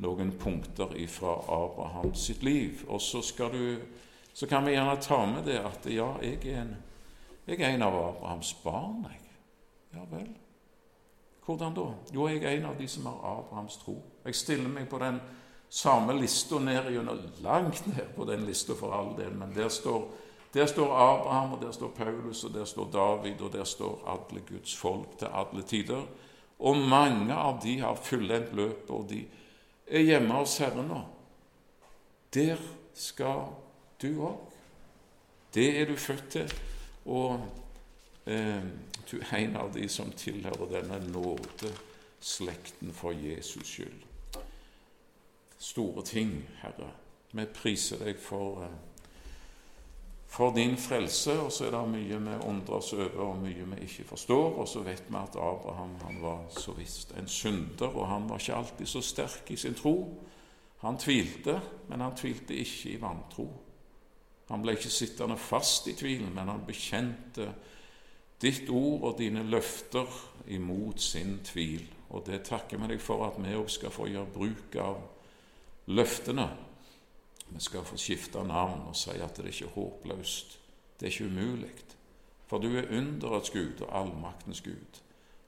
noen 0.02 0.32
punkter 0.38 0.92
fra 1.08 1.38
Abraham 1.48 2.14
sitt 2.14 2.42
liv. 2.42 2.84
Og 2.88 3.00
så, 3.00 3.22
du, 3.52 3.78
så, 4.32 4.46
kan 4.46 4.64
vi 4.66 4.74
gjerne 4.74 4.96
ta 5.00 5.20
med 5.26 5.46
det 5.48 5.60
at 5.60 5.88
ja, 5.92 6.10
jeg 6.22 6.40
er 6.44 6.62
en, 6.62 6.74
jeg 7.46 7.60
er 7.60 7.74
en 7.74 7.86
av 7.86 7.96
Abrahams 8.00 8.52
barn. 8.64 9.06
Jeg. 9.12 9.22
Ja 9.96 10.04
vel. 10.10 10.28
Hvordan 11.46 11.74
da? 11.76 11.86
Jo, 12.12 12.28
jeg 12.28 12.42
er 12.42 12.58
en 12.58 12.72
av 12.72 12.78
de 12.78 12.88
som 12.88 13.06
har 13.06 13.20
Abrahams 13.38 13.76
tro. 13.80 14.00
Jeg 14.24 14.34
stiller 14.34 14.68
meg 14.68 14.88
på 14.90 14.98
den 14.98 15.20
samme 15.76 16.12
lista 16.16 16.58
ned 16.58 16.86
gjennom 16.92 17.18
langt 17.44 17.86
ned 17.86 18.14
på 18.16 18.24
den 18.24 18.46
lista 18.46 18.74
for 18.74 18.94
all 18.96 19.16
del, 19.18 19.34
men 19.36 19.54
der 19.54 19.68
står, 19.68 20.08
der 20.54 20.66
står 20.66 20.94
Abraham, 20.96 21.52
og 21.52 21.60
der 21.62 21.72
står 21.72 21.88
Paulus, 21.88 22.44
og 22.44 22.54
der 22.54 22.64
står 22.64 22.90
David, 22.92 23.40
og 23.40 23.52
der 23.52 23.64
står 23.64 24.02
alle 24.08 24.40
Guds 24.48 24.76
folk 24.76 25.18
til 25.18 25.28
alle 25.32 25.62
tider. 25.62 26.02
Og 26.58 26.76
mange 26.76 27.34
av 27.34 27.60
de 27.62 27.80
har 27.80 27.94
fullendt 27.94 28.54
løpet, 28.56 28.90
og 28.90 29.10
de 29.10 29.26
er 29.86 30.00
hjemme 30.00 30.34
hos 30.34 30.58
Herren 30.58 30.88
nå. 30.88 31.00
Der 32.34 32.56
skal 32.94 33.40
du 34.02 34.24
òg. 34.24 34.36
Det 35.54 35.80
er 35.80 35.84
du 35.88 35.96
født 35.96 36.28
til. 36.30 36.52
Og 37.04 37.40
eh, 38.26 38.62
du 39.12 39.20
er 39.20 39.36
en 39.36 39.56
av 39.60 39.74
de 39.74 39.88
som 39.88 40.10
tilhører 40.16 40.66
denne 40.72 41.12
nådeslekten 41.12 42.92
for 42.96 43.12
Jesus 43.12 43.66
skyld 43.76 44.15
store 45.58 46.04
ting, 46.04 46.48
Herre. 46.62 46.90
Vi 47.32 47.44
priser 47.54 48.04
deg 48.04 48.18
for, 48.20 48.62
eh, 48.62 48.68
for 50.26 50.54
din 50.54 50.76
frelse. 50.76 51.40
Og 51.40 51.52
så 51.52 51.66
er 51.66 51.70
det 51.70 51.88
mye 51.88 52.20
vi 52.20 52.46
undres 52.48 52.92
over, 52.92 53.20
og 53.20 53.42
mye 53.42 53.66
vi 53.76 53.82
ikke 53.82 54.04
forstår. 54.04 54.58
Og 54.58 54.68
så 54.68 54.80
vet 54.80 55.04
vi 55.08 55.16
at 55.16 55.36
Abraham 55.36 55.94
han 56.04 56.22
var 56.22 56.44
så 56.50 56.72
visst 56.72 57.12
en 57.16 57.28
synder, 57.28 57.96
og 57.96 58.08
han 58.08 58.28
var 58.28 58.38
ikke 58.38 58.54
alltid 58.54 58.86
så 58.86 59.00
sterk 59.00 59.50
i 59.50 59.56
sin 59.56 59.74
tro. 59.74 60.22
Han 60.78 60.98
tvilte, 60.98 61.60
men 61.88 62.00
han 62.00 62.16
tvilte 62.16 62.54
ikke 62.54 62.90
i 62.90 63.00
vantro. 63.00 63.50
Han 64.48 64.62
ble 64.62 64.76
ikke 64.76 64.90
sittende 64.90 65.36
fast 65.36 65.86
i 65.86 65.92
tvilen, 65.92 66.34
men 66.34 66.48
han 66.48 66.66
bekjente 66.66 67.48
ditt 68.42 68.68
ord 68.70 69.02
og 69.02 69.18
dine 69.18 69.42
løfter 69.42 70.06
imot 70.46 71.00
sin 71.00 71.40
tvil. 71.44 71.82
Og 72.10 72.26
det 72.26 72.44
takker 72.46 72.78
vi 72.78 72.92
deg 72.92 73.00
for 73.02 73.26
at 73.26 73.40
vi 73.42 73.56
òg 73.56 73.70
skal 73.72 73.90
få 73.90 74.06
gjøre 74.06 74.32
bruk 74.34 74.76
av 74.78 75.00
løftene 75.86 76.48
vi 77.48 77.60
skal 77.62 77.84
få 77.86 77.96
skifte 77.96 78.42
navn 78.42 78.88
og 78.90 78.96
si 78.98 79.14
at 79.22 79.36
det 79.36 79.44
er 79.44 79.52
ikke 79.52 79.74
håpløst. 79.74 80.58
Det 80.98 81.06
er 81.06 81.12
ikke 81.12 81.28
umulig. 81.30 81.74
For 82.46 82.62
du 82.62 82.76
er 82.78 82.90
underets 82.94 83.50
Gud 83.50 83.82
og 83.82 83.90
allmaktens 84.00 84.60
Gud, 84.60 85.00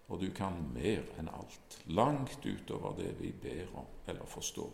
og 0.08 0.20
du 0.20 0.30
kan 0.34 0.56
mer 0.74 1.04
enn 1.18 1.30
alt. 1.30 1.78
Langt 1.86 2.46
utover 2.46 2.96
det 2.98 3.12
vi 3.20 3.32
ber 3.32 3.70
om 3.78 3.86
eller 4.06 4.26
forstår. 4.26 4.70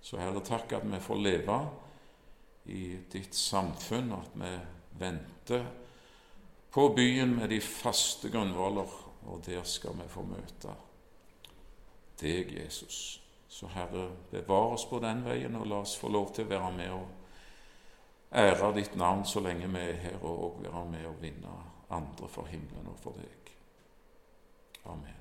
Så 0.00 0.16
Herre, 0.16 0.40
takk 0.44 0.72
at 0.72 0.86
vi 0.88 1.00
får 1.00 1.20
leve 1.20 1.58
i 2.72 2.96
ditt 3.12 3.34
samfunn, 3.36 4.12
at 4.16 4.32
vi 4.34 4.52
venter 5.00 5.66
på 6.72 6.88
byen 6.96 7.34
med 7.36 7.50
de 7.50 7.60
faste 7.60 8.30
grunnvoller, 8.30 8.92
og 9.26 9.42
der 9.46 9.64
skal 9.64 9.96
vi 9.98 10.08
få 10.08 10.24
møte 10.24 10.76
deg, 12.20 12.52
Jesus. 12.64 13.19
Så 13.50 13.66
Herre, 13.74 14.10
bevar 14.30 14.76
oss 14.76 14.86
på 14.86 15.00
den 15.02 15.24
veien, 15.26 15.56
og 15.58 15.66
la 15.66 15.80
oss 15.82 15.96
få 15.98 16.08
lov 16.08 16.30
til 16.34 16.46
å 16.46 16.52
være 16.52 16.70
med 16.76 16.92
og 16.94 17.08
ære 18.30 18.72
ditt 18.76 18.94
navn 18.94 19.24
så 19.26 19.42
lenge 19.42 19.66
vi 19.74 19.86
er 19.90 19.98
her, 20.04 20.20
og 20.22 20.62
være 20.62 20.84
med 20.92 21.08
og 21.10 21.18
vinne 21.22 21.56
andre 21.90 22.28
for 22.30 22.46
himmelen 22.46 22.92
og 22.92 23.00
for 23.02 23.18
deg. 23.18 23.56
Amen. 24.86 25.19